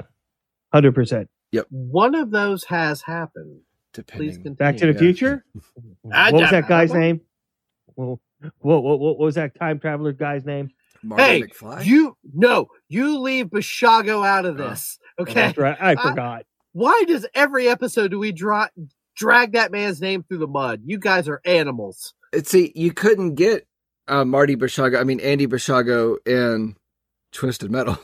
hundred 0.72 0.94
percent. 0.94 1.28
Yep. 1.52 1.66
One 1.68 2.14
of 2.14 2.31
those 2.31 2.64
has 2.64 3.02
happened. 3.02 3.61
Please 4.03 4.37
Depending. 4.39 4.43
continue. 4.43 4.57
Back 4.57 4.77
to 4.79 4.87
the 4.87 4.93
Yeah. 4.93 4.99
Future. 4.99 5.45
What 6.03 6.33
was 6.35 6.51
that 6.51 6.69
guy's 6.69 6.93
name? 6.93 7.21
Well, 7.97 8.21
what, 8.61 8.83
what, 8.83 8.99
what 9.01 9.19
was 9.19 9.35
that 9.35 9.59
time 9.59 9.79
traveler 9.81 10.13
guy's 10.13 10.45
name? 10.45 10.71
Marty 11.03 11.23
Hey, 11.23 11.43
McFly. 11.43 11.85
You 11.85 12.17
no, 12.35 12.69
you 12.89 13.19
leave 13.21 13.47
Bashago 13.47 14.27
out 14.27 14.45
of 14.47 14.59
Oh. 14.61 14.69
this. 14.71 14.99
Okay. 15.19 15.35
That's 15.35 15.59
right. 15.59 15.77
I 15.81 15.93
I- 15.93 15.97
forgot. 15.97 16.45
Why 16.73 17.05
does 17.07 17.27
every 17.35 17.69
episode 17.69 18.11
do 18.13 18.19
we 18.19 18.31
dra- 18.33 18.71
drag 19.17 19.53
that 19.53 19.73
man's 19.73 20.01
name 20.01 20.23
through 20.23 20.39
the 20.39 20.47
mud? 20.47 20.83
You 20.85 20.99
guys 20.99 21.29
are 21.29 21.41
animals. 21.45 22.15
It's- 22.33 22.51
See, 22.51 22.73
you 22.75 22.93
couldn't 22.93 23.35
get 23.35 23.67
uh, 24.07 24.25
Marty 24.25 24.55
Bashago. 24.57 24.99
I 25.01 25.05
mean 25.05 25.21
Andy 25.21 25.47
Bashago 25.47 26.17
in 26.27 26.77
Twisted 27.33 27.71
Metal. 27.71 27.99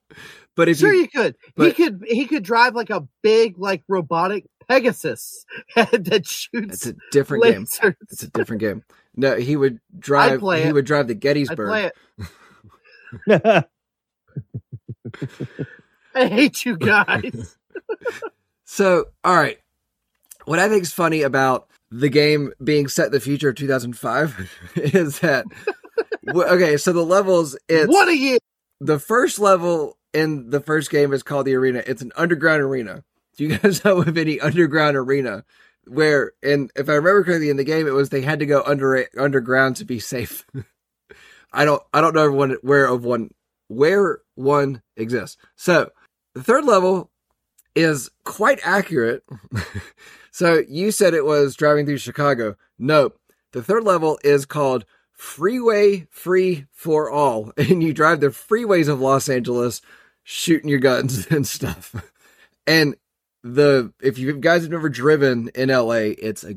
but 0.56 0.68
if 0.68 0.78
sure 0.78 0.92
you, 0.94 1.02
you 1.02 1.08
could. 1.08 1.36
he 1.56 1.72
could 1.72 2.02
he 2.06 2.26
could 2.26 2.42
drive 2.42 2.74
like 2.74 2.90
a 2.90 3.06
big 3.22 3.58
like 3.58 3.82
robotic 3.88 4.46
Pegasus 4.68 5.44
that 5.76 6.26
shoots. 6.26 6.74
it's 6.74 6.86
a 6.86 6.94
different 7.10 7.44
game. 7.44 7.66
It's 8.10 8.22
a 8.22 8.28
different 8.28 8.60
game. 8.60 8.82
No, 9.16 9.36
he 9.36 9.56
would 9.56 9.80
drive. 9.98 10.40
He 10.40 10.46
it. 10.68 10.72
would 10.74 10.84
drive 10.84 11.08
the 11.08 11.14
Gettysburg. 11.14 11.92
it. 13.26 13.66
I 16.14 16.28
hate 16.28 16.64
you 16.64 16.76
guys. 16.76 17.56
So, 18.66 19.06
all 19.22 19.36
right. 19.36 19.58
What 20.46 20.58
I 20.58 20.68
think 20.68 20.82
is 20.82 20.92
funny 20.92 21.22
about 21.22 21.68
the 21.90 22.08
game 22.08 22.52
being 22.62 22.88
set 22.88 23.06
in 23.06 23.12
the 23.12 23.20
future 23.20 23.50
of 23.50 23.56
2005 23.56 24.50
is 24.76 25.20
that, 25.20 25.44
okay, 26.34 26.76
so 26.76 26.92
the 26.92 27.04
levels, 27.04 27.56
it's 27.68 27.88
what 27.88 28.08
a 28.08 28.16
year! 28.16 28.38
the 28.80 28.98
first 28.98 29.38
level 29.38 29.96
in 30.12 30.50
the 30.50 30.60
first 30.60 30.90
game 30.90 31.12
is 31.12 31.22
called 31.22 31.46
the 31.46 31.54
arena. 31.54 31.84
It's 31.86 32.02
an 32.02 32.10
underground 32.16 32.62
arena. 32.62 33.04
Do 33.36 33.44
you 33.44 33.58
guys 33.58 33.84
know 33.84 34.02
of 34.02 34.16
any 34.16 34.40
underground 34.40 34.96
arena 34.96 35.44
where, 35.86 36.32
and 36.42 36.70
if 36.76 36.88
I 36.88 36.94
remember 36.94 37.24
correctly 37.24 37.50
in 37.50 37.56
the 37.56 37.64
game, 37.64 37.86
it 37.86 37.92
was 37.92 38.08
they 38.08 38.22
had 38.22 38.38
to 38.38 38.46
go 38.46 38.62
under 38.64 39.06
underground 39.18 39.76
to 39.76 39.84
be 39.84 39.98
safe. 39.98 40.46
I 41.52 41.64
don't, 41.64 41.82
I 41.92 42.00
don't 42.00 42.14
know 42.14 42.56
where 42.62 42.86
of 42.86 43.04
one 43.04 43.30
where 43.68 44.20
one 44.34 44.82
exists. 44.96 45.36
So 45.56 45.90
the 46.34 46.42
third 46.42 46.64
level 46.64 47.10
is 47.74 48.10
quite 48.24 48.60
accurate. 48.64 49.24
so 50.30 50.62
you 50.68 50.90
said 50.90 51.14
it 51.14 51.24
was 51.24 51.56
driving 51.56 51.86
through 51.86 51.98
Chicago. 51.98 52.56
Nope. 52.78 53.18
The 53.52 53.62
third 53.62 53.84
level 53.84 54.18
is 54.24 54.46
called 54.46 54.84
Freeway 55.12 56.06
Free 56.10 56.66
for 56.72 57.10
All, 57.10 57.52
and 57.56 57.82
you 57.82 57.92
drive 57.92 58.20
the 58.20 58.28
freeways 58.28 58.88
of 58.88 59.00
Los 59.00 59.28
Angeles, 59.28 59.80
shooting 60.24 60.68
your 60.68 60.80
guns 60.80 61.26
and 61.28 61.46
stuff. 61.46 61.94
And 62.66 62.96
the 63.44 63.92
if 64.02 64.18
you 64.18 64.32
guys 64.38 64.62
have 64.62 64.72
never 64.72 64.88
driven 64.88 65.48
in 65.54 65.68
LA, 65.68 66.14
it's 66.18 66.42
a 66.42 66.56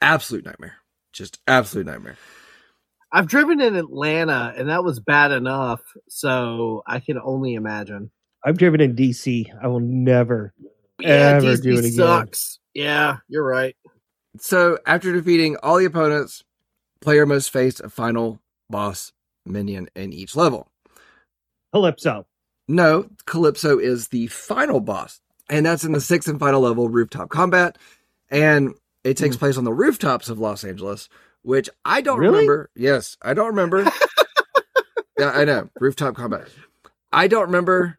absolute 0.00 0.44
nightmare. 0.44 0.74
Just 1.12 1.38
absolute 1.46 1.86
nightmare. 1.86 2.16
I've 3.12 3.28
driven 3.28 3.60
in 3.60 3.76
Atlanta, 3.76 4.52
and 4.56 4.68
that 4.70 4.82
was 4.82 4.98
bad 4.98 5.30
enough. 5.30 5.80
So 6.08 6.82
I 6.86 6.98
can 6.98 7.18
only 7.22 7.54
imagine. 7.54 8.10
I've 8.44 8.58
driven 8.58 8.80
in 8.80 8.96
DC. 8.96 9.46
I 9.62 9.68
will 9.68 9.80
never. 9.80 10.52
Yeah, 10.98 11.36
Ever 11.36 11.46
DC 11.46 11.62
do 11.62 11.72
it 11.74 11.78
again. 11.80 11.92
sucks. 11.92 12.58
Yeah, 12.74 13.18
you're 13.28 13.44
right. 13.46 13.76
So 14.38 14.78
after 14.86 15.12
defeating 15.12 15.56
all 15.62 15.78
the 15.78 15.84
opponents, 15.84 16.42
player 17.00 17.24
must 17.26 17.50
face 17.50 17.78
a 17.78 17.88
final 17.88 18.40
boss 18.68 19.12
minion 19.46 19.88
in 19.94 20.12
each 20.12 20.34
level. 20.34 20.68
Calypso. 21.72 22.26
No, 22.66 23.08
Calypso 23.26 23.78
is 23.78 24.08
the 24.08 24.26
final 24.28 24.80
boss, 24.80 25.20
and 25.48 25.64
that's 25.64 25.84
in 25.84 25.92
the 25.92 26.00
sixth 26.00 26.28
and 26.28 26.38
final 26.38 26.60
level, 26.60 26.88
Rooftop 26.88 27.28
Combat, 27.28 27.78
and 28.30 28.74
it 29.02 29.16
takes 29.16 29.36
hmm. 29.36 29.40
place 29.40 29.56
on 29.56 29.64
the 29.64 29.72
rooftops 29.72 30.28
of 30.28 30.38
Los 30.38 30.64
Angeles, 30.64 31.08
which 31.42 31.68
I 31.84 32.00
don't 32.00 32.18
Really? 32.18 32.38
remember. 32.38 32.70
Yes, 32.74 33.16
I 33.22 33.34
don't 33.34 33.48
remember. 33.48 33.84
yeah, 35.18 35.30
I 35.30 35.44
know 35.44 35.68
Rooftop 35.78 36.14
Combat. 36.14 36.48
I 37.12 37.28
don't 37.28 37.46
remember 37.46 37.98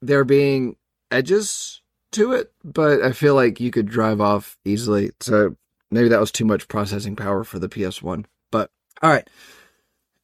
there 0.00 0.24
being 0.24 0.76
edges 1.10 1.82
to 2.12 2.32
it, 2.32 2.52
but 2.62 3.02
I 3.02 3.12
feel 3.12 3.34
like 3.34 3.60
you 3.60 3.70
could 3.70 3.86
drive 3.86 4.20
off 4.20 4.56
easily. 4.64 5.10
So 5.20 5.56
maybe 5.90 6.08
that 6.08 6.20
was 6.20 6.32
too 6.32 6.44
much 6.44 6.68
processing 6.68 7.16
power 7.16 7.44
for 7.44 7.58
the 7.58 7.68
PS1. 7.68 8.24
But 8.50 8.70
all 9.02 9.10
right, 9.10 9.28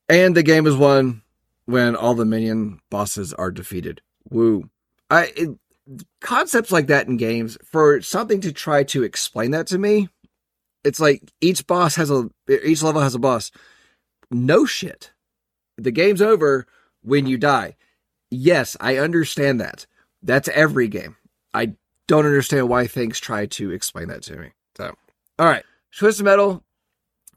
and 0.09 0.37
the 0.37 0.43
game 0.43 0.67
is 0.67 0.77
won 0.77 1.23
when 1.67 1.97
all 1.97 2.15
the 2.15 2.25
minion 2.25 2.81
bosses 2.91 3.35
are 3.35 3.51
defeated. 3.51 4.01
Woo. 4.29 4.71
I 5.11 5.33
it, 5.37 5.51
concepts 6.21 6.71
like 6.71 6.87
that 6.89 7.09
in 7.09 7.17
games 7.17 7.59
for 7.65 8.01
something 8.01 8.41
to 8.43 8.53
try 8.53 8.85
to 8.85 9.03
explain 9.03 9.51
that 9.53 9.67
to 9.69 9.79
me. 9.79 10.09
It's 10.85 11.01
like 11.01 11.33
each 11.41 11.67
boss 11.67 11.97
has 11.97 12.11
a 12.11 12.31
each 12.65 12.83
level 12.83 13.03
has 13.03 13.15
a 13.15 13.19
boss. 13.19 13.51
No 14.31 14.65
shit. 14.65 15.13
The 15.77 15.91
game's 15.91 16.23
over 16.23 16.67
when 17.03 17.27
you 17.27 17.39
die. 17.39 17.77
Yes, 18.31 18.77
I 18.81 18.99
understand 18.99 19.61
that. 19.61 19.87
That's 20.23 20.49
every 20.49 20.89
game. 20.89 21.17
I 21.53 21.75
don't 22.07 22.27
understand 22.27 22.69
why 22.69 22.87
things 22.87 23.19
try 23.19 23.47
to 23.47 23.71
explain 23.71 24.09
that 24.09 24.23
to 24.25 24.37
me. 24.37 24.51
So, 24.77 24.95
all 25.39 25.47
right. 25.47 25.65
Twisted 25.97 26.25
Metal 26.25 26.63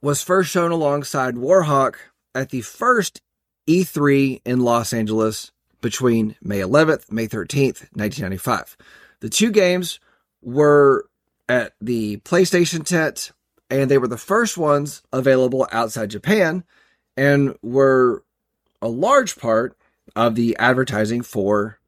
was 0.01 0.21
first 0.21 0.51
shown 0.51 0.71
alongside 0.71 1.35
Warhawk 1.35 1.95
at 2.35 2.49
the 2.49 2.61
first 2.61 3.21
E3 3.67 4.41
in 4.45 4.59
Los 4.59 4.93
Angeles 4.93 5.51
between 5.83 6.35
May 6.41 6.59
11th, 6.59 7.11
May 7.11 7.27
13th, 7.27 7.91
1995. 7.93 8.75
The 9.19 9.29
two 9.29 9.51
games 9.51 9.99
were 10.41 11.07
at 11.47 11.73
the 11.79 12.17
PlayStation 12.17 12.83
tent, 12.83 13.31
and 13.69 13.91
they 13.91 13.99
were 13.99 14.07
the 14.07 14.17
first 14.17 14.57
ones 14.57 15.03
available 15.11 15.67
outside 15.71 16.09
Japan 16.09 16.63
and 17.15 17.55
were 17.61 18.23
a 18.81 18.87
large 18.87 19.37
part 19.37 19.77
of 20.15 20.33
the 20.35 20.57
advertising 20.57 21.21
for 21.21 21.79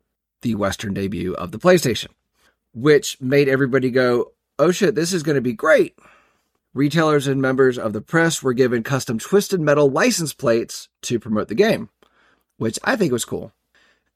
the 0.41 0.55
Western 0.55 0.93
debut 0.93 1.33
of 1.33 1.51
the 1.51 1.59
PlayStation, 1.59 2.09
which 2.73 3.19
made 3.19 3.47
everybody 3.47 3.89
go, 3.89 4.33
oh 4.59 4.71
shit, 4.71 4.93
this 4.93 5.13
is 5.13 5.23
going 5.23 5.35
to 5.35 5.41
be 5.41 5.53
great. 5.53 5.97
Retailers 6.73 7.27
and 7.27 7.41
members 7.41 7.79
of 7.79 7.93
the 7.93 8.01
press 8.01 8.43
were 8.43 8.53
given 8.53 8.83
custom 8.83 9.17
Twisted 9.17 9.61
Metal 9.61 9.89
license 9.89 10.33
plates 10.33 10.89
to 11.03 11.17
promote 11.17 11.47
the 11.47 11.55
game, 11.55 11.89
which 12.57 12.77
I 12.83 12.97
think 12.97 13.13
was 13.13 13.23
cool. 13.23 13.53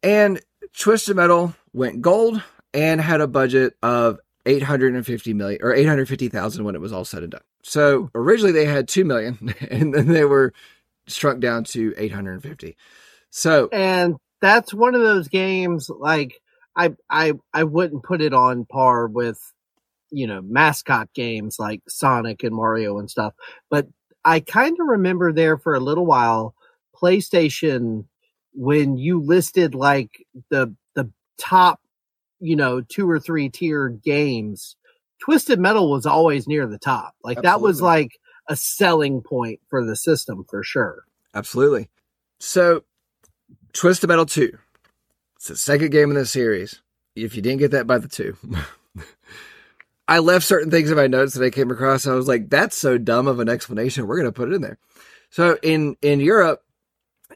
And 0.04 0.42
Twisted 0.78 1.16
Metal 1.16 1.54
went 1.74 2.02
gold 2.02 2.42
and 2.74 3.02
had 3.02 3.22
a 3.22 3.28
budget 3.28 3.76
of 3.82 4.20
850 4.46 5.34
million 5.34 5.60
or 5.62 5.74
850,000 5.74 6.64
when 6.64 6.76
it 6.76 6.82
was 6.82 6.94
all 6.94 7.06
said 7.06 7.24
and 7.24 7.32
done. 7.32 7.42
So 7.64 8.10
originally 8.16 8.54
they 8.54 8.66
had 8.66 8.88
2 8.88 9.04
million 9.06 9.54
and 9.70 9.94
then 9.94 10.08
they 10.08 10.26
were 10.26 10.54
struck 11.08 11.40
down 11.40 11.64
to 11.66 11.94
850. 11.98 12.78
So 13.30 13.70
and 13.72 14.16
that's 14.42 14.74
one 14.74 14.96
of 14.96 15.02
those 15.02 15.28
games 15.28 15.90
like 15.90 16.42
I 16.76 16.92
I 17.10 17.34
I 17.54 17.64
wouldn't 17.64 18.04
put 18.04 18.22
it 18.22 18.34
on 18.34 18.66
par 18.66 19.08
with 19.08 19.40
you 20.12 20.28
know 20.28 20.42
mascot 20.42 21.14
games 21.14 21.58
like 21.60 21.82
Sonic 21.88 22.44
and 22.44 22.56
Mario 22.56 22.98
and 23.00 23.10
stuff, 23.10 23.34
but 23.70 23.88
I 24.26 24.40
kind 24.40 24.78
of 24.80 24.88
remember 24.88 25.32
there 25.32 25.58
for 25.58 25.76
a 25.76 25.80
little 25.80 26.06
while 26.06 26.56
PlayStation 26.96 28.06
when 28.54 28.98
you 28.98 29.22
listed 29.22 29.76
like 29.76 30.26
the 30.50 30.74
the 30.96 31.10
top 31.38 31.80
you 32.40 32.56
know 32.56 32.82
two 32.82 33.10
or 33.10 33.20
three 33.20 33.50
tier 33.50 33.90
games 33.90 34.76
Twisted 35.20 35.60
Metal 35.60 35.92
was 35.92 36.06
always 36.06 36.48
near 36.48 36.66
the 36.66 36.80
top. 36.80 37.14
Like 37.24 37.42
that 37.42 37.62
was 37.62 37.82
like 37.82 38.20
a 38.48 38.56
selling 38.56 39.22
point 39.22 39.60
for 39.70 39.86
the 39.86 39.96
system 39.96 40.46
for 40.50 40.64
sure. 40.64 41.06
Absolutely. 41.36 41.90
So, 42.40 42.84
Twisted 43.74 44.08
Metal 44.08 44.26
2. 44.26 44.58
It's 45.36 45.48
the 45.48 45.58
second 45.58 45.92
game 45.92 46.10
in 46.10 46.16
the 46.16 46.26
series. 46.26 46.82
If 47.16 47.36
you 47.36 47.42
didn't 47.42 47.60
get 47.60 47.72
that 47.72 47.86
by 47.86 47.98
the 47.98 48.08
two, 48.08 48.38
I 50.08 50.20
left 50.20 50.46
certain 50.46 50.72
things 50.72 50.90
in 50.90 50.98
my 50.98 51.08
notes 51.08 51.34
that 51.34 51.46
I 51.46 51.50
came 51.50 51.70
across. 51.70 52.08
I 52.08 52.14
was 52.14 52.28
like, 52.28 52.50
that's 52.50 52.78
so 52.78 52.98
dumb 52.98 53.28
of 53.28 53.40
an 53.40 53.50
explanation. 53.50 54.08
We're 54.08 54.16
going 54.16 54.26
to 54.26 54.32
put 54.32 54.50
it 54.50 54.56
in 54.56 54.62
there. 54.62 54.78
So, 55.30 55.58
in, 55.62 55.98
in 56.02 56.22
Europe, 56.22 56.64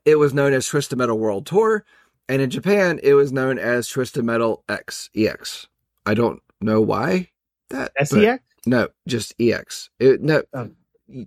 it 0.06 0.16
was 0.16 0.34
known 0.34 0.54
as 0.54 0.68
Twisted 0.68 0.98
Metal 0.98 1.18
World 1.18 1.46
Tour. 1.46 1.86
And 2.30 2.42
in 2.42 2.50
Japan, 2.50 3.00
it 3.04 3.14
was 3.16 3.32
known 3.32 3.60
as 3.60 3.88
Twisted 3.88 4.24
Metal 4.24 4.64
X 4.70 5.10
EX. 5.16 5.68
I 6.06 6.14
don't 6.14 6.42
know 6.62 6.82
why 6.82 7.30
that. 7.70 7.92
but- 7.98 8.08
SEX? 8.08 8.44
no, 8.66 8.88
just 9.08 9.34
EX. 9.40 9.90
It, 10.00 10.22
no, 10.22 10.44
Oh. 10.54 10.70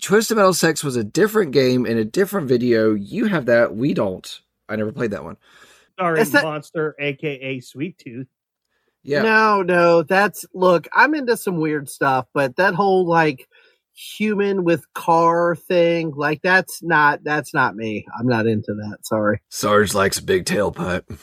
Twisted 0.00 0.36
Metal 0.38 0.54
6 0.54 0.82
was 0.82 0.96
a 0.96 1.04
different 1.04 1.52
game 1.52 1.84
in 1.86 1.98
a 1.98 2.04
different 2.04 2.48
video. 2.48 2.94
You 2.94 3.26
have 3.26 3.46
that. 3.46 3.76
We 3.76 3.92
don't. 3.94 4.40
I 4.68 4.76
never 4.76 4.90
played 4.90 5.10
that 5.12 5.22
one. 5.22 5.36
Starring 5.92 6.22
Is 6.22 6.32
that- 6.32 6.44
Monster, 6.44 6.96
aka 6.98 7.60
Sweet 7.60 7.98
Tooth. 7.98 8.26
Yeah. 9.02 9.22
No, 9.22 9.62
no, 9.62 10.02
that's 10.02 10.44
look, 10.52 10.88
I'm 10.92 11.14
into 11.14 11.36
some 11.36 11.58
weird 11.58 11.88
stuff, 11.88 12.26
but 12.34 12.56
that 12.56 12.74
whole 12.74 13.06
like 13.06 13.48
human 13.96 14.62
with 14.62 14.92
car 14.92 15.56
thing, 15.56 16.12
like 16.14 16.42
that's 16.42 16.82
not 16.82 17.24
that's 17.24 17.54
not 17.54 17.74
me. 17.74 18.06
I'm 18.18 18.26
not 18.26 18.46
into 18.46 18.74
that. 18.74 18.98
Sorry. 19.02 19.40
Sarge 19.48 19.94
likes 19.94 20.18
a 20.18 20.22
big 20.22 20.44
tailpipe. 20.44 21.18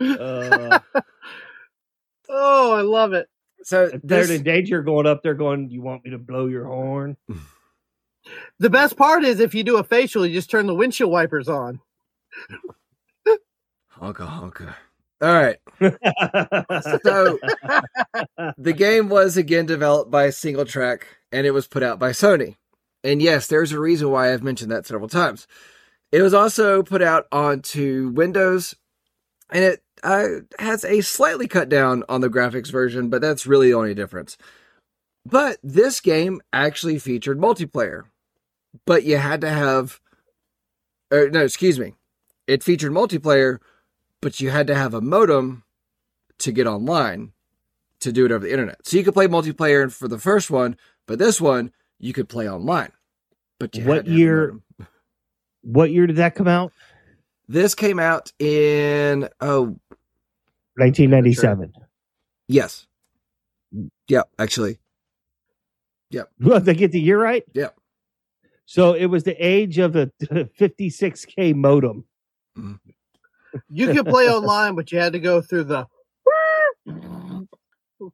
Uh, 0.00 0.78
oh, 2.28 2.72
I 2.72 2.80
love 2.82 3.12
it. 3.12 3.28
So 3.62 3.84
if 3.84 4.02
they're 4.02 4.30
in 4.30 4.42
danger 4.42 4.82
going 4.82 5.06
up 5.06 5.22
there 5.22 5.34
going, 5.34 5.70
You 5.70 5.80
want 5.80 6.04
me 6.04 6.10
to 6.10 6.18
blow 6.18 6.46
your 6.46 6.66
horn? 6.66 7.16
The 8.58 8.70
best 8.70 8.96
part 8.96 9.24
is 9.24 9.40
if 9.40 9.54
you 9.54 9.62
do 9.62 9.76
a 9.76 9.84
facial, 9.84 10.26
you 10.26 10.34
just 10.34 10.50
turn 10.50 10.66
the 10.66 10.74
windshield 10.74 11.10
wipers 11.10 11.48
on. 11.48 11.80
honka 13.98 14.26
honka. 14.26 14.74
All 15.20 15.32
right. 15.32 15.56
So 17.02 17.38
the 18.56 18.72
game 18.72 19.08
was 19.08 19.36
again 19.36 19.66
developed 19.66 20.10
by 20.10 20.28
SingleTrac 20.28 21.02
and 21.32 21.46
it 21.46 21.50
was 21.50 21.66
put 21.66 21.82
out 21.82 21.98
by 21.98 22.10
Sony. 22.10 22.56
And 23.02 23.20
yes, 23.20 23.46
there's 23.46 23.72
a 23.72 23.78
reason 23.80 24.10
why 24.10 24.32
I've 24.32 24.42
mentioned 24.42 24.70
that 24.70 24.86
several 24.86 25.08
times. 25.08 25.46
It 26.12 26.22
was 26.22 26.32
also 26.32 26.82
put 26.82 27.02
out 27.02 27.26
onto 27.32 28.12
Windows 28.14 28.74
and 29.50 29.64
it 29.64 29.82
uh, 30.02 30.26
has 30.58 30.84
a 30.84 31.00
slightly 31.00 31.48
cut 31.48 31.68
down 31.68 32.04
on 32.08 32.20
the 32.20 32.30
graphics 32.30 32.70
version, 32.70 33.08
but 33.10 33.20
that's 33.20 33.46
really 33.46 33.68
the 33.68 33.74
only 33.74 33.94
difference. 33.94 34.36
But 35.26 35.58
this 35.62 36.00
game 36.00 36.40
actually 36.52 36.98
featured 36.98 37.38
multiplayer, 37.38 38.02
but 38.86 39.04
you 39.04 39.16
had 39.16 39.40
to 39.40 39.50
have, 39.50 40.00
or 41.10 41.30
no, 41.30 41.44
excuse 41.44 41.78
me, 41.78 41.94
it 42.46 42.62
featured 42.62 42.92
multiplayer, 42.92 43.58
but 44.24 44.40
you 44.40 44.48
had 44.48 44.66
to 44.66 44.74
have 44.74 44.94
a 44.94 45.02
modem 45.02 45.64
to 46.38 46.50
get 46.50 46.66
online 46.66 47.32
to 48.00 48.10
do 48.10 48.24
it 48.24 48.32
over 48.32 48.46
the 48.46 48.50
internet. 48.50 48.78
So 48.86 48.96
you 48.96 49.04
could 49.04 49.12
play 49.12 49.26
multiplayer 49.28 49.92
for 49.92 50.08
the 50.08 50.18
first 50.18 50.50
one, 50.50 50.76
but 51.06 51.18
this 51.18 51.40
one 51.42 51.72
you 51.98 52.14
could 52.14 52.26
play 52.28 52.48
online. 52.48 52.90
But 53.60 53.76
What 53.76 53.84
had 53.84 54.04
to 54.06 54.10
have 54.10 54.16
a 54.16 54.18
year- 54.18 54.60
what 55.60 55.90
year 55.92 56.06
did 56.06 56.16
that 56.16 56.34
come 56.34 56.48
out? 56.48 56.72
This 57.48 57.74
came 57.74 57.98
out 57.98 58.32
in 58.38 59.28
oh 59.42 59.78
1997. 60.76 61.72
yes, 62.48 62.86
yeah, 64.08 64.22
actually, 64.38 64.78
Yep. 66.10 66.30
Well, 66.40 66.60
they 66.60 66.74
get 66.74 66.92
the 66.92 67.00
year 67.00 67.20
right? 67.20 67.44
Yeah. 67.52 67.70
So 68.66 68.94
it 68.94 69.06
was 69.06 69.24
the 69.24 69.34
age 69.38 69.78
of 69.78 69.92
the 69.92 70.10
56K 70.58 71.54
modem. 71.54 72.06
Mm-hmm. 72.56 72.83
You 73.68 73.92
could 73.92 74.06
play 74.06 74.28
online, 74.28 74.74
but 74.74 74.92
you 74.92 74.98
had 74.98 75.12
to 75.14 75.20
go 75.20 75.40
through 75.40 75.64
the 75.64 75.86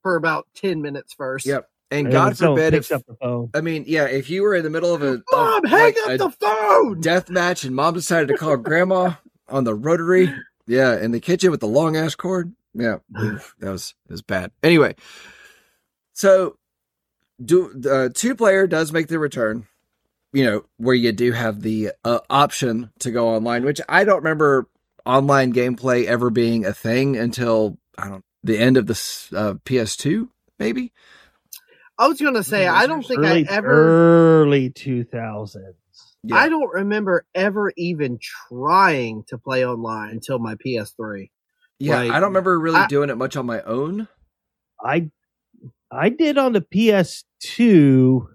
for 0.02 0.16
about 0.16 0.46
ten 0.54 0.82
minutes 0.82 1.14
first. 1.14 1.46
yep. 1.46 1.68
And 1.92 2.06
And 2.06 2.12
God 2.12 2.38
forbid 2.38 2.74
if 2.74 2.92
up 2.92 3.04
the 3.04 3.16
phone. 3.16 3.50
I 3.52 3.60
mean, 3.60 3.84
yeah, 3.86 4.04
if 4.04 4.30
you 4.30 4.42
were 4.42 4.54
in 4.54 4.62
the 4.62 4.70
middle 4.70 4.94
of 4.94 5.02
a 5.02 5.14
of, 5.14 5.22
Mom, 5.32 5.64
hang 5.64 5.94
like, 6.06 6.20
up 6.20 6.30
the 6.38 6.46
phone. 6.46 7.00
death 7.00 7.28
match 7.28 7.64
and 7.64 7.74
mom 7.74 7.94
decided 7.94 8.28
to 8.28 8.36
call 8.36 8.56
grandma 8.56 9.14
on 9.48 9.64
the 9.64 9.74
rotary, 9.74 10.32
yeah, 10.68 10.96
in 10.96 11.10
the 11.10 11.18
kitchen 11.18 11.50
with 11.50 11.58
the 11.58 11.66
long 11.66 11.96
ass 11.96 12.14
cord, 12.14 12.54
yeah, 12.74 12.98
oof, 13.20 13.56
that 13.58 13.70
was 13.70 13.94
that 14.06 14.12
was 14.12 14.22
bad. 14.22 14.52
Anyway, 14.62 14.94
so 16.12 16.56
do 17.44 17.72
uh, 17.90 18.10
two 18.14 18.36
player 18.36 18.68
does 18.68 18.92
make 18.92 19.08
the 19.08 19.18
return, 19.18 19.66
you 20.32 20.44
know, 20.44 20.64
where 20.76 20.94
you 20.94 21.10
do 21.10 21.32
have 21.32 21.60
the 21.62 21.90
uh, 22.04 22.20
option 22.30 22.92
to 23.00 23.10
go 23.10 23.30
online, 23.30 23.64
which 23.64 23.80
I 23.88 24.04
don't 24.04 24.18
remember 24.18 24.68
online 25.06 25.52
gameplay 25.52 26.04
ever 26.04 26.30
being 26.30 26.64
a 26.64 26.72
thing 26.72 27.16
until 27.16 27.78
I 27.98 28.08
don't 28.08 28.24
the 28.42 28.58
end 28.58 28.76
of 28.76 28.86
the 28.86 28.92
uh, 29.36 29.54
PS2, 29.64 30.28
maybe. 30.58 30.92
I 31.98 32.08
was 32.08 32.20
gonna 32.20 32.42
say 32.42 32.66
I 32.66 32.86
don't 32.86 33.06
think 33.06 33.18
early, 33.20 33.46
I 33.48 33.52
ever 33.52 34.42
early 34.42 34.70
2000s. 34.70 35.56
Yeah. 36.22 36.36
I 36.36 36.48
don't 36.48 36.72
remember 36.72 37.24
ever 37.34 37.72
even 37.76 38.18
trying 38.48 39.24
to 39.28 39.38
play 39.38 39.64
online 39.66 40.10
until 40.10 40.38
my 40.38 40.54
PS3. 40.54 41.30
Yeah, 41.78 41.96
Like, 41.96 42.10
I 42.10 42.20
don't 42.20 42.30
remember 42.30 42.58
really 42.58 42.78
I- 42.80 42.86
doing 42.86 43.10
it 43.10 43.16
much 43.16 43.36
on 43.36 43.46
my 43.46 43.62
own. 43.62 44.08
I 44.82 45.10
I 45.90 46.08
did 46.08 46.38
on 46.38 46.52
the 46.52 46.60
PS2, 46.62 48.26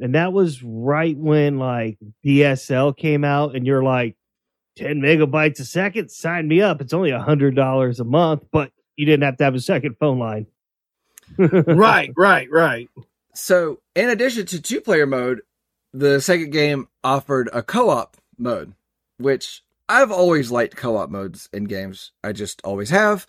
and 0.00 0.14
that 0.14 0.32
was 0.32 0.62
right 0.62 1.16
when 1.16 1.58
like 1.58 1.98
DSL 2.24 2.96
came 2.96 3.24
out, 3.24 3.54
and 3.54 3.66
you're 3.66 3.82
like 3.84 4.16
10 4.78 5.00
megabytes 5.00 5.58
a 5.60 5.64
second. 5.64 6.10
Sign 6.10 6.46
me 6.46 6.60
up. 6.60 6.80
It's 6.80 6.92
only 6.92 7.10
a 7.10 7.18
hundred 7.18 7.56
dollars 7.56 7.98
a 7.98 8.04
month, 8.04 8.44
but 8.52 8.70
you 8.96 9.06
didn't 9.06 9.24
have 9.24 9.36
to 9.38 9.44
have 9.44 9.54
a 9.54 9.60
second 9.60 9.96
phone 9.98 10.18
line. 10.18 10.46
right, 11.38 12.12
right, 12.16 12.48
right. 12.50 12.88
So, 13.34 13.80
in 13.94 14.08
addition 14.08 14.46
to 14.46 14.62
two 14.62 14.80
player 14.80 15.06
mode, 15.06 15.42
the 15.92 16.20
second 16.20 16.50
game 16.50 16.88
offered 17.02 17.50
a 17.52 17.62
co 17.62 17.90
op 17.90 18.16
mode, 18.38 18.72
which 19.18 19.62
I've 19.88 20.12
always 20.12 20.50
liked 20.50 20.76
co 20.76 20.96
op 20.96 21.10
modes 21.10 21.48
in 21.52 21.64
games. 21.64 22.12
I 22.22 22.32
just 22.32 22.60
always 22.64 22.90
have. 22.90 23.26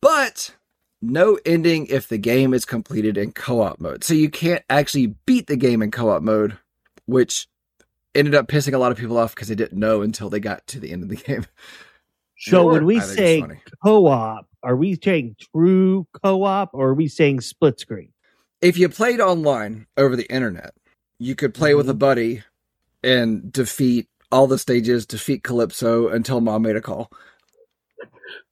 But 0.00 0.54
no 1.02 1.38
ending 1.44 1.86
if 1.86 2.08
the 2.08 2.18
game 2.18 2.54
is 2.54 2.64
completed 2.64 3.16
in 3.16 3.32
co 3.32 3.60
op 3.60 3.80
mode. 3.80 4.04
So, 4.04 4.14
you 4.14 4.30
can't 4.30 4.64
actually 4.70 5.14
beat 5.26 5.46
the 5.46 5.56
game 5.56 5.82
in 5.82 5.90
co 5.90 6.10
op 6.10 6.22
mode, 6.22 6.58
which 7.06 7.48
ended 8.16 8.34
up 8.34 8.48
pissing 8.48 8.74
a 8.74 8.78
lot 8.78 8.92
of 8.92 8.98
people 8.98 9.18
off 9.18 9.34
because 9.34 9.48
they 9.48 9.54
didn't 9.54 9.78
know 9.78 10.02
until 10.02 10.30
they 10.30 10.40
got 10.40 10.66
to 10.68 10.80
the 10.80 10.92
end 10.92 11.02
of 11.04 11.08
the 11.10 11.16
game. 11.16 11.46
So 12.46 12.64
Sure. 12.64 12.72
when 12.72 12.84
we 12.86 12.96
I 12.96 13.06
think 13.06 13.20
it's 13.22 13.34
say 13.34 13.42
co-op, 13.84 14.46
are 14.62 14.76
we 14.76 14.96
saying 15.02 15.36
true 15.54 16.06
co-op 16.22 16.70
or 16.74 16.88
are 16.90 16.94
we 16.94 17.08
saying 17.08 17.40
split 17.42 17.80
screen? 17.80 18.12
if 18.62 18.78
you 18.78 18.88
played 18.88 19.20
online 19.20 19.86
over 19.96 20.16
the 20.16 20.30
internet, 20.32 20.74
you 21.18 21.34
could 21.34 21.54
play 21.54 21.74
with 21.74 21.88
a 21.88 21.94
Mm-hmm. 21.94 21.98
buddy 21.98 22.42
and 23.02 23.52
defeat 23.52 24.08
all 24.32 24.46
the 24.46 24.58
stages, 24.58 25.06
defeat 25.06 25.42
Calypso 25.44 26.08
until 26.08 26.40
mom 26.40 26.62
made 26.62 26.76
a 26.76 26.80
call. 26.80 27.10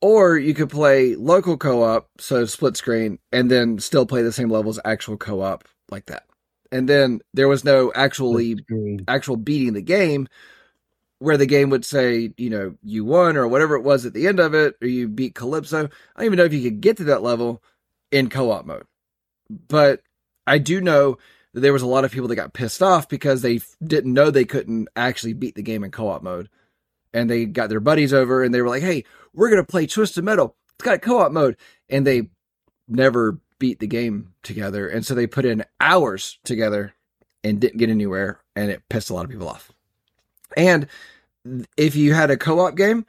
Or 0.01 0.37
you 0.37 0.53
could 0.53 0.69
play 0.69 1.15
local 1.15 1.57
co 1.57 1.83
op, 1.83 2.09
so 2.19 2.45
split 2.45 2.77
screen, 2.77 3.19
and 3.31 3.51
then 3.51 3.79
still 3.79 4.05
play 4.05 4.21
the 4.21 4.31
same 4.31 4.49
levels 4.49 4.79
actual 4.85 5.17
co 5.17 5.41
op 5.41 5.67
like 5.91 6.05
that. 6.07 6.23
And 6.71 6.89
then 6.89 7.21
there 7.33 7.47
was 7.47 7.63
no 7.63 7.91
actually 7.93 8.55
mm. 8.55 9.03
actual 9.07 9.37
beating 9.37 9.73
the 9.73 9.81
game 9.81 10.27
where 11.19 11.37
the 11.37 11.45
game 11.45 11.69
would 11.69 11.85
say, 11.85 12.33
you 12.37 12.49
know, 12.49 12.75
you 12.83 13.05
won 13.05 13.37
or 13.37 13.47
whatever 13.47 13.75
it 13.75 13.83
was 13.83 14.05
at 14.05 14.13
the 14.13 14.27
end 14.27 14.39
of 14.39 14.53
it, 14.53 14.75
or 14.81 14.87
you 14.87 15.07
beat 15.07 15.35
Calypso. 15.35 15.85
I 15.85 16.19
don't 16.19 16.25
even 16.25 16.37
know 16.37 16.45
if 16.45 16.53
you 16.53 16.61
could 16.61 16.81
get 16.81 16.97
to 16.97 17.05
that 17.05 17.23
level 17.23 17.63
in 18.11 18.29
co 18.29 18.51
op 18.51 18.65
mode. 18.65 18.85
But 19.49 20.01
I 20.47 20.57
do 20.57 20.81
know 20.81 21.17
that 21.53 21.61
there 21.61 21.73
was 21.73 21.81
a 21.81 21.87
lot 21.87 22.03
of 22.03 22.11
people 22.11 22.27
that 22.27 22.35
got 22.35 22.53
pissed 22.53 22.83
off 22.83 23.07
because 23.07 23.41
they 23.41 23.61
didn't 23.83 24.13
know 24.13 24.29
they 24.29 24.45
couldn't 24.45 24.89
actually 24.95 25.33
beat 25.33 25.55
the 25.55 25.63
game 25.63 25.83
in 25.83 25.91
co 25.91 26.09
op 26.09 26.23
mode. 26.23 26.49
And 27.13 27.29
they 27.29 27.45
got 27.45 27.69
their 27.69 27.79
buddies 27.79 28.13
over 28.13 28.43
and 28.43 28.53
they 28.53 28.61
were 28.61 28.69
like, 28.69 28.83
hey, 28.83 29.05
we're 29.33 29.49
going 29.49 29.63
to 29.63 29.71
play 29.71 29.87
Twisted 29.87 30.23
Metal. 30.23 30.55
It's 30.77 30.85
got 30.85 31.01
co 31.01 31.19
op 31.19 31.31
mode. 31.31 31.55
And 31.89 32.05
they 32.05 32.29
never 32.87 33.39
beat 33.59 33.79
the 33.79 33.87
game 33.87 34.33
together. 34.43 34.87
And 34.87 35.05
so 35.05 35.13
they 35.15 35.27
put 35.27 35.45
in 35.45 35.65
hours 35.79 36.39
together 36.43 36.93
and 37.43 37.59
didn't 37.59 37.77
get 37.77 37.89
anywhere. 37.89 38.39
And 38.55 38.71
it 38.71 38.83
pissed 38.89 39.09
a 39.09 39.13
lot 39.13 39.25
of 39.25 39.31
people 39.31 39.49
off. 39.49 39.71
And 40.57 40.87
if 41.77 41.95
you 41.95 42.13
had 42.13 42.31
a 42.31 42.37
co 42.37 42.59
op 42.59 42.75
game, 42.75 43.05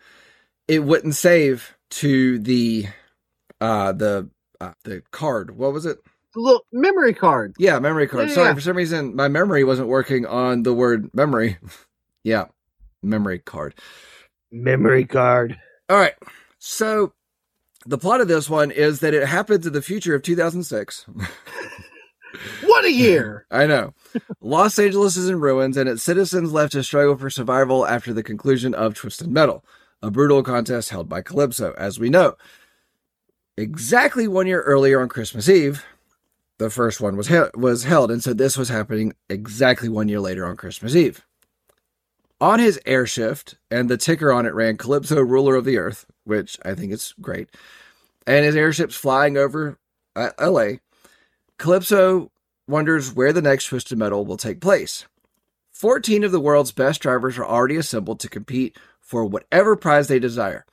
it 0.68 0.80
wouldn't 0.80 1.14
save 1.14 1.76
to 1.88 2.38
the 2.38 2.86
uh 3.60 3.92
the 3.92 4.28
uh, 4.60 4.72
the 4.84 5.02
card. 5.10 5.56
What 5.56 5.72
was 5.72 5.86
it? 5.86 5.98
Look, 6.34 6.64
memory 6.72 7.14
card. 7.14 7.54
Yeah, 7.58 7.78
memory 7.78 8.06
card. 8.06 8.28
Yeah, 8.28 8.34
Sorry, 8.34 8.48
yeah. 8.48 8.54
for 8.54 8.60
some 8.60 8.76
reason 8.76 9.16
my 9.16 9.28
memory 9.28 9.64
wasn't 9.64 9.88
working 9.88 10.26
on 10.26 10.62
the 10.64 10.74
word 10.74 11.10
memory. 11.14 11.56
yeah, 12.24 12.46
memory 13.02 13.38
card. 13.38 13.74
Memory 14.50 15.04
card. 15.04 15.58
All 15.88 15.96
right. 15.96 16.14
So 16.58 17.12
the 17.86 17.98
plot 17.98 18.20
of 18.20 18.28
this 18.28 18.50
one 18.50 18.70
is 18.70 19.00
that 19.00 19.14
it 19.14 19.26
happens 19.26 19.66
in 19.66 19.72
the 19.72 19.82
future 19.82 20.14
of 20.14 20.22
2006. 20.22 21.06
What 22.64 22.84
a 22.84 22.92
year! 22.92 23.46
I 23.50 23.66
know. 23.66 23.94
Los 24.40 24.78
Angeles 24.78 25.16
is 25.16 25.28
in 25.28 25.40
ruins, 25.40 25.76
and 25.76 25.88
its 25.88 26.02
citizens 26.02 26.52
left 26.52 26.72
to 26.72 26.82
struggle 26.82 27.16
for 27.16 27.30
survival 27.30 27.86
after 27.86 28.12
the 28.12 28.22
conclusion 28.22 28.74
of 28.74 28.94
Twisted 28.94 29.28
Metal, 29.28 29.64
a 30.02 30.10
brutal 30.10 30.42
contest 30.42 30.90
held 30.90 31.08
by 31.08 31.22
Calypso, 31.22 31.72
as 31.78 31.98
we 31.98 32.10
know. 32.10 32.34
Exactly 33.56 34.28
one 34.28 34.46
year 34.46 34.62
earlier 34.62 35.00
on 35.00 35.08
Christmas 35.08 35.48
Eve, 35.48 35.84
the 36.58 36.68
first 36.68 37.00
one 37.00 37.16
was 37.16 37.28
he- 37.28 37.40
was 37.54 37.84
held, 37.84 38.10
and 38.10 38.22
so 38.22 38.34
this 38.34 38.58
was 38.58 38.68
happening 38.68 39.14
exactly 39.30 39.88
one 39.88 40.08
year 40.08 40.20
later 40.20 40.46
on 40.46 40.56
Christmas 40.56 40.94
Eve. 40.94 41.24
On 42.38 42.58
his 42.58 42.78
airshift, 42.86 43.54
and 43.70 43.88
the 43.88 43.96
ticker 43.96 44.30
on 44.30 44.44
it 44.44 44.54
ran 44.54 44.76
Calypso, 44.76 45.22
ruler 45.22 45.56
of 45.56 45.64
the 45.64 45.78
earth, 45.78 46.04
which 46.24 46.58
I 46.66 46.74
think 46.74 46.92
is 46.92 47.14
great. 47.18 47.48
And 48.26 48.44
his 48.44 48.56
airship's 48.56 48.96
flying 48.96 49.36
over 49.36 49.78
uh, 50.14 50.30
LA. 50.40 50.78
Calypso 51.58 52.30
wonders 52.68 53.14
where 53.14 53.32
the 53.32 53.42
next 53.42 53.66
Twisted 53.66 53.98
Metal 53.98 54.24
will 54.24 54.36
take 54.36 54.60
place. 54.60 55.06
14 55.72 56.24
of 56.24 56.32
the 56.32 56.40
world's 56.40 56.72
best 56.72 57.02
drivers 57.02 57.38
are 57.38 57.46
already 57.46 57.76
assembled 57.76 58.18
to 58.20 58.28
compete 58.28 58.76
for 59.00 59.24
whatever 59.24 59.76
prize 59.76 60.08
they 60.08 60.18
desire. 60.18 60.64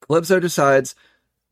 Calypso 0.00 0.40
decides 0.40 0.94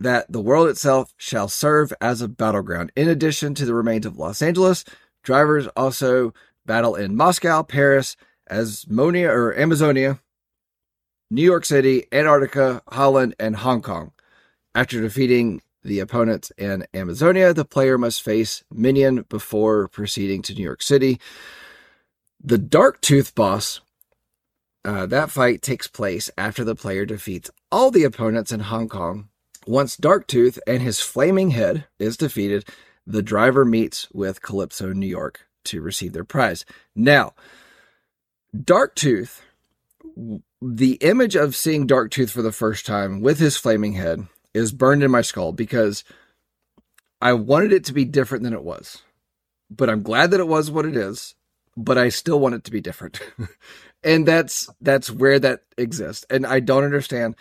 that 0.00 0.32
the 0.32 0.40
world 0.40 0.68
itself 0.68 1.14
shall 1.16 1.46
serve 1.46 1.92
as 2.00 2.22
a 2.22 2.28
battleground. 2.28 2.90
In 2.96 3.08
addition 3.08 3.54
to 3.54 3.66
the 3.66 3.74
remains 3.74 4.06
of 4.06 4.16
Los 4.16 4.40
Angeles, 4.40 4.84
drivers 5.22 5.66
also 5.76 6.32
battle 6.64 6.94
in 6.94 7.16
Moscow, 7.16 7.62
Paris, 7.62 8.16
Asmonia 8.50 9.28
or 9.28 9.54
Amazonia, 9.56 10.18
New 11.30 11.42
York 11.42 11.64
City, 11.64 12.06
Antarctica, 12.10 12.82
Holland, 12.88 13.36
and 13.38 13.56
Hong 13.56 13.82
Kong. 13.82 14.12
After 14.74 15.00
defeating 15.00 15.62
the 15.82 15.98
opponents 15.98 16.52
in 16.56 16.86
Amazonia, 16.94 17.52
the 17.52 17.64
player 17.64 17.98
must 17.98 18.22
face 18.22 18.62
Minion 18.70 19.24
before 19.28 19.88
proceeding 19.88 20.42
to 20.42 20.54
New 20.54 20.62
York 20.62 20.82
City. 20.82 21.20
The 22.42 22.58
Dark 22.58 23.00
Tooth 23.00 23.34
boss, 23.34 23.80
uh, 24.84 25.06
that 25.06 25.30
fight 25.30 25.60
takes 25.62 25.86
place 25.86 26.30
after 26.38 26.64
the 26.64 26.76
player 26.76 27.04
defeats 27.04 27.50
all 27.72 27.90
the 27.90 28.04
opponents 28.04 28.52
in 28.52 28.60
Hong 28.60 28.88
Kong. 28.88 29.28
Once 29.66 29.96
Darktooth 29.96 30.58
and 30.66 30.82
his 30.82 31.00
flaming 31.00 31.50
head 31.50 31.86
is 31.98 32.16
defeated, 32.16 32.64
the 33.06 33.22
driver 33.22 33.64
meets 33.64 34.08
with 34.12 34.42
Calypso 34.42 34.92
New 34.92 35.06
York 35.06 35.40
to 35.64 35.82
receive 35.82 36.12
their 36.12 36.24
prize. 36.24 36.64
Now, 36.94 37.34
Darktooth, 38.56 39.40
the 40.62 40.94
image 40.94 41.36
of 41.36 41.56
seeing 41.56 41.86
Darktooth 41.86 42.30
for 42.30 42.42
the 42.42 42.52
first 42.52 42.86
time 42.86 43.20
with 43.20 43.38
his 43.38 43.56
flaming 43.56 43.94
head 43.94 44.26
is 44.54 44.72
burned 44.72 45.02
in 45.02 45.10
my 45.10 45.22
skull 45.22 45.52
because 45.52 46.04
I 47.20 47.32
wanted 47.34 47.72
it 47.72 47.84
to 47.84 47.92
be 47.92 48.04
different 48.04 48.44
than 48.44 48.52
it 48.52 48.64
was. 48.64 49.02
But 49.70 49.88
I'm 49.88 50.02
glad 50.02 50.30
that 50.32 50.40
it 50.40 50.48
was 50.48 50.70
what 50.70 50.86
it 50.86 50.96
is, 50.96 51.34
but 51.76 51.96
I 51.96 52.08
still 52.08 52.40
want 52.40 52.56
it 52.56 52.64
to 52.64 52.70
be 52.70 52.80
different. 52.80 53.20
and 54.02 54.26
that's 54.26 54.68
that's 54.80 55.10
where 55.10 55.38
that 55.38 55.62
exists. 55.76 56.26
And 56.28 56.46
I 56.46 56.60
don't 56.60 56.84
understand. 56.84 57.36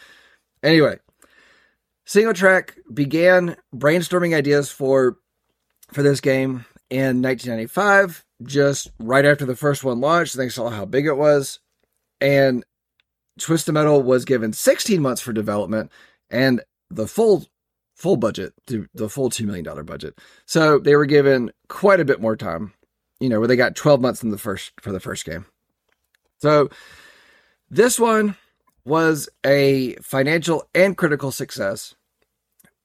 Anyway, 0.61 0.99
SingleTrac 2.05 2.71
began 2.93 3.55
brainstorming 3.75 4.35
ideas 4.35 4.69
for 4.69 5.17
for 5.91 6.03
this 6.03 6.21
game 6.21 6.65
in 6.91 7.21
1995, 7.21 8.25
just 8.43 8.91
right 8.99 9.25
after 9.25 9.45
the 9.45 9.55
first 9.55 9.83
one 9.83 9.99
launched. 9.99 10.37
They 10.37 10.49
saw 10.49 10.69
how 10.69 10.85
big 10.85 11.07
it 11.07 11.17
was, 11.17 11.59
and 12.21 12.63
Twist 13.39 13.47
Twisted 13.47 13.73
Metal 13.73 14.03
was 14.03 14.25
given 14.25 14.53
16 14.53 15.01
months 15.01 15.21
for 15.21 15.33
development 15.33 15.91
and 16.29 16.61
the 16.89 17.07
full 17.07 17.45
full 17.95 18.15
budget, 18.15 18.53
the 18.65 19.09
full 19.09 19.29
two 19.29 19.45
million 19.45 19.65
dollar 19.65 19.83
budget. 19.83 20.17
So 20.45 20.79
they 20.79 20.95
were 20.95 21.05
given 21.05 21.51
quite 21.67 21.99
a 21.99 22.05
bit 22.05 22.21
more 22.21 22.35
time. 22.35 22.73
You 23.19 23.27
know, 23.27 23.39
where 23.39 23.49
they 23.49 23.57
got 23.57 23.75
12 23.75 23.99
months 23.99 24.23
in 24.23 24.29
the 24.29 24.37
first 24.37 24.71
for 24.79 24.93
the 24.93 24.99
first 25.01 25.25
game. 25.25 25.45
So 26.37 26.69
this 27.69 27.99
one 27.99 28.35
was 28.85 29.27
a 29.45 29.95
financial 29.95 30.69
and 30.73 30.95
critical 30.95 31.31
success. 31.31 31.95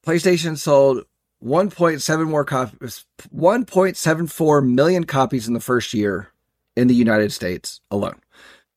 PlayStation 0.05 0.59
sold 0.59 1.05
1.7 1.43 2.27
more 2.27 2.45
copies, 2.45 3.07
1.74 3.35 4.69
million 4.69 5.05
copies 5.05 5.47
in 5.47 5.55
the 5.55 5.61
first 5.61 5.95
year 5.95 6.31
in 6.77 6.89
the 6.89 6.95
United 6.95 7.33
States 7.33 7.81
alone. 7.91 8.21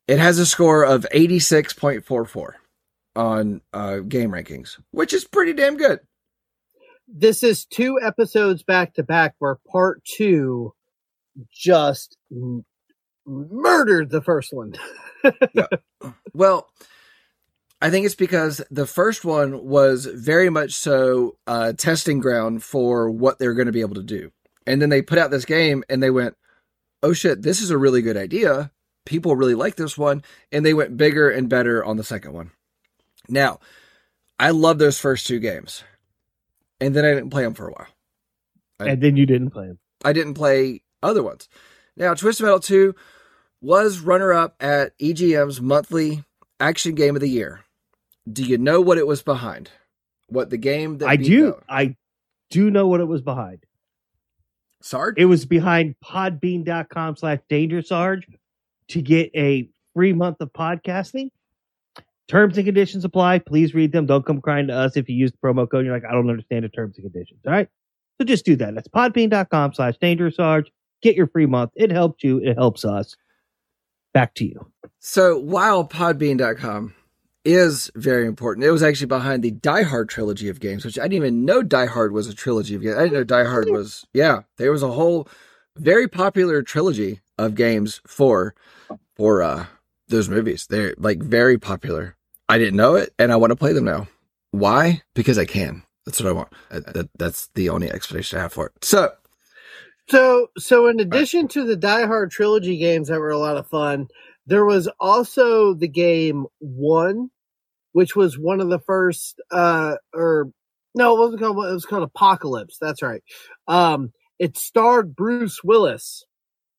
It 0.07 0.19
has 0.19 0.37
a 0.37 0.45
score 0.45 0.83
of 0.83 1.05
86.44 1.13 2.53
on 3.17 3.61
uh, 3.73 3.99
GameRankings, 4.03 4.79
which 4.91 5.13
is 5.13 5.25
pretty 5.25 5.53
damn 5.53 5.75
good. 5.75 5.99
This 7.07 7.43
is 7.43 7.65
two 7.65 7.99
episodes 8.01 8.63
back 8.63 8.93
to 8.95 9.03
back 9.03 9.35
where 9.39 9.57
part 9.69 10.03
two 10.05 10.73
just 11.51 12.17
m- 12.31 12.65
murdered 13.25 14.09
the 14.09 14.21
first 14.21 14.53
one. 14.53 14.73
Well, 16.33 16.69
I 17.81 17.89
think 17.89 18.05
it's 18.05 18.15
because 18.15 18.61
the 18.69 18.85
first 18.85 19.25
one 19.25 19.65
was 19.65 20.05
very 20.05 20.49
much 20.49 20.73
so 20.73 21.35
a 21.47 21.73
testing 21.73 22.19
ground 22.19 22.63
for 22.63 23.09
what 23.09 23.39
they're 23.39 23.55
going 23.55 23.65
to 23.65 23.71
be 23.71 23.81
able 23.81 23.95
to 23.95 24.03
do. 24.03 24.31
And 24.67 24.81
then 24.81 24.89
they 24.89 25.01
put 25.01 25.17
out 25.17 25.31
this 25.31 25.45
game 25.45 25.83
and 25.89 26.01
they 26.01 26.11
went, 26.11 26.35
oh 27.01 27.13
shit, 27.13 27.41
this 27.41 27.61
is 27.61 27.71
a 27.71 27.77
really 27.77 28.03
good 28.03 28.17
idea. 28.17 28.71
People 29.05 29.35
really 29.35 29.55
like 29.55 29.75
this 29.75 29.97
one. 29.97 30.23
And 30.51 30.65
they 30.65 30.75
went 30.75 30.97
bigger 30.97 31.29
and 31.29 31.49
better 31.49 31.83
on 31.83 31.97
the 31.97 32.03
second 32.03 32.33
one. 32.33 32.51
Now, 33.29 33.59
I 34.39 34.51
love 34.51 34.77
those 34.77 34.99
first 34.99 35.27
two 35.27 35.39
games. 35.39 35.83
And 36.79 36.95
then 36.95 37.05
I 37.05 37.13
didn't 37.13 37.31
play 37.31 37.43
them 37.43 37.53
for 37.53 37.67
a 37.67 37.71
while. 37.71 37.87
I- 38.79 38.89
and 38.89 39.01
then 39.01 39.17
you 39.17 39.25
didn't 39.25 39.49
play 39.49 39.67
them. 39.67 39.79
I 40.05 40.13
didn't 40.13 40.35
play 40.35 40.83
other 41.01 41.23
ones. 41.23 41.49
Now, 41.95 42.13
Twisted 42.13 42.43
Metal 42.45 42.59
2 42.59 42.93
was 43.61 43.99
runner 43.99 44.31
up 44.33 44.55
at 44.59 44.93
EGM's 44.99 45.59
monthly 45.59 46.23
action 46.59 46.93
game 46.93 47.15
of 47.15 47.21
the 47.21 47.29
year. 47.29 47.61
Do 48.31 48.43
you 48.43 48.57
know 48.59 48.81
what 48.81 48.99
it 48.99 49.07
was 49.07 49.23
behind? 49.23 49.71
What 50.27 50.49
the 50.51 50.57
game 50.57 50.99
that 50.99 51.07
I 51.09 51.15
do. 51.15 51.51
the- 51.51 51.59
I 51.67 51.95
do 52.51 52.69
know 52.69 52.87
what 52.87 52.99
it 52.99 53.05
was 53.07 53.21
behind. 53.21 53.65
Sarge? 54.81 55.15
It 55.17 55.25
was 55.25 55.45
behind 55.45 55.95
podbean.com 56.03 57.15
slash 57.15 57.39
danger 57.49 57.81
sarge 57.81 58.27
to 58.89 59.01
get 59.01 59.31
a 59.35 59.69
free 59.95 60.13
month 60.13 60.39
of 60.41 60.53
podcasting. 60.53 61.29
Terms 62.27 62.57
and 62.57 62.65
conditions 62.65 63.05
apply. 63.05 63.39
Please 63.39 63.73
read 63.73 63.93
them. 63.93 64.05
Don't 64.05 64.25
come 64.25 64.41
crying 64.41 64.67
to 64.67 64.73
us 64.73 64.97
if 64.97 65.07
you 65.07 65.15
use 65.15 65.31
the 65.31 65.37
promo 65.37 65.69
code. 65.69 65.79
and 65.79 65.85
You're 65.85 65.95
like, 65.95 66.05
I 66.05 66.11
don't 66.11 66.29
understand 66.29 66.65
the 66.65 66.69
terms 66.69 66.97
and 66.97 67.11
conditions. 67.11 67.39
All 67.45 67.53
right. 67.53 67.69
So 68.19 68.25
just 68.25 68.45
do 68.45 68.55
that. 68.57 68.75
That's 68.75 68.87
podbean.com 68.87 69.73
slash 69.73 69.97
danger 69.97 70.29
sarge. 70.31 70.69
Get 71.01 71.15
your 71.15 71.27
free 71.27 71.45
month. 71.45 71.71
It 71.75 71.91
helps 71.91 72.23
you. 72.23 72.39
It 72.39 72.55
helps 72.55 72.83
us. 72.83 73.15
Back 74.13 74.33
to 74.35 74.45
you. 74.45 74.71
So 74.99 75.37
while 75.37 75.87
podbean.com 75.87 76.95
is 77.45 77.91
very 77.95 78.25
important, 78.25 78.65
it 78.65 78.71
was 78.71 78.83
actually 78.83 79.07
behind 79.07 79.43
the 79.43 79.51
Die 79.51 79.83
Hard 79.83 80.09
trilogy 80.09 80.49
of 80.49 80.59
games, 80.59 80.83
which 80.83 80.99
I 80.99 81.03
didn't 81.03 81.13
even 81.13 81.45
know 81.45 81.61
Die 81.61 81.85
Hard 81.85 82.11
was 82.11 82.27
a 82.27 82.33
trilogy 82.33 82.75
of 82.75 82.81
games. 82.81 82.97
I 82.97 83.03
didn't 83.03 83.13
know 83.13 83.23
Die 83.23 83.43
Hard 83.45 83.69
was, 83.69 84.05
yeah, 84.13 84.41
there 84.57 84.71
was 84.71 84.83
a 84.83 84.91
whole 84.91 85.29
very 85.77 86.07
popular 86.07 86.61
trilogy 86.61 87.21
of 87.37 87.55
games 87.55 88.01
for, 88.05 88.53
for, 89.15 89.41
uh, 89.43 89.67
those 90.09 90.29
movies. 90.29 90.67
They're 90.67 90.95
like 90.97 91.21
very 91.21 91.57
popular. 91.57 92.16
I 92.49 92.57
didn't 92.57 92.75
know 92.77 92.95
it 92.95 93.13
and 93.19 93.31
I 93.31 93.35
want 93.35 93.51
to 93.51 93.55
play 93.55 93.73
them 93.73 93.85
now. 93.85 94.07
Why? 94.51 95.01
Because 95.15 95.37
I 95.37 95.45
can. 95.45 95.83
That's 96.05 96.21
what 96.21 96.29
I 96.29 96.33
want. 96.33 96.49
That, 96.69 96.93
that- 96.93 97.09
that's 97.17 97.49
the 97.55 97.69
only 97.69 97.91
explanation 97.91 98.39
I 98.39 98.43
have 98.43 98.53
for 98.53 98.67
it. 98.67 98.73
So, 98.85 99.11
So, 100.09 100.47
so 100.57 100.87
in 100.87 100.99
addition 101.01 101.47
to 101.49 101.65
the 101.65 101.75
Die 101.75 102.05
Hard 102.05 102.31
trilogy 102.31 102.77
games 102.77 103.09
that 103.09 103.19
were 103.19 103.29
a 103.31 103.37
lot 103.37 103.57
of 103.57 103.67
fun, 103.67 104.07
there 104.45 104.63
was 104.63 104.87
also 104.99 105.73
the 105.73 105.89
game 105.89 106.45
One, 106.59 107.29
which 107.91 108.15
was 108.15 108.37
one 108.39 108.61
of 108.61 108.69
the 108.69 108.79
first, 108.79 109.41
uh, 109.51 109.95
or 110.13 110.49
no, 110.95 111.15
it 111.15 111.19
wasn't 111.19 111.41
called. 111.41 111.57
It 111.65 111.73
was 111.73 111.85
called 111.85 112.03
Apocalypse. 112.03 112.77
That's 112.79 113.01
right. 113.01 113.21
Um, 113.67 114.13
it 114.39 114.57
starred 114.57 115.13
Bruce 115.15 115.61
Willis, 115.63 116.23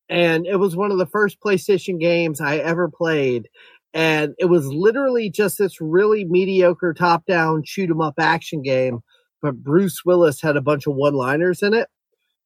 and 0.09 0.47
it 0.47 0.55
was 0.55 0.75
one 0.75 0.91
of 0.91 0.97
the 0.97 1.05
first 1.05 1.39
PlayStation 1.39 1.99
games 1.99 2.41
I 2.41 2.57
ever 2.57 2.89
played. 2.89 3.47
And 3.93 4.35
it 4.37 4.45
was 4.45 4.67
literally 4.67 5.29
just 5.29 5.57
this 5.57 5.81
really 5.81 6.25
mediocre 6.25 6.93
top-down 6.93 7.63
shoot 7.65 7.89
'em 7.89 8.01
up 8.01 8.15
action 8.19 8.61
game, 8.61 8.99
but 9.41 9.63
Bruce 9.63 10.05
Willis 10.05 10.41
had 10.41 10.55
a 10.57 10.61
bunch 10.61 10.85
of 10.87 10.95
one-liners 10.95 11.63
in 11.63 11.73
it. 11.73 11.89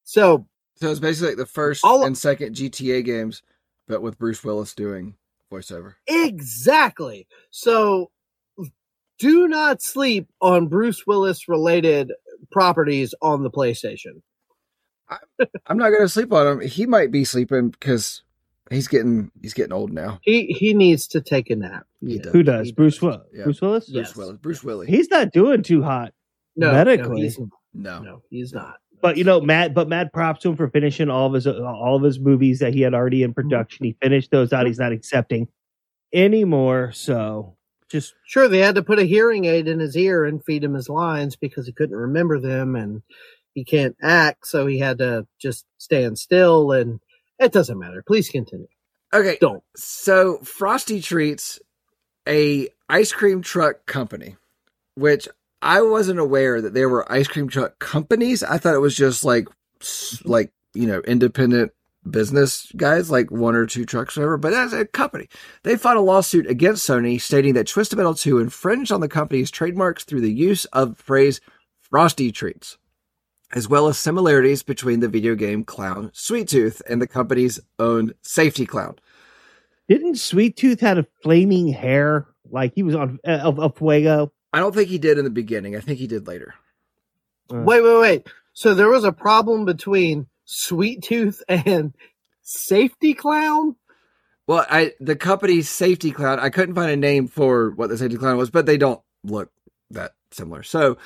So 0.04 0.48
so 0.76 0.89
it's 0.89 1.00
basically 1.00 1.30
like 1.30 1.38
the 1.38 1.46
first 1.46 1.84
All- 1.84 2.04
and 2.06 2.18
second 2.18 2.56
GTA 2.56 3.04
games, 3.04 3.44
but 3.88 4.02
with 4.02 4.18
Bruce 4.18 4.44
Willis 4.44 4.74
doing 4.74 5.16
voiceover. 5.52 5.96
Exactly. 6.08 7.28
So 7.52 8.10
do 9.20 9.48
not 9.48 9.82
sleep 9.82 10.28
on 10.41 10.68
Bruce 10.68 11.06
Willis 11.06 11.48
related 11.48 12.12
properties 12.52 13.14
on 13.22 13.44
the 13.44 13.52
PlayStation. 13.52 14.22
I'm 15.68 15.78
not 15.78 15.91
gonna 15.91 16.08
sleep 16.08 16.34
on 16.34 16.48
him. 16.48 16.68
He 16.68 16.86
might 16.88 17.12
be 17.12 17.24
sleeping 17.24 17.70
because 17.70 18.24
he's 18.74 18.88
getting 18.88 19.32
he's 19.41 19.53
getting 19.53 19.71
old 19.74 19.91
now. 19.91 20.19
He 20.21 20.47
he 20.47 20.74
needs 20.74 21.07
to 21.07 21.21
take 21.21 21.49
a 21.49 21.55
nap. 21.55 21.86
He 22.01 22.15
Yeah. 22.15 22.21
does. 22.24 22.34
Who 22.34 22.43
does? 22.43 22.67
He 22.67 22.74
Bruce 22.74 23.01
Will. 23.01 23.24
Yeah. 23.34 23.43
Bruce 23.45 23.61
Willis? 23.61 23.89
Yeah. 23.89 24.01
Bruce 24.01 24.15
Willis. 24.15 24.38
Bruce 24.41 24.63
Willis. 24.63 24.89
He's 24.89 25.09
not 25.09 25.32
doing 25.32 25.63
too 25.63 25.82
hot. 25.84 26.13
No, 26.55 26.71
Medically. 26.71 27.09
no, 27.09 27.15
he's, 27.24 27.39
No. 27.74 27.99
no, 28.03 28.21
he's 28.30 28.53
not. 28.53 28.76
But 29.01 29.17
you 29.17 29.24
know, 29.24 29.41
Matt. 29.41 29.74
but 29.74 29.89
Matt, 29.89 30.13
props 30.13 30.41
to 30.43 30.49
him 30.49 30.55
for 30.55 30.69
finishing 30.69 31.09
all 31.09 31.28
of 31.28 31.34
his 31.34 31.45
all 31.47 31.95
of 31.97 32.03
his 32.03 32.19
movies 32.19 32.59
that 32.59 32.74
he 32.74 32.82
had 32.82 32.93
already 32.93 33.24
in 33.24 33.34
production. 33.34 33.86
He 33.86 33.97
finished 34.01 34.32
those 34.32 34.53
out. 34.53 34.65
He's 34.67 34.80
not 34.80 34.91
accepting 34.93 35.47
anymore. 36.13 36.91
So 36.93 37.55
just 37.89 38.13
Sure, 38.26 38.47
they 38.47 38.59
had 38.59 38.76
to 38.76 38.84
put 38.84 38.99
a 38.99 39.03
hearing 39.03 39.45
aid 39.45 39.67
in 39.67 39.80
his 39.80 39.95
ear 39.97 40.26
and 40.26 40.43
feed 40.43 40.63
him 40.63 40.74
his 40.74 40.89
lines 40.89 41.36
because 41.36 41.65
he 41.67 41.74
couldn't 41.74 41.95
remember 41.97 42.39
them 42.39 42.76
and 42.76 43.01
he 43.53 43.63
can't 43.63 43.95
act, 44.01 44.47
so 44.47 44.65
he 44.65 44.80
had 44.80 44.97
to 44.99 45.28
just 45.39 45.65
stand 45.78 46.17
still. 46.17 46.71
And 46.71 46.99
it 47.44 47.52
doesn't 47.52 47.78
matter. 47.78 48.04
Please 48.06 48.30
continue. 48.30 48.68
Okay. 49.14 49.38
Don't. 49.39 49.64
So 49.76 50.39
Frosty 50.39 51.02
Treats, 51.02 51.60
a 52.28 52.70
ice 52.89 53.12
cream 53.12 53.41
truck 53.41 53.86
company, 53.86 54.38
which 54.96 55.28
I 55.62 55.82
wasn't 55.82 56.20
aware 56.20 56.62
that 56.62 56.74
there 56.74 56.89
were 56.89 57.10
ice 57.12 57.28
cream 57.28 57.48
truck 57.48 57.80
companies. 57.80 58.44
I 58.44 58.58
thought 58.58 58.76
it 58.76 58.80
was 58.80 58.96
just 58.96 59.24
like, 59.24 59.48
like 60.24 60.52
you 60.74 60.88
know, 60.88 61.00
independent 61.02 61.72
business 62.10 62.72
guys, 62.76 63.10
like 63.10 63.32
one 63.32 63.56
or 63.56 63.66
two 63.66 63.86
trucks, 63.86 64.18
or 64.18 64.22
whatever. 64.22 64.38
But 64.38 64.54
as 64.54 64.74
a 64.74 64.86
company, 64.86 65.30
they 65.64 65.78
filed 65.78 65.98
a 65.98 66.02
lawsuit 66.02 66.48
against 66.48 66.88
Sony, 66.88 67.22
stating 67.22 67.54
that 67.54 67.68
Twisted 67.68 67.98
Metal 67.98 68.14
2 68.14 68.39
infringed 68.39 68.91
on 68.91 69.02
the 69.02 69.08
company's 69.08 69.52
trademarks 69.52 70.04
through 70.04 70.22
the 70.22 70.34
use 70.34 70.66
of 70.66 70.98
the 70.98 71.04
phrase 71.04 71.39
"Frosty 71.82 72.32
Treats." 72.32 72.78
As 73.54 73.70
well 73.70 73.88
as 73.88 73.97
similarities 73.97 74.64
between 74.64 74.99
the 74.99 75.08
video 75.08 75.36
game 75.36 75.64
clown 75.64 76.10
Sweet 76.14 76.47
Tooth 76.47 76.82
and 76.89 77.01
the 77.01 77.08
company's 77.08 77.60
own 77.78 78.14
safety 78.24 78.66
clown. 78.66 78.95
didn't 79.88 80.16
Sweet 80.16 80.58
Tooth 80.58 80.80
had 80.80 80.97
a 80.97 81.06
flaming 81.22 81.68
hair 81.68 82.28
like 82.49 82.74
he 82.76 82.84
was 82.84 82.95
on 82.95 83.20
uh, 83.26 83.41
of, 83.43 83.60
of 83.60 83.78
Fuego. 83.78 84.32
I 84.51 84.60
don't 84.60 84.74
think 84.74 84.89
he 84.89 84.97
did 84.97 85.18
in 85.18 85.24
the 85.24 85.30
beginning. 85.30 85.76
I 85.76 85.80
think 85.80 85.99
he 85.99 86.08
did 86.08 86.28
later. 86.28 86.56
Uh, 87.51 87.58
Wait, 87.58 87.84
wait, 87.84 87.99
wait. 87.99 88.28
So 88.54 88.74
there 88.74 88.89
was 88.89 89.04
a 89.04 89.12
problem 89.12 89.66
between 89.66 90.28
Sweet 90.45 91.04
Tooth 91.04 91.41
and 91.47 91.93
Safety 92.41 93.14
Clown? 93.14 93.76
Well, 94.45 94.66
I 94.70 94.93
the 94.99 95.16
company's 95.16 95.70
safety 95.70 96.12
clown. 96.12 96.39
I 96.39 96.49
couldn't 96.49 96.76
find 96.76 96.91
a 96.91 96.97
name 96.97 97.28
for 97.28 97.72
what 97.72 97.89
the 97.89 97.97
safety 97.97 98.18
clown 98.18 98.38
was, 98.38 98.49
but 98.49 98.66
they 98.66 98.78
don't 98.78 99.01
look 99.24 99.51
that 99.91 100.16
similar. 100.32 100.64
So 100.64 100.97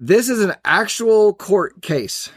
this 0.00 0.28
is 0.28 0.42
an 0.42 0.54
actual 0.64 1.34
court 1.34 1.82
case 1.82 2.30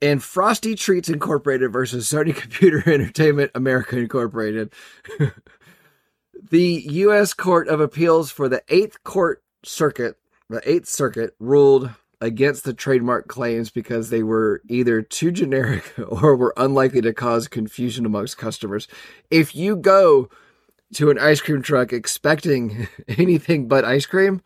in 0.00 0.18
Frosty 0.18 0.74
Treats 0.74 1.08
Incorporated 1.08 1.72
versus 1.72 2.08
Sony 2.08 2.36
Computer 2.36 2.82
Entertainment 2.90 3.50
America 3.54 3.96
Incorporated. 3.98 4.72
the 6.50 6.84
U.S. 6.90 7.32
Court 7.32 7.68
of 7.68 7.80
Appeals 7.80 8.30
for 8.30 8.48
the 8.48 8.62
Eighth 8.68 9.02
Court 9.02 9.42
Circuit, 9.64 10.16
the 10.50 10.60
Eighth 10.70 10.88
Circuit, 10.88 11.34
ruled 11.38 11.90
against 12.20 12.64
the 12.64 12.74
trademark 12.74 13.28
claims 13.28 13.70
because 13.70 14.10
they 14.10 14.22
were 14.22 14.62
either 14.68 15.02
too 15.02 15.30
generic 15.30 15.92
or 16.08 16.36
were 16.36 16.54
unlikely 16.56 17.00
to 17.02 17.12
cause 17.12 17.48
confusion 17.48 18.06
amongst 18.06 18.38
customers. 18.38 18.88
If 19.30 19.54
you 19.54 19.76
go 19.76 20.28
to 20.94 21.10
an 21.10 21.18
ice 21.18 21.40
cream 21.40 21.62
truck 21.62 21.92
expecting 21.92 22.88
anything 23.08 23.68
but 23.68 23.84
ice 23.84 24.06
cream, 24.06 24.42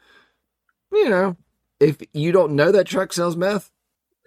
you 0.92 1.09
know, 1.09 1.36
if 1.81 1.99
you 2.12 2.33
don't 2.33 2.53
know 2.53 2.72
that 2.72 2.87
truck 2.87 3.12
sells 3.12 3.37
meth, 3.37 3.70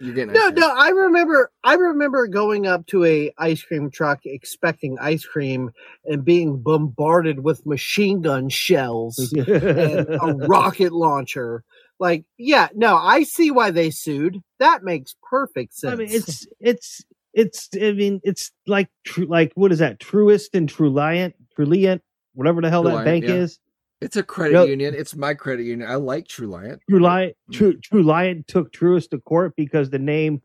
you're 0.02 0.14
getting 0.14 0.34
No, 0.34 0.48
no, 0.48 0.68
I 0.68 0.88
remember 0.88 1.50
I 1.62 1.74
remember 1.74 2.26
going 2.26 2.66
up 2.66 2.86
to 2.88 3.04
a 3.04 3.32
ice 3.38 3.62
cream 3.62 3.90
truck 3.90 4.20
expecting 4.24 4.96
ice 5.00 5.24
cream 5.24 5.70
and 6.04 6.24
being 6.24 6.60
bombarded 6.60 7.44
with 7.44 7.64
machine 7.66 8.20
gun 8.20 8.48
shells 8.48 9.32
and 9.36 9.46
a 9.46 10.34
rocket 10.48 10.92
launcher. 10.92 11.62
Like, 12.00 12.24
yeah, 12.36 12.68
no, 12.74 12.96
I 12.96 13.22
see 13.22 13.52
why 13.52 13.70
they 13.70 13.90
sued. 13.90 14.38
That 14.58 14.82
makes 14.82 15.14
perfect 15.30 15.74
sense. 15.74 15.92
I 15.92 15.96
mean, 15.96 16.08
it's 16.10 16.48
it's 16.58 17.04
it's. 17.32 17.68
I 17.80 17.92
mean, 17.92 18.20
it's 18.24 18.50
like 18.66 18.88
true. 19.04 19.26
Like 19.26 19.52
what 19.54 19.70
is 19.70 19.78
that? 19.78 20.00
Truist 20.00 20.48
and 20.54 20.68
Truliant, 20.68 21.34
Truliant, 21.56 22.00
whatever 22.34 22.60
the 22.60 22.70
hell 22.70 22.82
that 22.84 23.04
bank 23.04 23.24
yeah. 23.24 23.34
is. 23.34 23.60
It's 24.02 24.16
a 24.16 24.22
credit 24.22 24.54
No. 24.54 24.64
union. 24.64 24.94
It's 24.94 25.14
my 25.16 25.34
credit 25.34 25.64
union. 25.64 25.88
I 25.88 25.94
like 25.94 26.26
True 26.28 26.48
Truliant, 26.90 27.34
True 27.52 27.74
Truliant 27.78 28.46
took 28.46 28.72
Truist 28.72 29.10
to 29.10 29.18
court 29.18 29.54
because 29.56 29.90
the 29.90 29.98
name 29.98 30.42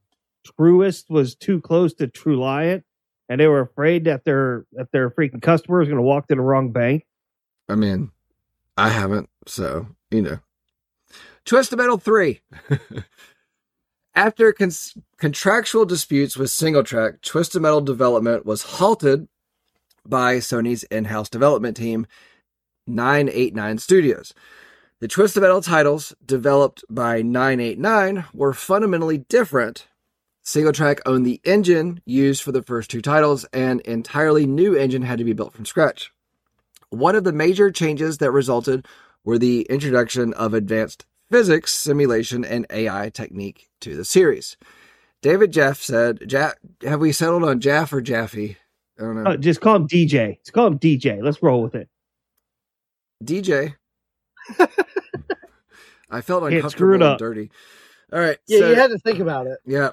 Truist 0.60 1.10
was 1.10 1.36
too 1.36 1.60
close 1.62 1.94
to 1.96 2.08
Truliant, 2.08 2.84
and 3.30 3.42
they 3.42 3.48
were 3.48 3.62
afraid 3.62 4.06
that 4.06 4.24
their 4.26 4.66
that 4.74 4.92
their 4.92 5.10
freaking 5.10 5.42
customer 5.42 5.80
was 5.80 5.88
going 5.88 5.98
to 5.98 6.04
walk 6.04 6.28
to 6.28 6.36
the 6.36 6.42
wrong 6.42 6.72
bank. 6.72 7.06
I 7.68 7.76
mean, 7.76 8.12
I 8.78 8.90
haven't, 8.90 9.30
so 9.46 9.88
you 10.12 10.22
know. 10.22 10.40
Twisted 11.46 11.78
Metal 11.78 11.98
3. 11.98 12.42
After 14.16 14.52
cons- 14.52 14.98
contractual 15.18 15.86
disputes 15.86 16.36
with 16.38 16.50
SingleTrac, 16.50 17.22
Twisted 17.22 17.62
Metal 17.62 17.82
development 17.82 18.46
was 18.46 18.64
halted 18.64 19.28
by 20.06 20.38
Sony's 20.38 20.84
in 20.84 21.06
house 21.06 21.30
development 21.30 21.78
team, 21.78 22.08
989 22.88 23.78
Studios. 23.80 24.34
The 25.00 25.08
Twisted 25.08 25.42
Metal 25.42 25.62
titles, 25.62 26.16
developed 26.26 26.84
by 26.90 27.22
989, 27.22 28.26
were 28.34 28.54
fundamentally 28.54 29.20
different. 29.20 29.88
SingleTrac 30.44 31.00
owned 31.06 31.26
the 31.26 31.42
engine 31.44 32.02
used 32.06 32.42
for 32.42 32.52
the 32.52 32.64
first 32.64 32.90
two 32.90 33.02
titles, 33.02 33.46
and 33.54 33.82
entirely 33.82 34.48
new 34.48 34.76
engine 34.76 35.04
had 35.04 35.20
to 35.20 35.24
be 35.26 35.34
built 35.34 35.54
from 35.54 35.66
scratch. 35.66 36.12
One 36.90 37.16
of 37.16 37.26
the 37.26 37.34
major 37.34 37.70
changes 37.70 38.18
that 38.20 38.32
resulted 38.32 38.88
were 39.24 39.38
the 39.38 39.64
introduction 39.64 40.34
of 40.34 40.54
advanced 40.54 41.06
physics, 41.30 41.74
simulation, 41.74 42.46
and 42.46 42.66
AI 42.70 43.10
technique 43.10 43.68
to 43.82 43.96
the 43.96 44.06
series. 44.06 44.56
David 45.22 45.52
Jeff 45.52 45.82
said, 45.82 46.32
ja- 46.32 46.54
Have 46.84 47.02
we 47.02 47.12
settled 47.12 47.44
on 47.44 47.60
Jaff 47.60 47.92
or 47.92 48.02
Jaffy? 48.02 48.58
I 48.98 49.04
don't 49.04 49.24
know. 49.24 49.32
Uh, 49.32 49.38
just 49.38 49.62
call 49.62 49.76
him 49.76 49.88
DJ. 49.88 50.40
Just 50.40 50.54
call 50.54 50.68
him 50.68 50.80
DJ. 50.80 51.22
Let's 51.22 51.44
roll 51.44 51.62
with 51.62 51.76
it. 51.76 51.90
DJ. 53.24 53.76
I 56.10 56.22
felt 56.22 56.44
uncomfortable 56.44 56.70
screw 56.70 56.94
and 56.94 57.04
up. 57.04 57.20
dirty. 57.20 57.52
All 58.14 58.20
right. 58.20 58.38
yeah, 58.48 58.60
so- 58.60 58.70
you 58.70 58.76
had 58.76 58.92
to 58.92 59.00
think 59.00 59.20
about 59.20 59.48
it. 59.48 59.60
Yeah. 59.66 59.92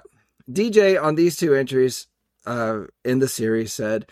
DJ 0.50 1.02
on 1.02 1.14
these 1.14 1.36
two 1.36 1.54
entries 1.54 2.06
uh, 2.46 2.80
in 3.04 3.18
the 3.18 3.28
series 3.28 3.72
said, 3.72 4.06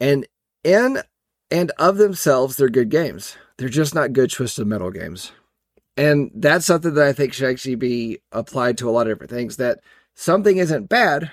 and 0.00 0.26
in 0.62 1.00
and 1.50 1.72
of 1.78 1.96
themselves, 1.96 2.56
they're 2.56 2.68
good 2.68 2.88
games. 2.88 3.36
They're 3.58 3.68
just 3.68 3.94
not 3.94 4.12
good 4.12 4.30
Twisted 4.30 4.66
Metal 4.66 4.90
games. 4.90 5.32
And 5.96 6.30
that's 6.34 6.66
something 6.66 6.94
that 6.94 7.06
I 7.06 7.12
think 7.12 7.32
should 7.32 7.48
actually 7.50 7.76
be 7.76 8.18
applied 8.32 8.78
to 8.78 8.88
a 8.88 8.92
lot 8.92 9.06
of 9.06 9.12
different 9.12 9.30
things. 9.30 9.56
That 9.56 9.80
something 10.14 10.56
isn't 10.56 10.88
bad 10.88 11.32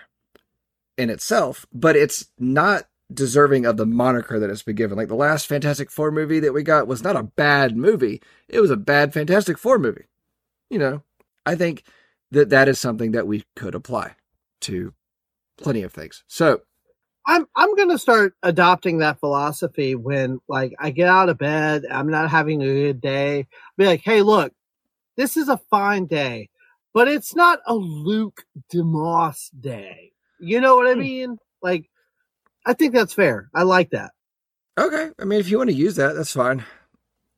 in 0.98 1.10
itself, 1.10 1.66
but 1.74 1.96
it's 1.96 2.26
not 2.38 2.84
deserving 3.14 3.66
of 3.66 3.78
the 3.78 3.86
moniker 3.86 4.39
that 4.39 4.49
it's 4.49 4.64
been 4.64 4.76
given. 4.76 4.97
Like 4.97 5.07
the 5.09 5.16
last 5.16 5.47
Fantastic 5.47 5.91
Four 5.91 6.12
movie 6.12 6.39
that 6.39 6.53
we 6.53 6.64
got 6.64 6.88
was 6.88 7.03
not 7.03 7.16
a 7.16 7.24
bad 7.24 7.78
movie. 7.78 8.22
It 8.49 8.59
was 8.62 8.72
a 8.72 8.78
bad 8.78 9.14
Fantastic 9.14 9.57
Four 9.57 9.80
movie. 9.80 10.05
You 10.70 10.80
know, 10.80 11.03
I 11.45 11.55
think 11.55 11.84
that 12.32 12.49
that 12.49 12.70
is 12.70 12.80
something 12.80 13.12
that 13.12 13.28
we 13.28 13.43
could 13.55 13.76
apply 13.76 14.16
to 14.62 14.93
plenty 15.57 15.84
of 15.84 15.93
things. 15.93 16.24
So, 16.28 16.62
I'm 17.28 17.47
I'm 17.55 17.76
gonna 17.76 17.99
start 17.99 18.36
adopting 18.43 18.99
that 18.99 19.20
philosophy 19.20 19.95
when 19.95 20.39
like 20.47 20.74
I 20.80 20.91
get 20.91 21.07
out 21.07 21.30
of 21.30 21.38
bed, 21.38 21.86
I'm 21.89 22.09
not 22.09 22.30
having 22.32 22.62
a 22.62 22.66
good 22.66 23.01
day. 23.01 23.47
Be 23.78 23.86
like, 23.86 24.01
hey, 24.01 24.22
look, 24.24 24.53
this 25.18 25.38
is 25.38 25.49
a 25.49 25.62
fine 25.70 26.07
day, 26.07 26.49
but 26.93 27.07
it's 27.07 27.36
not 27.36 27.59
a 27.68 27.76
Luke 27.76 28.43
DeMoss 28.74 29.49
day. 29.59 30.14
You 30.39 30.62
know 30.62 30.76
what 30.76 30.88
I 30.88 30.95
Hmm. 30.95 30.99
mean? 31.01 31.38
Like, 31.62 31.91
I 32.66 32.74
think 32.74 32.93
that's 32.93 33.14
fair. 33.14 33.49
I 33.53 33.64
like 33.64 33.89
that. 33.91 34.12
okay, 34.78 35.09
I 35.20 35.26
mean, 35.26 35.39
if 35.39 35.49
you 35.49 35.57
want 35.57 35.70
to 35.70 35.76
use 35.76 35.95
that, 35.95 36.14
that's 36.14 36.34
fine. 36.34 36.64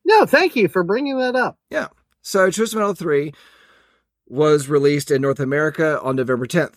No, 0.04 0.26
thank 0.26 0.54
you 0.56 0.68
for 0.68 0.82
bringing 0.82 1.18
that 1.18 1.34
up. 1.34 1.58
Yeah. 1.70 1.88
So, 2.22 2.50
Twisted 2.50 2.78
Metal 2.78 2.94
3 2.94 3.32
was 4.26 4.68
released 4.68 5.10
in 5.10 5.22
North 5.22 5.40
America 5.40 6.00
on 6.02 6.16
November 6.16 6.46
10th. 6.46 6.74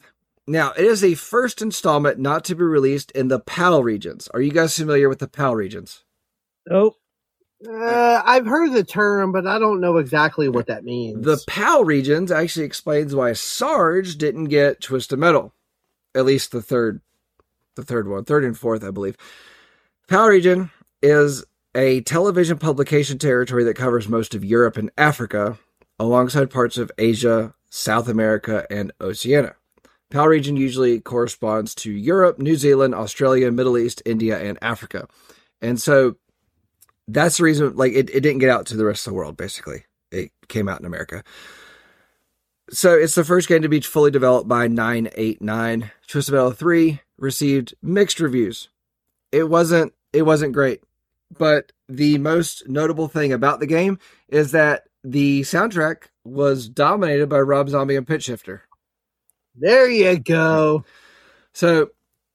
Now, 0.47 0.71
it 0.77 0.85
is 0.85 1.03
a 1.03 1.13
first 1.15 1.61
installment 1.61 2.19
not 2.19 2.45
to 2.45 2.55
be 2.55 2.63
released 2.63 3.11
in 3.11 3.27
the 3.27 3.39
PAL 3.39 3.83
regions. 3.83 4.29
Are 4.33 4.41
you 4.41 4.51
guys 4.51 4.77
familiar 4.77 5.09
with 5.09 5.19
the 5.19 5.27
PAL 5.27 5.55
regions? 5.55 6.03
Oh, 6.69 6.95
Uh, 7.67 8.21
I've 8.25 8.45
heard 8.45 8.71
the 8.73 8.83
term, 8.83 9.31
but 9.31 9.47
I 9.47 9.57
don't 9.59 9.81
know 9.81 9.97
exactly 9.97 10.47
what 10.47 10.67
that 10.67 10.83
means. 10.83 11.25
The 11.25 11.41
PAL 11.47 11.83
regions 11.85 12.31
actually 12.31 12.65
explains 12.65 13.15
why 13.15 13.33
Sarge 13.33 14.15
didn't 14.17 14.45
get 14.45 14.79
Twisted 14.79 15.17
Metal. 15.19 15.53
At 16.15 16.25
least 16.25 16.51
the 16.51 16.61
third 16.61 17.01
the 17.77 17.83
third 17.83 18.09
one, 18.09 18.25
third 18.25 18.43
and 18.43 18.57
fourth, 18.57 18.83
I 18.83 18.91
believe. 18.91 19.15
PAL 20.09 20.27
region 20.27 20.71
is 21.01 21.45
a 21.73 22.01
television 22.01 22.57
publication 22.57 23.17
territory 23.17 23.63
that 23.63 23.75
covers 23.75 24.09
most 24.09 24.35
of 24.35 24.43
Europe 24.43 24.75
and 24.75 24.91
Africa, 24.97 25.57
alongside 25.99 26.49
parts 26.49 26.77
of 26.77 26.91
Asia, 26.97 27.53
South 27.69 28.09
America, 28.09 28.65
and 28.69 28.91
Oceania. 28.99 29.55
PAL 30.09 30.27
region 30.27 30.57
usually 30.57 30.99
corresponds 30.99 31.75
to 31.75 31.91
Europe, 31.91 32.39
New 32.39 32.55
Zealand, 32.55 32.95
Australia, 32.95 33.51
Middle 33.51 33.77
East, 33.77 34.01
India, 34.05 34.39
and 34.39 34.57
Africa. 34.61 35.07
And 35.61 35.81
so 35.81 36.15
that's 37.07 37.37
the 37.37 37.43
reason 37.43 37.75
like 37.75 37.93
it, 37.93 38.09
it 38.09 38.21
didn't 38.21 38.39
get 38.39 38.49
out 38.49 38.65
to 38.67 38.77
the 38.77 38.85
rest 38.85 39.05
of 39.05 39.11
the 39.11 39.17
world, 39.17 39.37
basically. 39.37 39.85
it 40.11 40.31
came 40.47 40.69
out 40.69 40.79
in 40.79 40.85
America. 40.85 41.23
So 42.69 42.93
it's 42.93 43.15
the 43.15 43.23
first 43.23 43.47
game 43.47 43.61
to 43.61 43.69
be 43.69 43.79
fully 43.81 44.11
developed 44.11 44.47
by 44.47 44.67
989. 44.67 45.91
Twisted 46.07 46.33
Metal 46.33 46.51
3 46.51 47.01
received 47.17 47.73
mixed 47.81 48.19
reviews. 48.19 48.69
It 49.31 49.49
wasn't 49.49 49.93
it 50.13 50.23
wasn't 50.23 50.53
great. 50.53 50.81
But 51.37 51.71
the 51.89 52.17
most 52.17 52.67
notable 52.67 53.07
thing 53.07 53.33
about 53.33 53.59
the 53.59 53.67
game 53.67 53.99
is 54.29 54.51
that 54.51 54.83
the 55.03 55.41
soundtrack 55.41 56.03
was 56.23 56.69
dominated 56.69 57.27
by 57.27 57.39
Rob 57.39 57.69
Zombie 57.69 57.95
and 57.95 58.07
Pitchshifter. 58.07 58.61
There 59.55 59.89
you 59.89 60.19
go. 60.19 60.85
So 61.53 61.89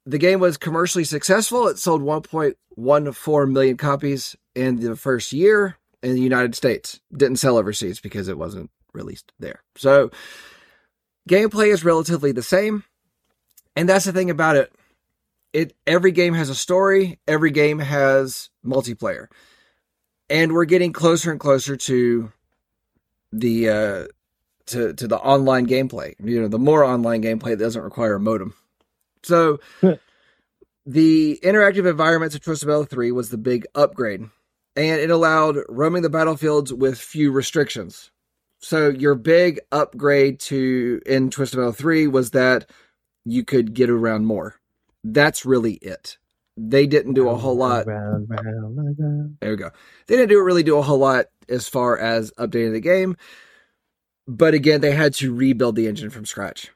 the 0.05 0.19
game 0.19 0.41
was 0.41 0.57
commercially 0.57 1.05
successful. 1.05 1.69
It 1.69 1.79
sold 1.79 2.03
1.14 2.03 3.51
million 3.51 3.77
copies 3.77 4.37
in 4.55 4.81
the 4.81 4.97
first 4.97 5.33
year 5.33 5.77
in 6.03 6.15
the 6.15 6.21
United 6.21 6.55
States. 6.55 7.01
Didn't 7.17 7.37
sell 7.37 7.57
overseas 7.57 8.01
because 8.01 8.29
it 8.29 8.39
wasn't 8.39 8.71
released 8.93 9.33
there. 9.39 9.63
So 9.77 10.11
gameplay 11.29 11.73
is 11.73 11.85
relatively 11.85 12.33
the 12.33 12.43
same. 12.43 12.85
And 13.77 13.89
that's 13.89 14.05
the 14.05 14.13
thing 14.13 14.31
about 14.31 14.57
it. 14.57 14.73
It 15.53 15.75
every 15.87 16.13
game 16.13 16.35
has 16.35 16.49
a 16.49 16.55
story, 16.55 17.19
every 17.29 17.51
game 17.51 17.79
has 17.79 18.51
multiplayer. 18.65 19.27
And 20.31 20.53
we're 20.53 20.65
getting 20.65 20.93
closer 20.93 21.31
and 21.31 21.41
closer 21.41 21.77
to 21.77 22.33
the 23.33 23.69
uh 23.69 24.07
to 24.67 24.95
to 24.95 25.09
the 25.09 25.19
online 25.19 25.67
gameplay. 25.67 26.15
You 26.23 26.41
know, 26.41 26.49
the 26.49 26.59
more 26.59 26.85
online 26.85 27.23
gameplay 27.23 27.51
that 27.51 27.59
doesn't 27.59 27.83
require 27.83 28.15
a 28.15 28.21
modem. 28.21 28.55
So 29.23 29.61
the 30.87 31.41
interactive 31.43 31.89
environments 31.89 32.35
of 32.35 32.43
Twisted 32.43 32.69
Metal 32.69 32.85
3 32.85 33.13
was 33.13 33.31
the 33.31 33.39
big 33.39 33.67
upgrade, 33.75 34.23
and 34.77 35.01
it 35.01 35.11
allowed 35.11 35.59
roaming 35.69 36.03
the 36.03 36.11
battlefields 36.11 36.73
with 36.73 36.99
few 36.99 37.31
restrictions. 37.31 38.11
So 38.59 38.89
your 38.89 39.17
big 39.17 39.61
upgrade 39.73 40.39
to 40.41 41.01
in 41.05 41.31
Twisted 41.31 41.59
Metal 41.59 41.73
3 41.73 42.07
was 42.07 42.31
that 42.31 42.71
you 43.25 43.45
could 43.45 43.75
get 43.75 43.91
around 43.91 44.27
more. 44.27 44.57
That's 45.05 45.45
really 45.45 45.75
it. 45.75 46.19
They 46.57 46.87
didn't 46.87 47.15
do 47.15 47.29
a 47.29 47.37
whole 47.37 47.57
lot. 47.57 47.87
There 49.41 49.51
we 49.51 49.57
go. 49.57 49.71
They 50.07 50.17
didn't 50.17 50.29
do 50.29 50.43
really 50.43 50.63
do 50.63 50.77
a 50.77 50.83
whole 50.83 50.99
lot 50.99 51.27
as 51.49 51.69
far 51.69 51.99
as 51.99 52.31
updating 52.33 52.73
the 52.73 52.81
game. 52.81 53.17
But 54.29 54.55
again, 54.55 54.81
they 54.81 54.93
had 54.93 55.15
to 55.15 55.35
rebuild 55.35 55.77
the 55.77 55.89
engine 55.89 56.11
from 56.11 56.27
scratch. 56.27 56.71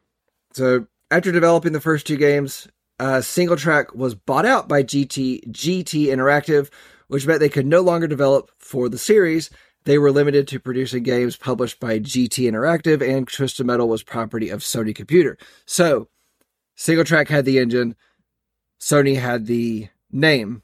So 0.52 0.86
after 1.10 1.30
developing 1.30 1.72
the 1.72 1.80
first 1.80 2.06
two 2.06 2.16
games, 2.16 2.68
uh, 2.98 3.18
SingleTrac 3.18 3.94
was 3.94 4.14
bought 4.14 4.46
out 4.46 4.68
by 4.68 4.82
GT 4.82 5.46
GT 5.50 6.06
Interactive, 6.06 6.70
which 7.08 7.26
meant 7.26 7.40
they 7.40 7.48
could 7.48 7.66
no 7.66 7.82
longer 7.82 8.06
develop 8.06 8.50
for 8.58 8.88
the 8.88 8.98
series. 8.98 9.50
They 9.84 9.98
were 9.98 10.10
limited 10.10 10.48
to 10.48 10.58
producing 10.58 11.04
games 11.04 11.36
published 11.36 11.78
by 11.78 12.00
GT 12.00 12.50
Interactive, 12.50 13.06
and 13.06 13.28
Twisted 13.28 13.66
Metal 13.66 13.88
was 13.88 14.02
property 14.02 14.48
of 14.48 14.60
Sony 14.60 14.94
Computer. 14.94 15.38
So, 15.64 16.08
SingleTrac 16.76 17.28
had 17.28 17.44
the 17.44 17.58
engine, 17.58 17.96
Sony 18.80 19.16
had 19.16 19.46
the 19.46 19.88
name, 20.10 20.62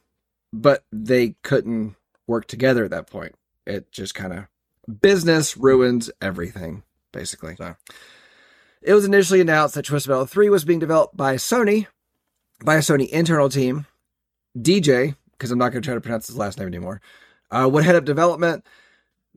but 0.52 0.84
they 0.92 1.36
couldn't 1.42 1.96
work 2.26 2.46
together 2.46 2.84
at 2.84 2.90
that 2.90 3.10
point. 3.10 3.34
It 3.66 3.90
just 3.92 4.14
kind 4.14 4.32
of 4.32 5.00
business 5.00 5.56
ruins 5.56 6.10
everything, 6.20 6.82
basically. 7.12 7.56
So 7.56 7.76
it 8.82 8.94
was 8.94 9.04
initially 9.04 9.40
announced 9.40 9.74
that 9.74 9.84
Twisted 9.84 10.10
Metal 10.10 10.26
3 10.26 10.48
was 10.48 10.64
being 10.64 10.78
developed 10.78 11.16
by 11.16 11.36
Sony, 11.36 11.86
by 12.64 12.76
a 12.76 12.80
Sony 12.80 13.08
internal 13.08 13.48
team. 13.48 13.86
DJ, 14.58 15.16
because 15.32 15.50
I'm 15.50 15.58
not 15.58 15.72
going 15.72 15.82
to 15.82 15.86
try 15.86 15.94
to 15.94 16.00
pronounce 16.00 16.26
his 16.26 16.36
last 16.36 16.58
name 16.58 16.68
anymore, 16.68 17.00
uh, 17.50 17.68
would 17.70 17.84
head 17.84 17.96
up 17.96 18.04
development 18.04 18.66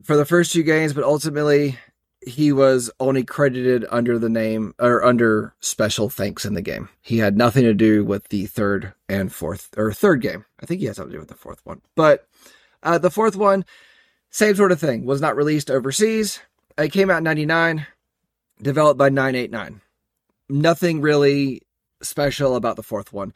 for 0.02 0.16
the 0.16 0.26
first 0.26 0.52
two 0.52 0.62
games, 0.62 0.92
but 0.92 1.04
ultimately 1.04 1.78
he 2.26 2.52
was 2.52 2.90
only 2.98 3.22
credited 3.22 3.86
under 3.88 4.18
the 4.18 4.28
name 4.28 4.74
or 4.80 5.04
under 5.04 5.54
special 5.60 6.10
thanks 6.10 6.44
in 6.44 6.54
the 6.54 6.60
game. 6.60 6.88
He 7.00 7.18
had 7.18 7.36
nothing 7.36 7.62
to 7.62 7.72
do 7.72 8.04
with 8.04 8.28
the 8.28 8.46
third 8.46 8.92
and 9.08 9.32
fourth 9.32 9.70
or 9.76 9.92
third 9.92 10.22
game. 10.22 10.44
I 10.60 10.66
think 10.66 10.80
he 10.80 10.86
has 10.86 10.96
something 10.96 11.12
to 11.12 11.16
do 11.16 11.20
with 11.20 11.28
the 11.28 11.36
fourth 11.36 11.64
one. 11.64 11.80
But 11.94 12.26
uh, 12.82 12.98
the 12.98 13.12
fourth 13.12 13.36
one, 13.36 13.64
same 14.28 14.56
sort 14.56 14.72
of 14.72 14.80
thing, 14.80 15.06
was 15.06 15.20
not 15.20 15.36
released 15.36 15.70
overseas. 15.70 16.40
It 16.76 16.90
came 16.90 17.10
out 17.10 17.18
in 17.18 17.24
99, 17.24 17.86
developed 18.60 18.98
by 18.98 19.08
989. 19.08 19.80
Nothing 20.48 21.00
really 21.00 21.62
special 22.02 22.56
about 22.56 22.74
the 22.74 22.82
fourth 22.82 23.12
one. 23.12 23.32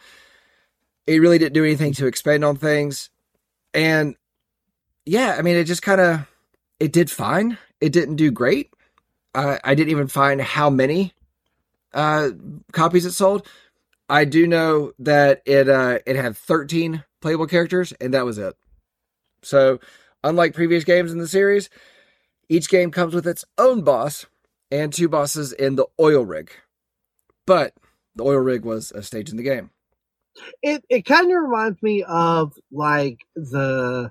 It 1.07 1.20
really 1.20 1.38
didn't 1.38 1.55
do 1.55 1.64
anything 1.64 1.93
to 1.95 2.07
expand 2.07 2.45
on 2.45 2.57
things. 2.57 3.09
And 3.72 4.16
yeah, 5.07 5.36
I 5.38 5.43
mean, 5.43 5.57
it 5.57 5.64
just 5.64 5.82
kind 5.82 6.01
of, 6.01 6.28
it 6.80 6.93
did 6.93 7.09
fine. 7.09 7.57
It 7.80 7.93
didn't 7.93 8.16
do 8.16 8.32
great. 8.32 8.72
Uh, 9.35 9.59
I 9.62 9.74
didn't 9.74 9.91
even 9.91 10.09
find 10.09 10.41
how 10.41 10.70
many 10.70 11.12
uh, 11.93 12.31
copies 12.72 13.07
it 13.07 13.12
sold. 13.12 13.47
I 14.09 14.24
do 14.24 14.47
know 14.47 14.93
that 14.99 15.43
it 15.47 15.68
uh, 15.68 16.01
it 16.05 16.16
had 16.16 16.37
13 16.37 17.05
playable 17.20 17.47
characters, 17.47 17.93
and 18.01 18.12
that 18.14 18.24
was 18.24 18.39
it. 18.39 18.57
So, 19.43 19.78
unlike 20.24 20.55
previous 20.55 20.85
games 20.85 21.12
in 21.12 21.18
the 21.18 21.28
series, 21.28 21.70
each 22.49 22.68
game 22.68 22.91
comes 22.91 23.14
with 23.14 23.26
its 23.26 23.45
own 23.57 23.83
boss 23.83 24.26
and 24.70 24.93
two 24.93 25.09
bosses 25.09 25.53
in 25.53 25.76
the 25.76 25.87
oil 26.01 26.24
rig. 26.24 26.51
But 27.47 27.74
the 28.16 28.24
oil 28.24 28.39
rig 28.39 28.64
was 28.64 28.93
a 28.93 29.03
stage 29.03 29.31
in 29.31 29.37
the 29.37 29.43
game. 29.43 29.70
It 30.62 30.85
it 30.89 31.05
kind 31.05 31.31
of 31.31 31.43
reminds 31.43 31.83
me 31.83 32.03
of 32.03 32.55
like 32.72 33.20
the 33.37 34.11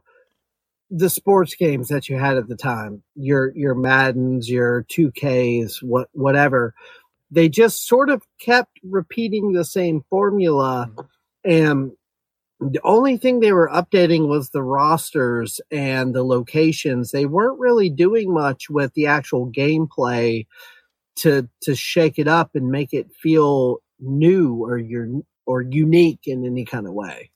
the 0.90 1.10
sports 1.10 1.56
games 1.56 1.88
that 1.90 2.10
you 2.10 2.18
had 2.18 2.38
at 2.38 2.48
the 2.48 2.56
time. 2.56 3.04
Your 3.16 3.56
your 3.56 3.76
Maddens, 3.76 4.50
your 4.50 4.84
2Ks, 4.84 5.84
what 5.84 6.10
whatever. 6.14 6.74
They 7.32 7.48
just 7.48 7.88
sort 7.88 8.10
of 8.10 8.24
kept 8.40 8.80
repeating 8.84 9.52
the 9.52 9.66
same 9.66 10.04
formula 10.10 10.92
and 11.44 11.92
the 12.60 12.82
only 12.84 13.18
thing 13.18 13.40
they 13.40 13.54
were 13.54 13.70
updating 13.74 14.28
was 14.28 14.50
the 14.50 14.62
rosters 14.62 15.62
and 15.72 16.14
the 16.14 16.24
locations. 16.24 17.12
They 17.12 17.26
weren't 17.26 17.60
really 17.60 17.90
doing 17.90 18.34
much 18.34 18.70
with 18.70 18.94
the 18.94 19.06
actual 19.06 19.50
gameplay 19.50 20.46
to 21.18 21.48
to 21.62 21.76
shake 21.76 22.20
it 22.20 22.28
up 22.28 22.56
and 22.56 22.70
make 22.70 22.94
it 22.94 23.14
feel 23.22 23.78
new 24.00 24.56
or 24.64 24.78
your 24.78 25.08
or 25.46 25.62
unique 25.62 26.22
in 26.26 26.46
any 26.46 26.66
kind 26.66 26.86
of 26.86 26.94
way. 26.94 27.32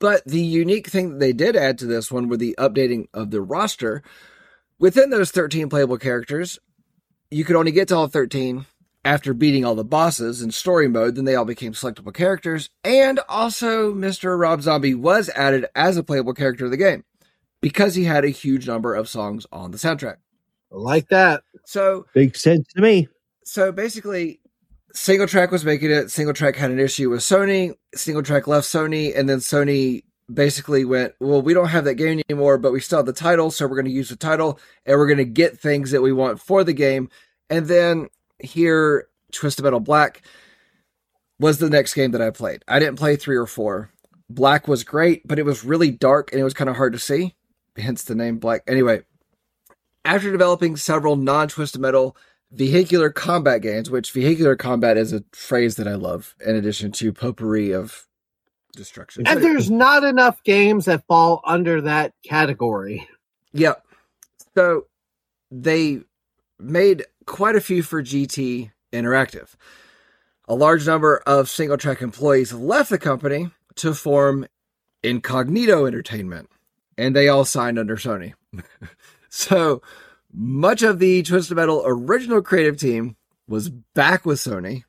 But 0.00 0.24
the 0.24 0.40
unique 0.40 0.88
thing 0.88 1.10
that 1.10 1.20
they 1.20 1.32
did 1.32 1.54
add 1.54 1.78
to 1.78 1.86
this 1.86 2.10
one 2.10 2.28
were 2.28 2.36
the 2.36 2.56
updating 2.58 3.06
of 3.14 3.30
the 3.30 3.40
roster. 3.40 4.02
Within 4.80 5.10
those 5.10 5.30
13 5.30 5.68
playable 5.68 5.98
characters, 5.98 6.58
you 7.30 7.44
could 7.44 7.54
only 7.54 7.70
get 7.70 7.88
to 7.88 7.96
all 7.96 8.08
13 8.08 8.66
after 9.04 9.32
beating 9.32 9.64
all 9.64 9.74
the 9.74 9.84
bosses 9.84 10.42
in 10.42 10.50
story 10.50 10.88
mode, 10.88 11.14
then 11.14 11.24
they 11.24 11.34
all 11.34 11.44
became 11.44 11.72
selectable 11.72 12.12
characters. 12.12 12.68
And 12.84 13.20
also, 13.28 13.94
Mr. 13.94 14.38
Rob 14.38 14.62
Zombie 14.62 14.94
was 14.94 15.30
added 15.30 15.66
as 15.74 15.96
a 15.96 16.02
playable 16.02 16.34
character 16.34 16.66
of 16.66 16.70
the 16.70 16.76
game 16.76 17.04
because 17.60 17.94
he 17.94 18.04
had 18.04 18.24
a 18.24 18.28
huge 18.30 18.66
number 18.66 18.94
of 18.94 19.08
songs 19.08 19.46
on 19.52 19.70
the 19.70 19.78
soundtrack. 19.78 20.16
Like 20.70 21.08
that. 21.08 21.42
So, 21.64 22.06
Big 22.14 22.36
sense 22.36 22.68
to 22.74 22.82
me. 22.82 23.08
so 23.44 23.72
basically, 23.72 24.39
SingleTrac 24.94 25.50
was 25.50 25.64
making 25.64 25.90
it. 25.90 26.06
SingleTrac 26.06 26.56
had 26.56 26.70
an 26.70 26.80
issue 26.80 27.10
with 27.10 27.20
Sony. 27.20 27.74
SingleTrac 27.96 28.46
left 28.46 28.66
Sony, 28.66 29.16
and 29.16 29.28
then 29.28 29.38
Sony 29.38 30.04
basically 30.32 30.84
went, 30.84 31.14
"Well, 31.20 31.42
we 31.42 31.54
don't 31.54 31.68
have 31.68 31.84
that 31.84 31.94
game 31.94 32.22
anymore, 32.28 32.58
but 32.58 32.72
we 32.72 32.80
still 32.80 32.98
have 32.98 33.06
the 33.06 33.12
title, 33.12 33.50
so 33.50 33.66
we're 33.66 33.76
going 33.76 33.84
to 33.86 33.90
use 33.90 34.08
the 34.08 34.16
title, 34.16 34.58
and 34.86 34.98
we're 34.98 35.06
going 35.06 35.18
to 35.18 35.24
get 35.24 35.58
things 35.58 35.90
that 35.90 36.02
we 36.02 36.12
want 36.12 36.40
for 36.40 36.64
the 36.64 36.72
game." 36.72 37.08
And 37.48 37.66
then 37.66 38.08
here, 38.38 39.08
Twisted 39.32 39.64
Metal 39.64 39.80
Black 39.80 40.22
was 41.38 41.58
the 41.58 41.70
next 41.70 41.94
game 41.94 42.10
that 42.12 42.22
I 42.22 42.30
played. 42.30 42.62
I 42.68 42.78
didn't 42.78 42.98
play 42.98 43.16
three 43.16 43.36
or 43.36 43.46
four. 43.46 43.90
Black 44.28 44.68
was 44.68 44.84
great, 44.84 45.26
but 45.26 45.38
it 45.38 45.44
was 45.44 45.64
really 45.64 45.90
dark 45.90 46.30
and 46.30 46.40
it 46.40 46.44
was 46.44 46.54
kind 46.54 46.70
of 46.70 46.76
hard 46.76 46.92
to 46.92 46.98
see, 46.98 47.34
hence 47.76 48.04
the 48.04 48.14
name 48.14 48.38
Black. 48.38 48.62
Anyway, 48.68 49.02
after 50.04 50.30
developing 50.30 50.76
several 50.76 51.16
non 51.16 51.48
Twisted 51.48 51.80
Metal 51.80 52.16
vehicular 52.52 53.10
combat 53.10 53.62
games, 53.62 53.90
which 53.90 54.12
vehicular 54.12 54.56
combat 54.56 54.96
is 54.96 55.12
a 55.12 55.24
phrase 55.32 55.76
that 55.76 55.86
I 55.86 55.94
love, 55.94 56.34
in 56.44 56.56
addition 56.56 56.92
to 56.92 57.12
potpourri 57.12 57.72
of 57.72 58.06
destruction. 58.74 59.26
And 59.26 59.42
there's 59.42 59.70
not 59.70 60.04
enough 60.04 60.42
games 60.44 60.86
that 60.86 61.06
fall 61.06 61.40
under 61.44 61.80
that 61.82 62.12
category. 62.24 63.08
Yep. 63.52 63.84
So 64.56 64.86
they 65.50 66.00
made 66.58 67.04
quite 67.26 67.56
a 67.56 67.60
few 67.60 67.82
for 67.82 68.02
GT 68.02 68.70
Interactive. 68.92 69.54
A 70.48 70.54
large 70.54 70.86
number 70.86 71.18
of 71.26 71.46
SingleTrac 71.46 72.02
employees 72.02 72.52
left 72.52 72.90
the 72.90 72.98
company 72.98 73.50
to 73.76 73.94
form 73.94 74.46
Incognito 75.02 75.86
Entertainment, 75.86 76.50
and 76.98 77.14
they 77.14 77.28
all 77.28 77.44
signed 77.44 77.78
under 77.78 77.96
Sony. 77.96 78.34
so 79.28 79.80
much 80.32 80.82
of 80.82 80.98
the 80.98 81.22
Twisted 81.22 81.56
Metal 81.56 81.82
original 81.84 82.42
creative 82.42 82.78
team 82.78 83.16
was 83.48 83.68
back 83.68 84.24
with 84.24 84.38
Sony. 84.38 84.84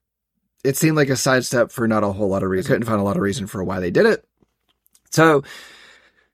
It 0.63 0.77
seemed 0.77 0.95
like 0.95 1.09
a 1.09 1.15
sidestep 1.15 1.71
for 1.71 1.87
not 1.87 2.03
a 2.03 2.11
whole 2.11 2.29
lot 2.29 2.43
of 2.43 2.49
reason. 2.49 2.69
Couldn't 2.69 2.87
find 2.87 2.99
a 2.99 3.03
lot 3.03 3.15
of 3.15 3.23
reason 3.23 3.47
for 3.47 3.63
why 3.63 3.79
they 3.79 3.91
did 3.91 4.05
it. 4.05 4.23
So 5.09 5.41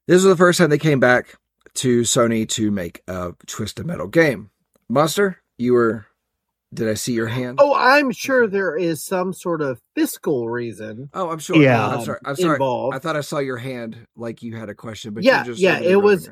this 0.05 0.16
was 0.16 0.26
the 0.26 0.36
first 0.36 0.58
time 0.60 0.70
they 0.70 0.78
came 0.78 0.99
back 0.99 1.36
to 1.76 2.01
Sony 2.01 2.47
to 2.49 2.72
make 2.72 3.01
a 3.08 3.34
Twisted 3.45 3.86
Metal 3.86 4.08
game. 4.08 4.49
Monster, 4.89 5.41
you 5.58 5.74
were. 5.74 6.05
Did 6.74 6.89
I 6.89 6.95
see 6.95 7.14
your 7.14 7.28
hand? 7.28 7.60
Oh, 7.62 7.74
I'm 7.74 8.12
sure 8.12 8.45
there 8.45 8.76
is 8.76 9.01
some 9.01 9.32
sort 9.32 9.62
of 9.62 9.80
fiscal 9.95 10.49
reason. 10.49 11.10
Oh, 11.14 11.30
I'm 11.30 11.39
sure. 11.39 11.55
Yeah. 11.55 11.88
I'm 11.88 11.99
um, 11.99 12.05
sorry. 12.05 12.20
I'm 12.26 12.36
sorry. 12.36 12.55
Involved. 12.55 12.93
I 12.93 12.99
thought 12.99 13.16
I 13.16 13.22
saw 13.22 13.39
your 13.39 13.55
hand 13.55 13.97
like 14.18 14.43
you 14.43 14.58
had 14.58 14.68
a 14.68 14.76
question, 14.76 15.14
but 15.14 15.24
Yeah, 15.24 15.45
yeah, 15.55 15.80
it 15.80 16.01
was-. 16.01 16.30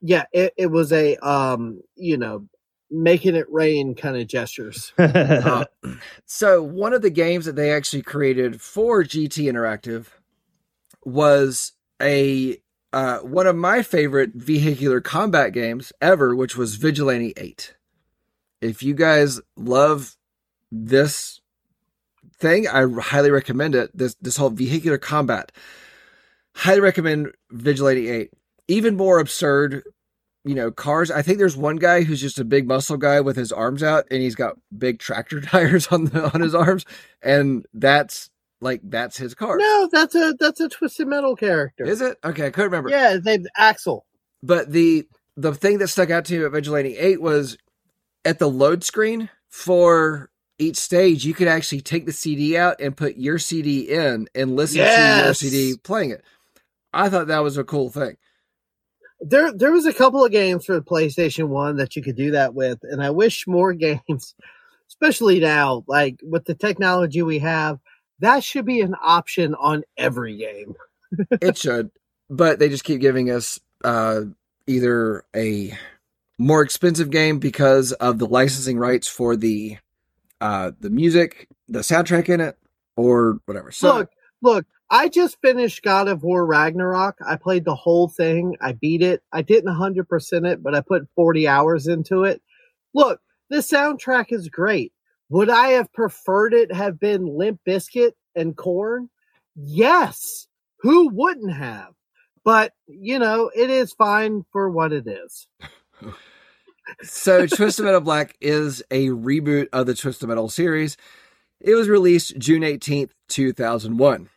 Yeah, 0.00 0.24
it, 0.32 0.52
it 0.56 0.66
was 0.66 0.92
a 0.92 1.16
um, 1.16 1.80
you 1.96 2.16
know, 2.16 2.46
making 2.90 3.34
it 3.34 3.46
rain 3.50 3.94
kind 3.94 4.16
of 4.16 4.26
gestures. 4.26 4.92
Uh, 4.98 5.64
so 6.26 6.62
one 6.62 6.92
of 6.92 7.02
the 7.02 7.10
games 7.10 7.44
that 7.46 7.56
they 7.56 7.72
actually 7.72 8.02
created 8.02 8.60
for 8.60 9.02
GT 9.02 9.44
Interactive 9.44 10.06
was 11.04 11.72
a 12.00 12.58
uh, 12.92 13.18
one 13.18 13.46
of 13.46 13.56
my 13.56 13.82
favorite 13.82 14.30
vehicular 14.34 15.00
combat 15.00 15.52
games 15.52 15.92
ever, 16.00 16.34
which 16.36 16.56
was 16.56 16.76
Vigilante 16.76 17.32
Eight. 17.36 17.74
If 18.60 18.82
you 18.82 18.94
guys 18.94 19.40
love 19.56 20.16
this 20.70 21.40
thing, 22.38 22.68
I 22.68 22.86
highly 23.00 23.32
recommend 23.32 23.74
it. 23.74 23.90
This 23.96 24.14
this 24.20 24.36
whole 24.36 24.50
vehicular 24.50 24.98
combat, 24.98 25.50
highly 26.54 26.80
recommend 26.80 27.32
Vigilante 27.50 28.08
Eight. 28.08 28.30
Even 28.68 28.96
more 28.96 29.18
absurd 29.18 29.82
you 30.44 30.54
know, 30.54 30.70
cars. 30.70 31.10
I 31.10 31.22
think 31.22 31.38
there's 31.38 31.56
one 31.56 31.76
guy 31.76 32.02
who's 32.02 32.20
just 32.20 32.38
a 32.38 32.44
big 32.44 32.68
muscle 32.68 32.98
guy 32.98 33.20
with 33.20 33.36
his 33.36 33.50
arms 33.50 33.82
out 33.82 34.04
and 34.10 34.20
he's 34.20 34.34
got 34.34 34.58
big 34.76 34.98
tractor 34.98 35.40
tires 35.40 35.86
on 35.88 36.06
the 36.06 36.30
on 36.32 36.40
his 36.40 36.54
arms 36.54 36.84
and 37.22 37.64
that's 37.72 38.30
like 38.60 38.80
that's 38.84 39.16
his 39.16 39.34
car. 39.34 39.56
No, 39.56 39.88
that's 39.90 40.14
a 40.14 40.34
that's 40.38 40.60
a 40.60 40.68
twisted 40.68 41.08
metal 41.08 41.34
character. 41.34 41.84
Is 41.84 42.00
it? 42.00 42.18
Okay, 42.24 42.46
I 42.46 42.50
couldn't 42.50 42.70
remember. 42.70 42.90
Yeah, 42.90 43.12
his 43.12 43.24
name's 43.24 43.46
Axel. 43.56 44.06
But 44.42 44.70
the 44.70 45.06
the 45.36 45.54
thing 45.54 45.78
that 45.78 45.88
stuck 45.88 46.10
out 46.10 46.26
to 46.26 46.38
me 46.38 46.44
at 46.44 46.52
Vigilante 46.52 46.96
8 46.96 47.20
was 47.20 47.56
at 48.24 48.38
the 48.38 48.48
load 48.48 48.84
screen 48.84 49.30
for 49.48 50.30
each 50.58 50.76
stage, 50.76 51.24
you 51.24 51.34
could 51.34 51.48
actually 51.48 51.80
take 51.80 52.06
the 52.06 52.12
CD 52.12 52.56
out 52.56 52.80
and 52.80 52.96
put 52.96 53.16
your 53.16 53.38
CD 53.38 53.80
in 53.80 54.28
and 54.34 54.54
listen 54.54 54.78
to 54.78 55.24
your 55.24 55.34
CD 55.34 55.74
playing 55.82 56.10
it. 56.10 56.22
I 56.92 57.08
thought 57.08 57.26
that 57.26 57.40
was 57.40 57.58
a 57.58 57.64
cool 57.64 57.90
thing. 57.90 58.16
There 59.26 59.52
there 59.52 59.72
was 59.72 59.86
a 59.86 59.92
couple 59.92 60.24
of 60.24 60.32
games 60.32 60.66
for 60.66 60.74
the 60.74 60.82
PlayStation 60.82 61.48
1 61.48 61.76
that 61.76 61.96
you 61.96 62.02
could 62.02 62.16
do 62.16 62.32
that 62.32 62.54
with, 62.54 62.78
and 62.82 63.02
I 63.02 63.10
wish 63.10 63.46
more 63.46 63.72
games, 63.72 64.34
especially 64.88 65.40
now, 65.40 65.84
like 65.86 66.20
with 66.22 66.44
the 66.44 66.54
technology 66.54 67.22
we 67.22 67.38
have, 67.38 67.78
that 68.20 68.44
should 68.44 68.66
be 68.66 68.80
an 68.80 68.94
option 69.02 69.54
on 69.54 69.82
every 69.96 70.36
game. 70.36 70.74
it 71.40 71.56
should, 71.56 71.90
but 72.28 72.58
they 72.58 72.68
just 72.68 72.84
keep 72.84 73.00
giving 73.00 73.30
us 73.30 73.60
uh, 73.82 74.22
either 74.66 75.24
a 75.34 75.76
more 76.38 76.62
expensive 76.62 77.10
game 77.10 77.38
because 77.38 77.92
of 77.92 78.18
the 78.18 78.26
licensing 78.26 78.78
rights 78.78 79.08
for 79.08 79.36
the 79.36 79.78
uh, 80.40 80.72
the 80.80 80.90
music, 80.90 81.48
the 81.68 81.80
soundtrack 81.80 82.28
in 82.28 82.40
it, 82.40 82.58
or 82.96 83.40
whatever. 83.46 83.70
So 83.70 83.98
look, 83.98 84.10
look, 84.42 84.66
I 84.90 85.08
just 85.08 85.38
finished 85.40 85.82
God 85.82 86.08
of 86.08 86.22
War 86.22 86.46
Ragnarok. 86.46 87.16
I 87.26 87.36
played 87.36 87.64
the 87.64 87.74
whole 87.74 88.08
thing. 88.08 88.56
I 88.60 88.72
beat 88.72 89.02
it. 89.02 89.22
I 89.32 89.42
didn't 89.42 89.74
100% 89.74 90.50
it, 90.50 90.62
but 90.62 90.74
I 90.74 90.80
put 90.82 91.08
40 91.16 91.48
hours 91.48 91.86
into 91.86 92.24
it. 92.24 92.42
Look, 92.92 93.20
the 93.50 93.56
soundtrack 93.56 94.26
is 94.28 94.48
great. 94.48 94.92
Would 95.30 95.50
I 95.50 95.68
have 95.68 95.92
preferred 95.92 96.52
it 96.54 96.72
have 96.72 97.00
been 97.00 97.26
Limp 97.26 97.60
Bizkit 97.66 98.12
and 98.36 98.56
Korn? 98.56 99.08
Yes. 99.56 100.46
Who 100.80 101.08
wouldn't 101.08 101.52
have? 101.52 101.94
But, 102.44 102.72
you 102.86 103.18
know, 103.18 103.50
it 103.56 103.70
is 103.70 103.94
fine 103.94 104.44
for 104.52 104.68
what 104.68 104.92
it 104.92 105.06
is. 105.06 105.48
so 107.02 107.46
Twisted 107.46 107.86
Metal 107.86 108.02
Black 108.02 108.36
is 108.40 108.82
a 108.90 109.08
reboot 109.08 109.68
of 109.72 109.86
the 109.86 109.94
Twisted 109.94 110.28
Metal 110.28 110.50
series. 110.50 110.98
It 111.60 111.74
was 111.74 111.88
released 111.88 112.38
June 112.38 112.62
18th, 112.62 113.10
2001. 113.28 114.28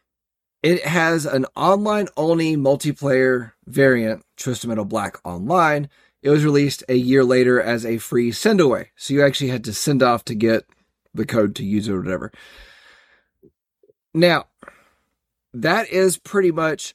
It 0.68 0.86
has 0.86 1.26
an 1.26 1.46
online 1.56 2.10
only 2.18 2.58
multiplayer 2.58 3.54
variant, 3.68 4.26
Twisted 4.36 4.68
Metal 4.68 4.84
Black 4.84 5.16
Online. 5.26 5.88
It 6.22 6.30
was 6.30 6.44
released 6.44 6.84
a 6.90 6.96
year 6.96 7.24
later 7.24 7.62
as 7.62 7.86
a 7.86 8.00
free 8.00 8.34
send 8.34 8.60
away. 8.60 8.92
So 8.98 9.14
you 9.14 9.24
actually 9.24 9.50
had 9.50 9.64
to 9.64 9.74
send 9.74 10.04
off 10.04 10.26
to 10.26 10.36
get 10.36 10.66
the 11.14 11.26
code 11.26 11.56
to 11.56 11.64
use 11.64 11.88
it 11.88 11.94
or 11.94 12.02
whatever. 12.02 12.34
Now, 14.14 14.48
that 15.54 15.88
is 15.88 16.18
pretty 16.18 16.52
much 16.52 16.94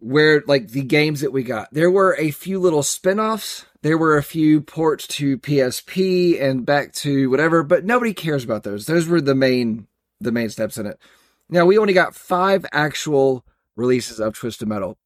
where 0.00 0.42
like 0.48 0.70
the 0.70 0.82
games 0.82 1.20
that 1.20 1.32
we 1.32 1.44
got. 1.44 1.72
There 1.72 1.88
were 1.88 2.16
a 2.18 2.32
few 2.32 2.58
little 2.58 2.82
spin-offs. 2.82 3.64
There 3.82 3.96
were 3.96 4.16
a 4.16 4.24
few 4.24 4.60
ports 4.60 5.06
to 5.06 5.38
PSP 5.38 6.42
and 6.42 6.66
back 6.66 6.92
to 6.94 7.30
whatever, 7.30 7.62
but 7.62 7.84
nobody 7.84 8.12
cares 8.12 8.42
about 8.42 8.64
those. 8.64 8.86
Those 8.86 9.06
were 9.06 9.20
the 9.20 9.36
main 9.36 9.86
the 10.20 10.32
main 10.32 10.50
steps 10.50 10.78
in 10.78 10.86
it. 10.86 10.98
Now 11.52 11.66
we 11.66 11.76
only 11.76 11.92
got 11.92 12.14
five 12.14 12.64
actual 12.72 13.44
releases 13.76 14.18
of 14.18 14.34
Twisted 14.34 14.66
Metal. 14.66 14.96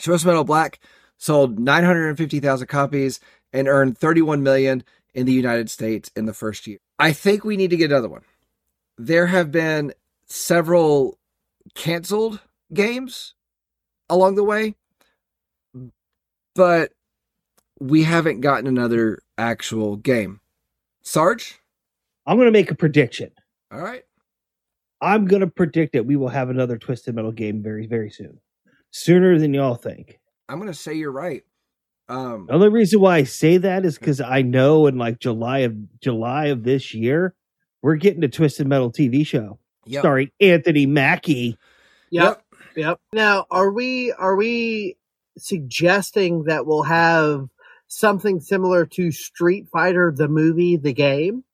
Twisted 0.00 0.28
Metal 0.28 0.44
Black 0.44 0.78
sold 1.18 1.58
950,000 1.58 2.68
copies 2.68 3.18
and 3.52 3.66
earned 3.66 3.98
31 3.98 4.44
million 4.44 4.84
in 5.12 5.26
the 5.26 5.32
United 5.32 5.68
States 5.68 6.08
in 6.14 6.26
the 6.26 6.32
first 6.32 6.68
year. 6.68 6.78
I 7.00 7.12
think 7.12 7.42
we 7.42 7.56
need 7.56 7.70
to 7.70 7.76
get 7.76 7.90
another 7.90 8.08
one. 8.08 8.22
There 8.96 9.26
have 9.26 9.50
been 9.50 9.92
several 10.26 11.18
canceled 11.74 12.40
games 12.72 13.34
along 14.08 14.36
the 14.36 14.44
way, 14.44 14.76
but 16.54 16.92
we 17.80 18.04
haven't 18.04 18.40
gotten 18.40 18.68
another 18.68 19.18
actual 19.36 19.96
game. 19.96 20.38
Sarge? 21.02 21.58
I'm 22.24 22.36
going 22.36 22.46
to 22.46 22.52
make 22.52 22.70
a 22.70 22.76
prediction. 22.76 23.32
All 23.72 23.80
right. 23.80 24.04
I'm 25.02 25.26
going 25.26 25.40
to 25.40 25.48
predict 25.48 25.92
that 25.92 26.06
we 26.06 26.16
will 26.16 26.28
have 26.28 26.48
another 26.48 26.78
Twisted 26.78 27.14
Metal 27.14 27.32
game 27.32 27.62
very, 27.62 27.86
very 27.86 28.08
soon. 28.08 28.38
Sooner 28.92 29.38
than 29.38 29.52
y'all 29.52 29.74
think. 29.74 30.20
I'm 30.48 30.58
going 30.58 30.70
to 30.70 30.78
say 30.78 30.94
you're 30.94 31.12
right. 31.12 31.42
Um, 32.08 32.46
The 32.46 32.54
only 32.54 32.68
reason 32.68 33.00
why 33.00 33.16
I 33.16 33.24
say 33.24 33.56
that 33.58 33.84
is 33.84 33.98
because 33.98 34.20
I 34.20 34.42
know 34.42 34.86
in 34.86 34.98
like 34.98 35.18
July 35.18 35.60
of 35.60 35.74
July 36.00 36.46
of 36.46 36.62
this 36.62 36.94
year, 36.94 37.34
we're 37.82 37.96
getting 37.96 38.22
a 38.22 38.28
Twisted 38.28 38.66
Metal 38.66 38.92
TV 38.92 39.26
show 39.26 39.58
yep. 39.86 40.00
starring 40.00 40.30
Anthony 40.40 40.86
Mackie. 40.86 41.58
Yep. 42.10 42.42
Yep. 42.76 43.00
Now, 43.12 43.46
are 43.50 43.72
we 43.72 44.12
are 44.12 44.36
we 44.36 44.96
suggesting 45.36 46.44
that 46.44 46.66
we'll 46.66 46.82
have 46.84 47.48
something 47.88 48.40
similar 48.40 48.86
to 48.86 49.10
Street 49.10 49.66
Fighter 49.72 50.12
the 50.14 50.28
movie, 50.28 50.76
the 50.76 50.92
game? 50.92 51.44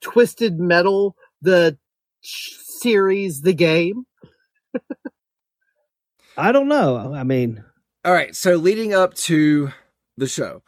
Twisted 0.00 0.58
Metal 0.58 1.16
the 1.40 1.72
sh- 1.72 1.87
series, 2.22 3.42
the 3.42 3.52
game? 3.54 4.04
I 6.36 6.52
don't 6.52 6.68
know. 6.68 7.12
I 7.14 7.24
mean, 7.24 7.64
All 8.04 8.12
right. 8.12 8.34
So 8.34 8.54
leading 8.56 8.94
up 8.94 9.14
to 9.14 9.72
the 10.16 10.28
show, 10.28 10.62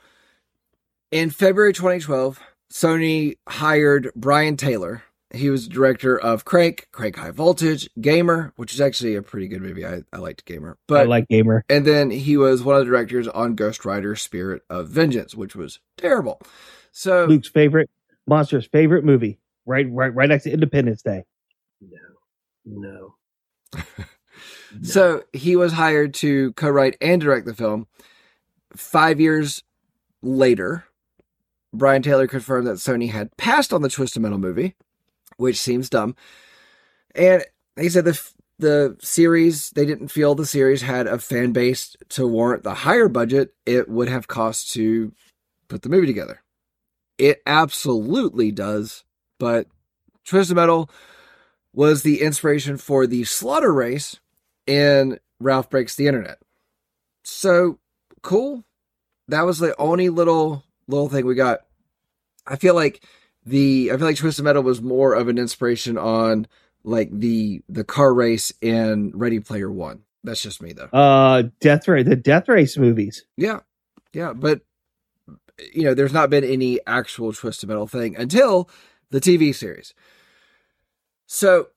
in 1.11 1.31
February 1.31 1.73
2012, 1.73 2.41
Sony 2.73 3.37
hired 3.49 4.11
Brian 4.17 4.57
Taylor. 4.57 5.03
He 5.33 5.49
was 5.49 5.69
director 5.69 6.19
of 6.19 6.45
Crank, 6.45 6.89
Crank 6.91 7.15
High 7.15 7.31
Voltage, 7.31 7.89
Gamer, 8.01 8.53
which 8.57 8.75
is 8.75 8.81
actually 8.81 9.15
a 9.15 9.23
pretty 9.23 9.47
good 9.47 9.63
movie. 9.63 9.87
I, 9.87 10.03
I 10.13 10.19
liked 10.19 10.45
Gamer. 10.45 10.77
But 10.89 11.03
I 11.03 11.05
like 11.05 11.29
gamer. 11.29 11.65
and 11.69 11.87
then 11.87 12.11
he 12.11 12.37
was 12.37 12.65
one 12.65 12.75
of 12.75 12.81
the 12.81 12.91
directors 12.91 13.29
on 13.29 13.55
Ghost 13.55 13.85
Rider 13.85 14.17
Spirit 14.17 14.63
of 14.69 14.89
Vengeance, 14.89 15.37
which 15.37 15.55
was 15.55 15.79
terrible. 15.97 16.41
So 16.91 17.27
Luke's 17.27 17.49
favorite 17.49 17.89
monster's 18.27 18.67
favorite 18.67 19.05
movie, 19.05 19.39
right, 19.67 19.87
right, 19.89 20.13
right 20.13 20.29
next 20.29 20.45
to 20.45 20.51
Independence 20.51 21.03
Day. 21.03 21.23
No. 22.65 23.15
So 24.83 25.25
he 25.33 25.57
was 25.57 25.73
hired 25.73 26.15
to 26.15 26.53
co-write 26.53 26.97
and 27.01 27.21
direct 27.21 27.45
the 27.45 27.55
film. 27.55 27.87
Five 28.77 29.21
years 29.21 29.65
later, 30.23 30.85
Brian 31.73 32.03
Taylor 32.03 32.27
confirmed 32.27 32.67
that 32.67 32.77
Sony 32.77 33.11
had 33.11 33.37
passed 33.37 33.73
on 33.73 33.83
the 33.83 33.89
Twisted 33.89 34.23
Metal 34.23 34.39
movie, 34.39 34.77
which 35.37 35.59
seems 35.59 35.91
dumb. 35.91 36.15
And 37.15 37.45
he 37.79 37.89
said 37.89 38.05
the 38.05 38.21
the 38.59 38.97
series 39.01 39.71
they 39.71 39.87
didn't 39.87 40.09
feel 40.09 40.35
the 40.35 40.45
series 40.45 40.83
had 40.83 41.07
a 41.07 41.19
fan 41.19 41.53
base 41.53 41.97
to 42.11 42.27
warrant 42.27 42.63
the 42.63 42.75
higher 42.75 43.09
budget 43.09 43.55
it 43.65 43.89
would 43.89 44.09
have 44.09 44.29
cost 44.29 44.73
to 44.75 45.13
put 45.69 45.83
the 45.83 45.89
movie 45.89 46.07
together. 46.07 46.43
It 47.19 47.43
absolutely 47.47 48.53
does, 48.53 49.05
but 49.39 49.67
Twisted 50.25 50.57
Metal 50.57 50.91
was 51.73 52.03
the 52.03 52.21
inspiration 52.23 52.77
for 52.77 53.07
the 53.07 53.25
Slaughter 53.25 53.73
Race 53.73 54.19
in 54.67 55.19
Ralph 55.39 55.71
Breaks 55.71 55.95
the 55.95 56.07
Internet. 56.07 56.39
So 57.23 57.79
cool. 58.23 58.65
That 59.29 59.43
was 59.43 59.59
the 59.59 59.77
only 59.79 60.09
little 60.09 60.65
little 60.89 61.09
thing 61.09 61.27
we 61.27 61.35
got. 61.35 61.61
I 62.47 62.57
feel 62.57 62.75
like 62.75 63.05
the 63.45 63.91
I 63.93 63.97
feel 63.97 64.07
like 64.07 64.17
Twisted 64.17 64.45
Metal 64.45 64.63
was 64.63 64.83
more 64.83 65.15
of 65.15 65.29
an 65.29 65.39
inspiration 65.39 65.97
on 65.97 66.47
like 66.85 67.11
the 67.13 67.63
the 67.69 67.85
car 67.85 68.13
race 68.13 68.53
in 68.61 69.13
Ready 69.15 69.41
Player 69.41 69.71
One. 69.71 70.03
That's 70.25 70.43
just 70.43 70.61
me 70.61 70.73
though. 70.73 70.87
Uh, 70.87 71.45
Death 71.61 71.89
Race, 71.89 72.07
the 72.07 72.17
Death 72.17 72.49
Race 72.49 72.77
movies. 72.77 73.25
Yeah. 73.37 73.61
Yeah, 74.13 74.33
but 74.33 74.63
you 75.73 75.83
know, 75.85 75.95
there's 75.95 76.13
not 76.13 76.31
been 76.31 76.45
any 76.45 76.81
actual 76.87 77.33
Twisted 77.33 77.69
Metal 77.69 77.87
thing 77.87 78.17
until 78.17 78.69
the 79.11 79.21
TV 79.21 79.55
series. 79.55 79.95
So 81.33 81.69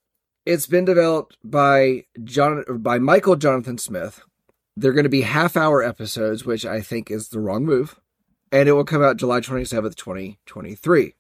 it's 0.48 0.66
been 0.66 0.84
developed 0.84 1.38
by 1.44 2.06
John 2.24 2.64
by 2.80 2.98
Michael 2.98 3.36
Jonathan 3.36 3.78
Smith. 3.78 4.24
They're 4.76 4.94
going 4.94 5.04
to 5.04 5.10
be 5.10 5.22
half 5.22 5.56
hour 5.56 5.84
episodes, 5.84 6.44
which 6.44 6.66
I 6.66 6.82
think 6.82 7.12
is 7.12 7.30
the 7.30 7.40
wrong 7.40 7.64
move. 7.64 8.00
And 8.52 8.68
it 8.68 8.72
will 8.72 8.84
come 8.84 9.04
out 9.04 9.18
July 9.18 9.42
27th, 9.42 9.94
2023. 9.94 11.14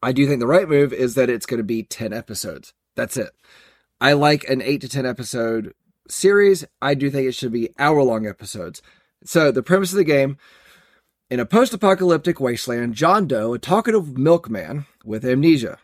I 0.00 0.12
do 0.12 0.24
think 0.24 0.38
the 0.38 0.46
right 0.46 0.68
move 0.68 0.92
is 0.92 1.16
that 1.16 1.28
it's 1.28 1.46
going 1.46 1.58
to 1.58 1.64
be 1.64 1.82
10 1.82 2.12
episodes. 2.12 2.74
That's 2.94 3.16
it. 3.16 3.30
I 4.00 4.12
like 4.12 4.48
an 4.48 4.62
8 4.62 4.80
to 4.82 4.88
10 4.88 5.04
episode 5.04 5.74
series. 6.08 6.64
I 6.80 6.94
do 6.94 7.10
think 7.10 7.26
it 7.26 7.34
should 7.34 7.52
be 7.52 7.74
hour 7.76 8.04
long 8.04 8.24
episodes. 8.24 8.82
So 9.24 9.50
the 9.50 9.64
premise 9.64 9.90
of 9.90 9.98
the 9.98 10.04
game 10.04 10.38
in 11.28 11.40
a 11.40 11.44
post 11.44 11.74
apocalyptic 11.74 12.38
wasteland, 12.38 12.94
John 12.94 13.26
Doe, 13.26 13.54
a 13.54 13.58
talkative 13.58 14.16
milkman 14.16 14.86
with 15.04 15.24
amnesia, 15.24 15.78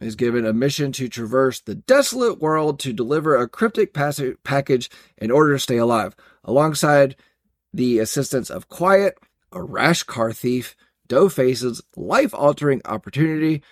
is 0.00 0.14
given 0.14 0.44
a 0.44 0.52
mission 0.52 0.92
to 0.92 1.08
traverse 1.08 1.60
the 1.60 1.74
desolate 1.74 2.40
world 2.40 2.78
to 2.80 2.92
deliver 2.92 3.36
a 3.36 3.48
cryptic 3.48 3.94
pass- 3.94 4.20
package 4.44 4.90
in 5.16 5.30
order 5.30 5.54
to 5.54 5.58
stay 5.58 5.78
alive, 5.78 6.14
alongside 6.44 7.16
the 7.72 7.98
assistance 7.98 8.50
of 8.50 8.68
Quiet, 8.68 9.18
a 9.52 9.62
rash 9.62 10.02
car 10.02 10.32
thief. 10.32 10.76
Doe 11.08 11.28
faces 11.28 11.82
life 11.94 12.34
altering 12.34 12.82
opportunity, 12.84 13.62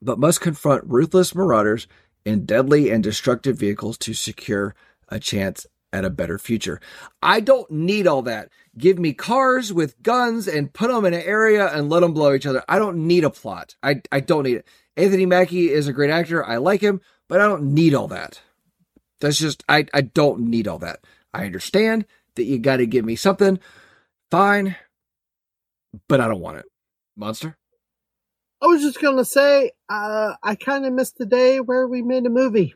but 0.00 0.18
must 0.18 0.40
confront 0.40 0.84
ruthless 0.84 1.34
marauders 1.34 1.86
in 2.24 2.44
deadly 2.44 2.90
and 2.90 3.02
destructive 3.02 3.56
vehicles 3.56 3.96
to 3.98 4.14
secure 4.14 4.74
a 5.08 5.20
chance 5.20 5.66
at 5.92 6.04
a 6.04 6.10
better 6.10 6.38
future. 6.38 6.80
I 7.22 7.40
don't 7.40 7.70
need 7.70 8.06
all 8.06 8.22
that. 8.22 8.50
Give 8.76 8.98
me 8.98 9.12
cars 9.12 9.72
with 9.72 10.02
guns 10.02 10.48
and 10.48 10.72
put 10.72 10.88
them 10.88 11.04
in 11.04 11.14
an 11.14 11.22
area 11.22 11.66
and 11.66 11.90
let 11.90 12.00
them 12.00 12.14
blow 12.14 12.34
each 12.34 12.46
other. 12.46 12.64
I 12.68 12.78
don't 12.78 13.06
need 13.06 13.24
a 13.24 13.30
plot. 13.30 13.76
I, 13.82 14.02
I 14.10 14.20
don't 14.20 14.44
need 14.44 14.56
it. 14.56 14.66
Anthony 14.96 15.26
Mackie 15.26 15.70
is 15.70 15.88
a 15.88 15.92
great 15.92 16.10
actor. 16.10 16.44
I 16.44 16.56
like 16.56 16.80
him, 16.80 17.00
but 17.28 17.40
I 17.40 17.46
don't 17.46 17.74
need 17.74 17.94
all 17.94 18.08
that. 18.08 18.40
That's 19.20 19.38
just, 19.38 19.62
I, 19.68 19.86
I 19.92 20.00
don't 20.00 20.40
need 20.40 20.66
all 20.66 20.78
that. 20.78 21.00
I 21.32 21.44
understand 21.44 22.06
that 22.36 22.44
you 22.44 22.58
got 22.58 22.78
to 22.78 22.86
give 22.86 23.04
me 23.04 23.16
something. 23.16 23.58
Fine. 24.30 24.76
But 26.08 26.20
I 26.20 26.28
don't 26.28 26.40
want 26.40 26.58
it. 26.58 26.64
Monster? 27.16 27.56
I 28.62 28.66
was 28.66 28.80
just 28.80 29.00
gonna 29.00 29.24
say, 29.24 29.72
uh, 29.88 30.34
I 30.40 30.54
kind 30.54 30.86
of 30.86 30.92
missed 30.92 31.18
the 31.18 31.26
day 31.26 31.58
where 31.58 31.88
we 31.88 32.00
made 32.00 32.24
a 32.26 32.30
movie. 32.30 32.74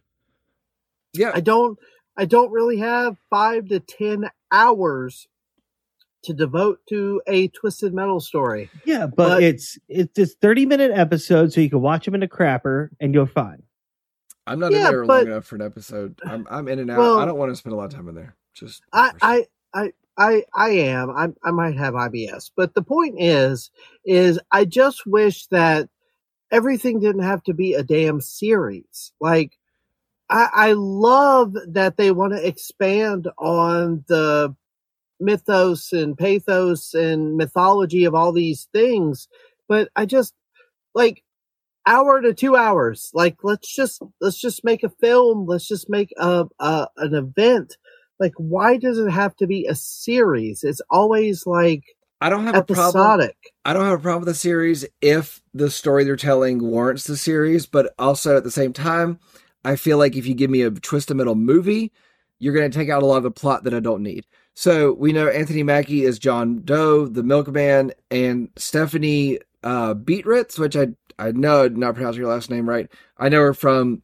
Yeah. 1.15 1.31
I 1.33 1.41
don't, 1.41 1.79
I 2.17 2.25
don't 2.25 2.51
really 2.51 2.79
have 2.79 3.17
five 3.31 3.69
to 3.69 3.81
ten 3.81 4.31
hours 4.51 5.29
to 6.25 6.33
devote 6.33 6.81
to 6.89 7.23
a 7.27 7.49
twisted 7.49 7.95
metal 7.95 8.21
story. 8.21 8.71
Yeah, 8.85 9.07
but, 9.07 9.29
But- 9.29 9.43
it's 9.43 9.79
it's 9.89 10.13
this 10.15 10.35
thirty 10.41 10.67
minute 10.67 10.93
episode, 10.93 11.53
so 11.53 11.61
you 11.61 11.71
can 11.71 11.81
watch 11.81 12.05
them 12.05 12.15
in 12.15 12.23
a 12.23 12.29
crapper 12.29 12.91
and 13.01 13.15
you're 13.15 13.27
fine. 13.27 13.63
I'm 14.47 14.61
not 14.61 14.73
in 14.73 14.83
there 14.83 15.05
but- 15.05 15.25
long 15.25 15.33
enough 15.33 15.45
for 15.45 15.57
an 15.57 15.63
episode. 15.63 16.19
I'm, 16.25 16.47
I'm 16.51 16.69
in 16.69 16.79
and 16.79 16.91
out. 16.91 16.99
Well- 16.99 17.19
I 17.19 17.25
don't 17.25 17.39
want 17.39 17.53
to 17.53 17.57
spend 17.57 17.73
a 17.73 17.77
lot 17.77 17.87
of 17.87 17.95
time 17.95 18.09
in 18.09 18.15
there. 18.15 18.37
Just 18.55 18.83
I, 18.93 19.13
I, 19.21 19.47
I, 19.75 19.93
I, 20.17 20.45
I 20.55 20.71
am. 20.71 21.11
I, 21.11 21.29
I 21.45 21.51
might 21.51 21.77
have 21.77 21.93
IBS, 21.95 22.51
but 22.57 22.75
the 22.75 22.83
point 22.83 23.17
is, 23.19 23.71
is 24.07 24.41
I 24.51 24.65
just 24.65 25.07
wish 25.07 25.47
that 25.49 25.91
everything 26.51 27.01
didn't 27.01 27.25
have 27.25 27.43
to 27.45 27.53
be 27.55 27.75
a 27.75 27.83
damn 27.83 28.23
series. 28.23 29.13
Like, 29.21 29.59
I, 30.29 30.49
I 30.53 30.73
love 30.73 31.55
that 31.69 31.97
they 31.97 32.11
want 32.11 32.33
to 32.33 32.47
expand 32.47 33.29
on 33.39 34.05
the 34.09 34.55
mythos 35.21 35.93
and 35.93 36.17
pathos 36.17 36.95
and 36.95 37.37
mythology 37.37 38.05
of 38.05 38.15
all 38.15 38.33
these 38.33 38.69
things, 38.73 39.29
but 39.69 39.89
I 39.97 40.07
just 40.07 40.35
like 40.95 41.23
hour 41.87 42.21
to 42.21 42.35
two 42.35 42.57
hours. 42.57 43.11
Like, 43.15 43.37
let's 43.43 43.75
just 43.75 44.03
let's 44.21 44.41
just 44.41 44.65
make 44.65 44.83
a 44.83 44.91
film. 45.01 45.47
Let's 45.47 45.69
just 45.69 45.89
make 45.89 46.13
a, 46.19 46.47
a 46.59 46.89
an 46.97 47.15
event 47.15 47.77
like 48.19 48.33
why 48.37 48.77
does 48.77 48.99
it 48.99 49.11
have 49.11 49.35
to 49.37 49.47
be 49.47 49.67
a 49.67 49.75
series 49.75 50.65
it's 50.65 50.81
always 50.91 51.47
like 51.47 51.85
I 52.21 52.31
don't 52.31 52.47
have 52.47 52.55
a 52.57 52.65
problem. 52.65 52.87
episodic 52.87 53.37
I 53.65 53.73
don't 53.73 53.85
have 53.85 53.99
a 53.99 54.03
problem 54.03 54.25
with 54.25 54.35
the 54.35 54.39
series 54.39 54.87
if 55.01 55.43
the 55.53 55.71
story 55.71 56.05
they're 56.05 56.15
telling 56.15 56.63
warrants 56.63 57.05
the 57.05 57.17
series, 57.17 57.67
but 57.67 57.93
also 57.99 58.37
at 58.37 58.45
the 58.45 58.51
same 58.51 58.73
time, 58.73 59.19
I 59.67 59.75
feel 59.75 59.99
like 59.99 60.15
if 60.15 60.29
you 60.29 60.35
give 60.35 60.49
me 60.49 60.63
a 60.63 60.71
twist 60.71 61.11
of 61.11 61.17
metal 61.17 61.35
movie, 61.35 61.93
you're 62.39 62.55
going 62.55 62.71
to 62.71 62.79
take 62.79 62.89
out 62.89 63.03
a 63.03 63.07
lot 63.07 63.17
of 63.17 63.25
the 63.25 63.33
plot 63.33 63.65
that 63.65 63.75
I 63.75 63.81
don't 63.81 64.03
need. 64.03 64.25
So 64.55 64.93
we 64.93 65.13
know 65.13 65.27
Anthony 65.27 65.65
Mackie 65.65 66.05
is 66.05 66.21
John 66.21 66.63
Doe, 66.63 67.07
the 67.07 67.25
milkman, 67.25 67.91
and 68.09 68.49
Stephanie 68.57 69.41
uh, 69.65 69.95
Beatriz, 69.95 70.57
which 70.57 70.77
I 70.77 70.89
I 71.19 71.33
know 71.33 71.65
I'm 71.65 71.81
not 71.81 71.95
pronouncing 71.95 72.23
her 72.23 72.29
last 72.29 72.49
name 72.49 72.69
right. 72.69 72.89
I 73.19 73.29
know 73.29 73.41
her 73.41 73.55
from 73.55 74.03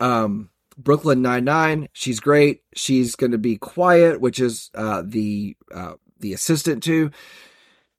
um, 0.00 0.50
Brooklyn 0.76 1.22
Nine 1.22 1.44
Nine. 1.44 1.88
She's 1.94 2.20
great. 2.20 2.62
She's 2.74 3.16
going 3.16 3.32
to 3.32 3.38
be 3.38 3.56
quiet, 3.56 4.20
which 4.20 4.38
is 4.38 4.70
uh, 4.74 5.02
the 5.04 5.56
uh, 5.74 5.94
the 6.20 6.34
assistant 6.34 6.82
to. 6.84 7.10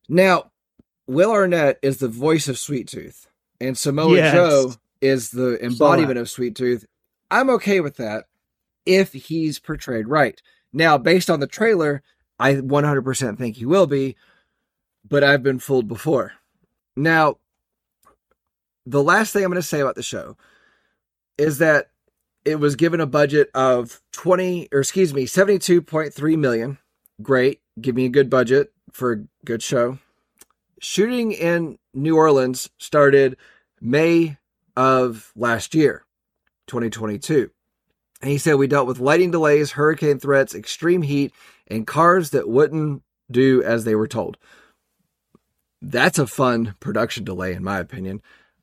Now, 0.07 0.51
Will 1.07 1.31
Arnett 1.31 1.79
is 1.81 1.97
the 1.97 2.07
voice 2.07 2.47
of 2.47 2.59
Sweet 2.59 2.87
Tooth, 2.87 3.27
and 3.59 3.75
Samoa 3.75 4.17
Yes. 4.17 4.33
Joe 4.33 4.73
is 5.05 5.29
the 5.29 5.63
embodiment 5.63 6.17
of 6.17 6.29
Sweet 6.29 6.55
Tooth. 6.55 6.85
I'm 7.31 7.49
okay 7.51 7.79
with 7.79 7.97
that 7.97 8.25
if 8.85 9.13
he's 9.13 9.59
portrayed 9.59 10.07
right. 10.07 10.41
Now, 10.73 10.97
based 10.97 11.29
on 11.29 11.39
the 11.39 11.47
trailer, 11.47 12.03
I 12.39 12.55
100% 12.55 13.37
think 13.37 13.55
he 13.55 13.65
will 13.65 13.87
be, 13.87 14.15
but 15.07 15.23
I've 15.23 15.43
been 15.43 15.59
fooled 15.59 15.87
before. 15.87 16.33
Now, 16.95 17.37
the 18.85 19.03
last 19.03 19.31
thing 19.31 19.43
I'm 19.43 19.51
going 19.51 19.61
to 19.61 19.67
say 19.67 19.79
about 19.79 19.95
the 19.95 20.03
show 20.03 20.37
is 21.37 21.57
that 21.59 21.89
it 22.43 22.59
was 22.59 22.75
given 22.75 23.01
a 23.01 23.07
budget 23.07 23.49
of 23.55 24.01
20 24.13 24.69
or 24.71 24.79
excuse 24.79 25.13
me, 25.13 25.25
72.3 25.25 26.37
million. 26.37 26.77
Great. 27.21 27.61
Give 27.79 27.95
me 27.95 28.05
a 28.05 28.09
good 28.09 28.29
budget 28.29 28.71
for 28.91 29.11
a 29.13 29.23
good 29.45 29.63
show. 29.63 29.97
Shooting 30.79 31.31
in 31.31 31.79
New 31.93 32.17
Orleans 32.17 32.69
started 32.77 33.37
May 33.81 34.37
of 34.75 35.31
last 35.35 35.75
year, 35.75 36.05
2022. 36.67 37.49
And 38.21 38.31
he 38.31 38.37
said 38.37 38.55
we 38.55 38.67
dealt 38.67 38.87
with 38.87 38.99
lighting 38.99 39.31
delays, 39.31 39.71
hurricane 39.71 40.19
threats, 40.19 40.55
extreme 40.55 41.01
heat, 41.01 41.33
and 41.67 41.85
cars 41.85 42.31
that 42.31 42.49
wouldn't 42.49 43.03
do 43.29 43.63
as 43.63 43.83
they 43.83 43.95
were 43.95 44.07
told. 44.07 44.37
That's 45.81 46.17
a 46.17 46.27
fun 46.27 46.75
production 46.79 47.23
delay, 47.23 47.53
in 47.53 47.63
my 47.63 47.79
opinion. 47.79 48.21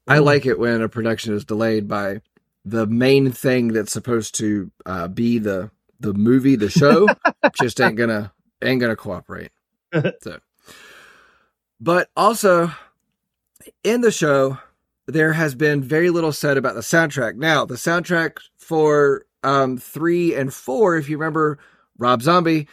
I 0.09 0.19
like 0.19 0.47
it 0.47 0.59
when 0.59 0.83
a 0.83 0.89
production 0.89 1.35
is 1.35 1.45
delayed 1.45 1.87
by 1.87 2.23
the 2.65 2.87
main 2.87 3.31
thing 3.31 3.69
that's 3.69 3.93
supposed 3.93 4.35
to 4.37 4.71
uh, 4.87 5.09
be 5.09 5.39
the 5.39 5.71
the 6.01 6.13
movie, 6.13 6.57
the 6.57 6.69
show, 6.69 7.07
just 7.61 7.81
ain't 7.81 7.97
gonna 7.97 8.33
ain't 8.63 8.81
gonna 8.81 8.97
cooperate. 8.97 9.51
so, 10.23 10.41
but 11.81 12.09
also 12.17 12.73
in 13.85 14.01
the 14.01 14.11
show, 14.11 14.59
there 15.07 15.33
has 15.33 15.55
been 15.55 15.83
very 15.83 16.11
little 16.11 16.33
said 16.33 16.57
about 16.57 16.75
the 16.75 16.81
soundtrack. 16.81 17.37
Now, 17.37 17.65
the 17.65 17.75
soundtrack 17.75 18.39
for 18.57 19.25
um, 19.43 19.77
three 19.79 20.35
and 20.35 20.53
four, 20.53 20.97
if 20.97 21.09
you 21.09 21.17
remember, 21.19 21.59
Rob 21.99 22.23
Zombie 22.23 22.69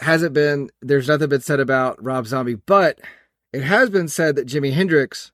hasn't 0.00 0.32
been. 0.34 0.70
There's 0.82 1.08
nothing 1.08 1.28
been 1.28 1.40
said 1.40 1.60
about 1.60 2.02
Rob 2.02 2.26
Zombie, 2.26 2.54
but 2.54 3.00
it 3.52 3.62
has 3.62 3.90
been 3.90 4.08
said 4.08 4.36
that 4.36 4.46
Jimi 4.46 4.72
Hendrix 4.72 5.32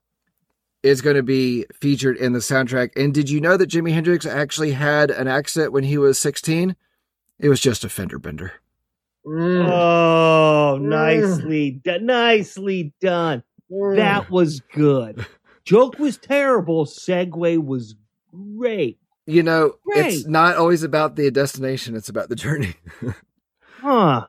is 0.81 1.01
going 1.01 1.15
to 1.15 1.23
be 1.23 1.65
featured 1.79 2.17
in 2.17 2.33
the 2.33 2.39
soundtrack. 2.39 2.89
And 2.95 3.13
did 3.13 3.29
you 3.29 3.39
know 3.39 3.55
that 3.57 3.69
Jimi 3.69 3.93
Hendrix 3.93 4.25
actually 4.25 4.71
had 4.71 5.11
an 5.11 5.27
accent 5.27 5.71
when 5.71 5.83
he 5.85 5.97
was 5.97 6.17
16? 6.19 6.75
It 7.39 7.49
was 7.49 7.59
just 7.61 7.83
a 7.83 7.89
fender 7.89 8.19
bender. 8.19 8.53
Mm, 9.25 9.65
Oh, 9.69 10.77
Mm. 10.79 10.81
nicely 10.89 11.71
done. 11.71 12.05
Nicely 12.05 12.93
done. 12.99 13.43
mm. 13.71 13.95
That 13.95 14.29
was 14.29 14.59
good. 14.73 15.25
Joke 15.65 15.97
was 15.99 16.17
terrible. 16.17 16.85
Segue 16.85 17.63
was 17.65 17.95
great. 18.55 18.99
You 19.25 19.43
know, 19.43 19.75
it's 19.87 20.25
not 20.27 20.57
always 20.57 20.83
about 20.83 21.15
the 21.15 21.31
destination, 21.31 21.95
it's 21.95 22.09
about 22.09 22.29
the 22.29 22.35
journey. 22.35 22.75
Huh. 23.79 24.27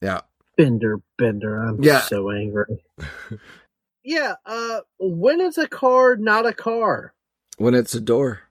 yeah. 0.00 0.20
Bender, 0.56 1.00
Bender. 1.18 1.60
I'm 1.60 1.82
Yeah. 1.82 2.02
so 2.02 2.30
angry. 2.30 2.84
yeah. 4.04 4.34
Uh, 4.46 4.80
when 5.00 5.40
is 5.40 5.58
a 5.58 5.66
car 5.66 6.14
not 6.14 6.46
a 6.46 6.52
car? 6.52 7.12
When 7.58 7.74
it's 7.74 7.94
a 7.94 8.00
door. 8.00 8.42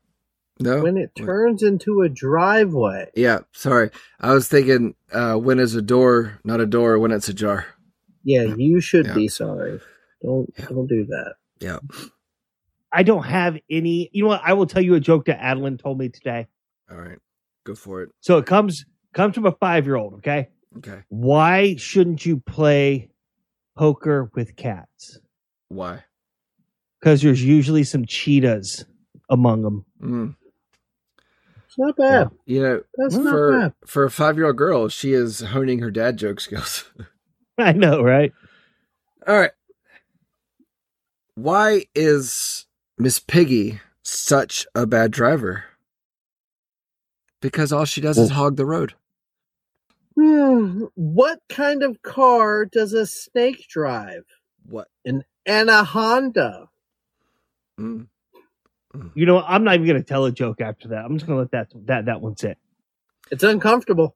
No? 0.59 0.81
When 0.83 0.97
it 0.97 1.15
turns 1.15 1.63
into 1.63 2.01
a 2.01 2.09
driveway. 2.09 3.11
yeah, 3.15 3.39
sorry. 3.53 3.91
I 4.19 4.33
was 4.33 4.49
thinking 4.49 4.95
uh, 5.13 5.35
when 5.35 5.57
is 5.57 5.73
a 5.73 5.81
door 5.81 6.39
not 6.43 6.59
a 6.59 6.65
door, 6.65 6.99
when 6.99 7.11
it's 7.11 7.29
a 7.29 7.33
jar. 7.33 7.65
Yeah, 8.25 8.43
you 8.43 8.81
should 8.81 9.05
Yeah. 9.07 9.13
be 9.15 9.27
sorry. 9.29 9.79
Don't 10.21 10.53
Yeah. 10.59 10.65
don't 10.65 10.87
do 10.87 11.05
that. 11.05 11.35
Yeah. 11.61 11.79
I 12.93 13.03
don't 13.03 13.23
have 13.23 13.57
any. 13.69 14.09
You 14.11 14.23
know 14.23 14.29
what? 14.29 14.41
I 14.43 14.53
will 14.53 14.65
tell 14.67 14.81
you 14.81 14.95
a 14.95 14.99
joke 14.99 15.25
that 15.25 15.41
Adeline 15.41 15.77
told 15.77 15.97
me 15.97 16.09
today. 16.09 16.47
All 16.89 16.97
right. 16.97 17.17
Go 17.65 17.75
for 17.75 18.01
it. 18.03 18.09
So 18.19 18.37
it 18.37 18.45
comes 18.45 18.85
comes 19.13 19.35
from 19.35 19.45
a 19.45 19.51
five 19.53 19.85
year 19.85 19.95
old. 19.95 20.15
Okay. 20.15 20.49
Okay. 20.77 21.01
Why 21.09 21.75
shouldn't 21.75 22.25
you 22.25 22.37
play 22.37 23.09
poker 23.77 24.31
with 24.35 24.55
cats? 24.55 25.19
Why? 25.69 26.03
Because 26.99 27.21
there's 27.21 27.43
usually 27.43 27.83
some 27.83 28.05
cheetahs 28.05 28.85
among 29.29 29.61
them. 29.63 29.85
Mm. 30.01 30.35
It's 31.65 31.77
not 31.77 31.95
bad. 31.95 32.29
You 32.45 32.61
know, 32.61 32.81
That's 32.97 33.15
not 33.15 33.31
for 33.31 33.59
bad. 33.59 33.73
for 33.85 34.03
a 34.03 34.11
five 34.11 34.35
year 34.37 34.47
old 34.47 34.57
girl, 34.57 34.89
she 34.89 35.13
is 35.13 35.39
honing 35.39 35.79
her 35.79 35.91
dad 35.91 36.17
joke 36.17 36.41
skills. 36.41 36.91
I 37.57 37.71
know, 37.71 38.01
right? 38.01 38.33
All 39.25 39.37
right. 39.37 39.51
Why 41.35 41.85
is 41.95 42.65
Miss 43.01 43.17
Piggy 43.17 43.79
such 44.03 44.67
a 44.75 44.85
bad 44.85 45.09
driver? 45.09 45.63
Because 47.41 47.73
all 47.73 47.85
she 47.85 47.99
does 47.99 48.19
is 48.19 48.29
hog 48.29 48.57
the 48.57 48.65
road. 48.65 48.93
Hmm. 50.15 50.83
What 50.93 51.39
kind 51.49 51.81
of 51.81 52.03
car 52.03 52.65
does 52.65 52.93
a 52.93 53.07
snake 53.07 53.65
drive? 53.67 54.23
What? 54.67 54.87
An 55.03 55.23
Anaconda. 55.47 56.69
Mm. 57.79 58.05
You 59.15 59.25
know, 59.25 59.41
I'm 59.41 59.63
not 59.63 59.73
even 59.75 59.87
going 59.87 59.97
to 59.99 60.07
tell 60.07 60.25
a 60.25 60.31
joke 60.31 60.61
after 60.61 60.89
that. 60.89 61.03
I'm 61.03 61.17
just 61.17 61.25
going 61.25 61.37
to 61.37 61.41
let 61.41 61.51
that 61.53 61.87
that 61.87 62.05
that 62.05 62.21
one 62.21 62.37
sit. 62.37 62.59
It's 63.31 63.43
uncomfortable. 63.43 64.15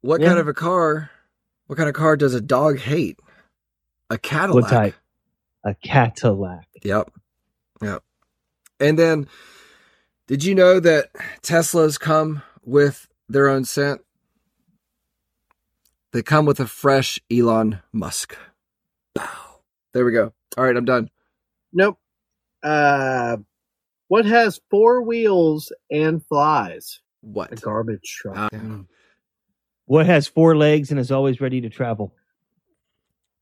What 0.00 0.22
Yeah. 0.22 0.28
kind 0.28 0.38
of 0.38 0.48
a 0.48 0.54
car? 0.54 1.10
What 1.66 1.76
kind 1.76 1.90
of 1.90 1.94
car 1.94 2.16
does 2.16 2.32
a 2.32 2.40
dog 2.40 2.78
hate? 2.78 3.20
A 4.08 4.16
Cadillac. 4.16 4.62
What 4.62 4.70
type? 4.70 4.94
A 5.66 5.74
Cadillac. 5.74 6.68
Yep. 6.82 7.10
Yep. 7.82 8.02
And 8.80 8.98
then, 8.98 9.28
did 10.26 10.44
you 10.44 10.54
know 10.54 10.80
that 10.80 11.10
Teslas 11.42 11.98
come 11.98 12.42
with 12.64 13.08
their 13.28 13.48
own 13.48 13.64
scent? 13.64 14.00
They 16.12 16.22
come 16.22 16.46
with 16.46 16.60
a 16.60 16.66
fresh 16.66 17.18
Elon 17.32 17.80
Musk. 17.92 18.36
Bow. 19.14 19.28
There 19.92 20.04
we 20.04 20.12
go. 20.12 20.32
All 20.56 20.64
right, 20.64 20.76
I'm 20.76 20.84
done. 20.84 21.10
Nope. 21.72 21.98
Uh, 22.62 23.38
what 24.08 24.24
has 24.24 24.60
four 24.70 25.02
wheels 25.02 25.72
and 25.90 26.24
flies? 26.26 27.00
A 27.22 27.26
What? 27.26 27.60
garbage 27.60 28.02
truck. 28.22 28.36
Ah, 28.52 28.80
What 29.86 30.06
has 30.06 30.28
four 30.28 30.56
legs 30.56 30.90
and 30.90 31.00
is 31.00 31.10
always 31.12 31.40
ready 31.40 31.60
to 31.62 31.68
travel? 31.68 32.14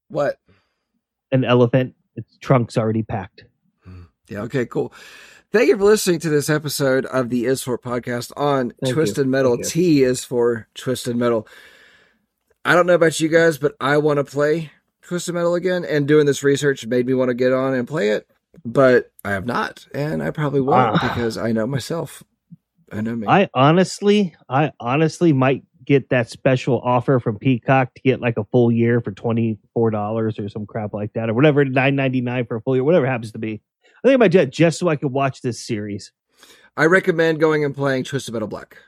what? 0.09 0.39
An 1.30 1.45
elephant. 1.45 1.95
Its 2.16 2.37
trunk's 2.39 2.76
already 2.76 3.03
packed. 3.03 3.45
Yeah. 4.28 4.42
Okay. 4.42 4.66
Cool. 4.66 4.92
Thank 5.52 5.68
you 5.68 5.76
for 5.76 5.84
listening 5.84 6.18
to 6.20 6.30
this 6.30 6.48
episode 6.48 7.04
of 7.06 7.28
the 7.28 7.44
Is 7.44 7.62
For 7.62 7.76
podcast 7.76 8.32
on 8.36 8.72
Thank 8.82 8.94
Twisted 8.94 9.26
you. 9.26 9.30
Metal. 9.30 9.56
Thank 9.56 9.66
T 9.68 10.02
is 10.02 10.24
for 10.24 10.66
Twisted 10.74 11.14
Metal. 11.16 11.46
I 12.64 12.74
don't 12.74 12.86
know 12.86 12.94
about 12.94 13.20
you 13.20 13.28
guys, 13.28 13.58
but 13.58 13.74
I 13.80 13.98
want 13.98 14.16
to 14.18 14.24
play 14.24 14.70
Twisted 15.02 15.34
Metal 15.34 15.54
again, 15.54 15.84
and 15.84 16.08
doing 16.08 16.24
this 16.26 16.42
research 16.42 16.86
made 16.86 17.06
me 17.06 17.12
want 17.12 17.28
to 17.28 17.34
get 17.34 17.52
on 17.52 17.74
and 17.74 17.86
play 17.86 18.10
it, 18.10 18.26
but 18.64 19.10
I 19.24 19.32
have 19.32 19.44
not, 19.44 19.86
and 19.94 20.22
I 20.22 20.30
probably 20.30 20.60
won't 20.62 21.02
Ah. 21.02 21.08
because 21.14 21.36
I 21.36 21.52
know 21.52 21.66
myself. 21.66 22.22
I 22.90 23.00
know 23.02 23.16
me. 23.16 23.26
I 23.26 23.50
honestly, 23.52 24.34
I 24.48 24.70
honestly 24.80 25.32
might 25.34 25.64
get 25.84 26.08
that 26.10 26.30
special 26.30 26.80
offer 26.80 27.18
from 27.18 27.38
Peacock 27.38 27.92
to 27.94 28.02
get 28.02 28.20
like 28.20 28.38
a 28.38 28.44
full 28.44 28.70
year 28.72 29.00
for 29.00 29.10
twenty 29.10 29.58
four 29.74 29.90
dollars 29.90 30.38
or 30.38 30.48
some 30.48 30.64
crap 30.64 30.94
like 30.94 31.12
that, 31.14 31.28
or 31.28 31.34
whatever 31.34 31.64
nine 31.64 31.96
ninety 31.96 32.20
nine 32.22 32.46
for 32.46 32.56
a 32.56 32.60
full 32.62 32.76
year, 32.76 32.84
whatever 32.84 33.04
it 33.04 33.10
happens 33.10 33.32
to 33.32 33.38
be. 33.38 33.60
I 34.03 34.09
think 34.09 34.14
I 34.14 34.16
might 34.18 34.32
do 34.32 34.38
that 34.38 34.50
just 34.50 34.78
so 34.78 34.88
I 34.88 34.96
could 34.96 35.12
watch 35.12 35.42
this 35.42 35.61
series. 35.61 36.12
I 36.76 36.86
recommend 36.86 37.38
going 37.40 37.64
and 37.64 37.74
playing 37.74 38.05
Twisted 38.05 38.32
Metal 38.32 38.48
Black. 38.48 38.78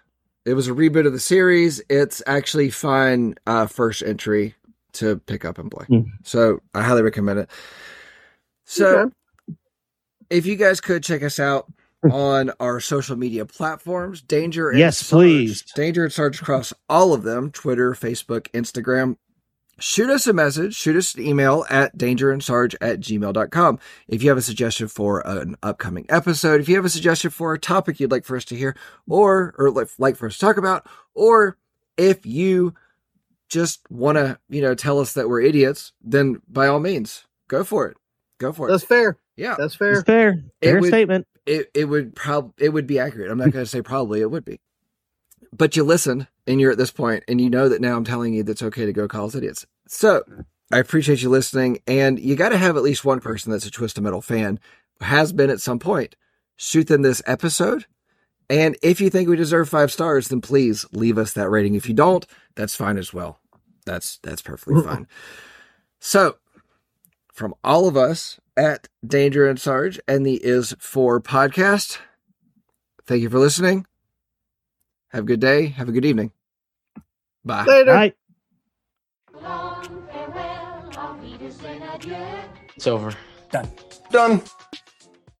It 0.44 0.54
was 0.54 0.68
a 0.68 0.72
reboot 0.72 1.06
of 1.06 1.12
the 1.12 1.20
series. 1.20 1.80
It's 1.88 2.22
actually 2.26 2.70
fine 2.70 3.34
uh, 3.46 3.66
first 3.66 4.02
entry 4.02 4.54
to 4.94 5.16
pick 5.18 5.44
up 5.44 5.58
and 5.58 5.70
play. 5.70 5.86
Hmm. 5.86 6.00
So 6.22 6.60
I 6.74 6.82
highly 6.82 7.02
recommend 7.02 7.38
it. 7.40 7.50
So 8.64 8.98
Okay. 8.98 9.14
if 10.30 10.46
you 10.46 10.56
guys 10.56 10.80
could 10.80 11.02
check 11.04 11.22
us 11.22 11.38
out 11.38 11.70
on 12.10 12.50
our 12.60 12.80
social 12.80 13.16
media 13.16 13.46
platforms, 13.46 14.20
Danger 14.20 14.70
and 14.70 14.78
Yes, 14.78 14.98
Sarge. 14.98 15.10
please. 15.10 15.62
Danger 15.74 16.04
and 16.04 16.12
Sarge 16.12 16.40
across 16.40 16.72
all 16.88 17.12
of 17.14 17.22
them, 17.22 17.50
Twitter, 17.50 17.92
Facebook, 17.92 18.48
Instagram. 18.50 19.16
Shoot 19.80 20.08
us 20.08 20.26
a 20.26 20.32
message, 20.32 20.74
shoot 20.76 20.94
us 20.96 21.14
an 21.16 21.26
email 21.26 21.64
at 21.68 21.96
dangerandsarge 21.98 22.76
at 22.80 23.00
gmail.com. 23.00 23.78
If 24.08 24.22
you 24.22 24.28
have 24.28 24.38
a 24.38 24.42
suggestion 24.42 24.86
for 24.88 25.20
an 25.26 25.56
upcoming 25.62 26.06
episode, 26.08 26.60
if 26.60 26.68
you 26.68 26.76
have 26.76 26.84
a 26.84 26.88
suggestion 26.90 27.30
for 27.30 27.52
a 27.54 27.58
topic 27.58 27.98
you'd 27.98 28.10
like 28.12 28.24
for 28.24 28.36
us 28.36 28.44
to 28.46 28.56
hear, 28.56 28.76
or 29.08 29.54
or 29.58 29.70
like, 29.70 29.88
like 29.98 30.16
for 30.16 30.26
us 30.26 30.34
to 30.34 30.40
talk 30.40 30.56
about, 30.58 30.86
or 31.14 31.56
if 31.96 32.24
you 32.24 32.74
just 33.48 33.80
want 33.90 34.16
to, 34.16 34.38
you 34.48 34.62
know, 34.62 34.74
tell 34.74 35.00
us 35.00 35.12
that 35.14 35.28
we're 35.28 35.40
idiots, 35.40 35.92
then 36.02 36.40
by 36.48 36.66
all 36.66 36.80
means, 36.80 37.24
go 37.48 37.64
for 37.64 37.86
it. 37.88 37.96
Go 38.38 38.52
for 38.52 38.68
it. 38.68 38.72
That's 38.72 38.84
fair. 38.84 39.18
yeah 39.36 39.54
That's 39.58 39.74
It's 39.74 39.76
fair. 39.76 40.02
fair, 40.02 40.28
It 40.60 40.66
fair 40.70 40.80
would- 40.80 40.88
statement. 40.88 41.26
it 41.46 41.70
it 41.74 41.84
would 41.86 42.14
probably, 42.14 42.52
it 42.58 42.68
would 42.70 42.86
be 42.86 42.98
accurate. 43.00 43.30
I'm 43.30 43.38
not 43.38 43.50
going 43.50 43.64
to 43.64 43.70
say 43.70 43.82
probably 43.82 44.20
it 44.20 44.30
would 44.30 44.44
be, 44.44 44.60
but 45.52 45.76
you 45.76 45.82
listen 45.84 46.26
and 46.46 46.60
you're 46.60 46.72
at 46.72 46.78
this 46.78 46.90
point 46.90 47.24
and 47.28 47.40
you 47.40 47.50
know 47.50 47.68
that 47.68 47.80
now 47.80 47.96
I'm 47.96 48.04
telling 48.04 48.34
you 48.34 48.42
that's 48.42 48.62
okay 48.62 48.86
to 48.86 48.92
go 48.92 49.08
call 49.08 49.26
us 49.26 49.34
idiots. 49.34 49.66
So 49.88 50.22
I 50.72 50.78
appreciate 50.78 51.22
you 51.22 51.28
listening, 51.28 51.78
and 51.86 52.18
you 52.18 52.36
got 52.36 52.50
to 52.50 52.58
have 52.58 52.76
at 52.76 52.82
least 52.82 53.04
one 53.04 53.20
person 53.20 53.52
that's 53.52 53.66
a 53.66 53.70
Twisted 53.70 54.02
Metal 54.02 54.22
fan 54.22 54.58
has 55.00 55.32
been 55.32 55.50
at 55.50 55.60
some 55.60 55.78
point. 55.78 56.16
Shoot 56.56 56.86
them 56.86 57.02
this 57.02 57.22
episode, 57.26 57.86
and 58.48 58.76
if 58.82 59.00
you 59.00 59.10
think 59.10 59.28
we 59.28 59.36
deserve 59.36 59.68
five 59.68 59.92
stars, 59.92 60.28
then 60.28 60.40
please 60.40 60.86
leave 60.92 61.18
us 61.18 61.32
that 61.32 61.50
rating. 61.50 61.74
If 61.74 61.88
you 61.88 61.94
don't, 61.94 62.26
that's 62.54 62.76
fine 62.76 62.96
as 62.96 63.12
well. 63.12 63.40
That's 63.84 64.18
that's 64.22 64.42
perfectly 64.42 64.82
fine. 64.82 65.06
So 65.98 66.36
from 67.32 67.54
all 67.64 67.88
of 67.88 67.96
us 67.96 68.38
at 68.56 68.88
Danger 69.06 69.48
and 69.48 69.60
Sarge 69.60 69.98
and 70.06 70.24
the 70.24 70.36
Is 70.44 70.74
For 70.78 71.20
podcast. 71.20 71.98
Thank 73.06 73.22
you 73.22 73.30
for 73.30 73.38
listening. 73.38 73.86
Have 75.14 75.24
a 75.24 75.26
good 75.28 75.40
day. 75.40 75.68
Have 75.68 75.88
a 75.88 75.92
good 75.92 76.04
evening. 76.04 76.32
Bye. 77.44 77.64
Later. 77.66 77.90
All 77.90 77.96
right. 77.96 78.16
Long 79.42 80.08
farewell, 80.10 80.90
auf 80.98 81.22
Wiedersehen, 81.22 81.82
adieu. 81.94 82.16
It's 82.76 82.86
over. 82.88 83.12
Done. 83.52 83.70
Done. 84.10 84.42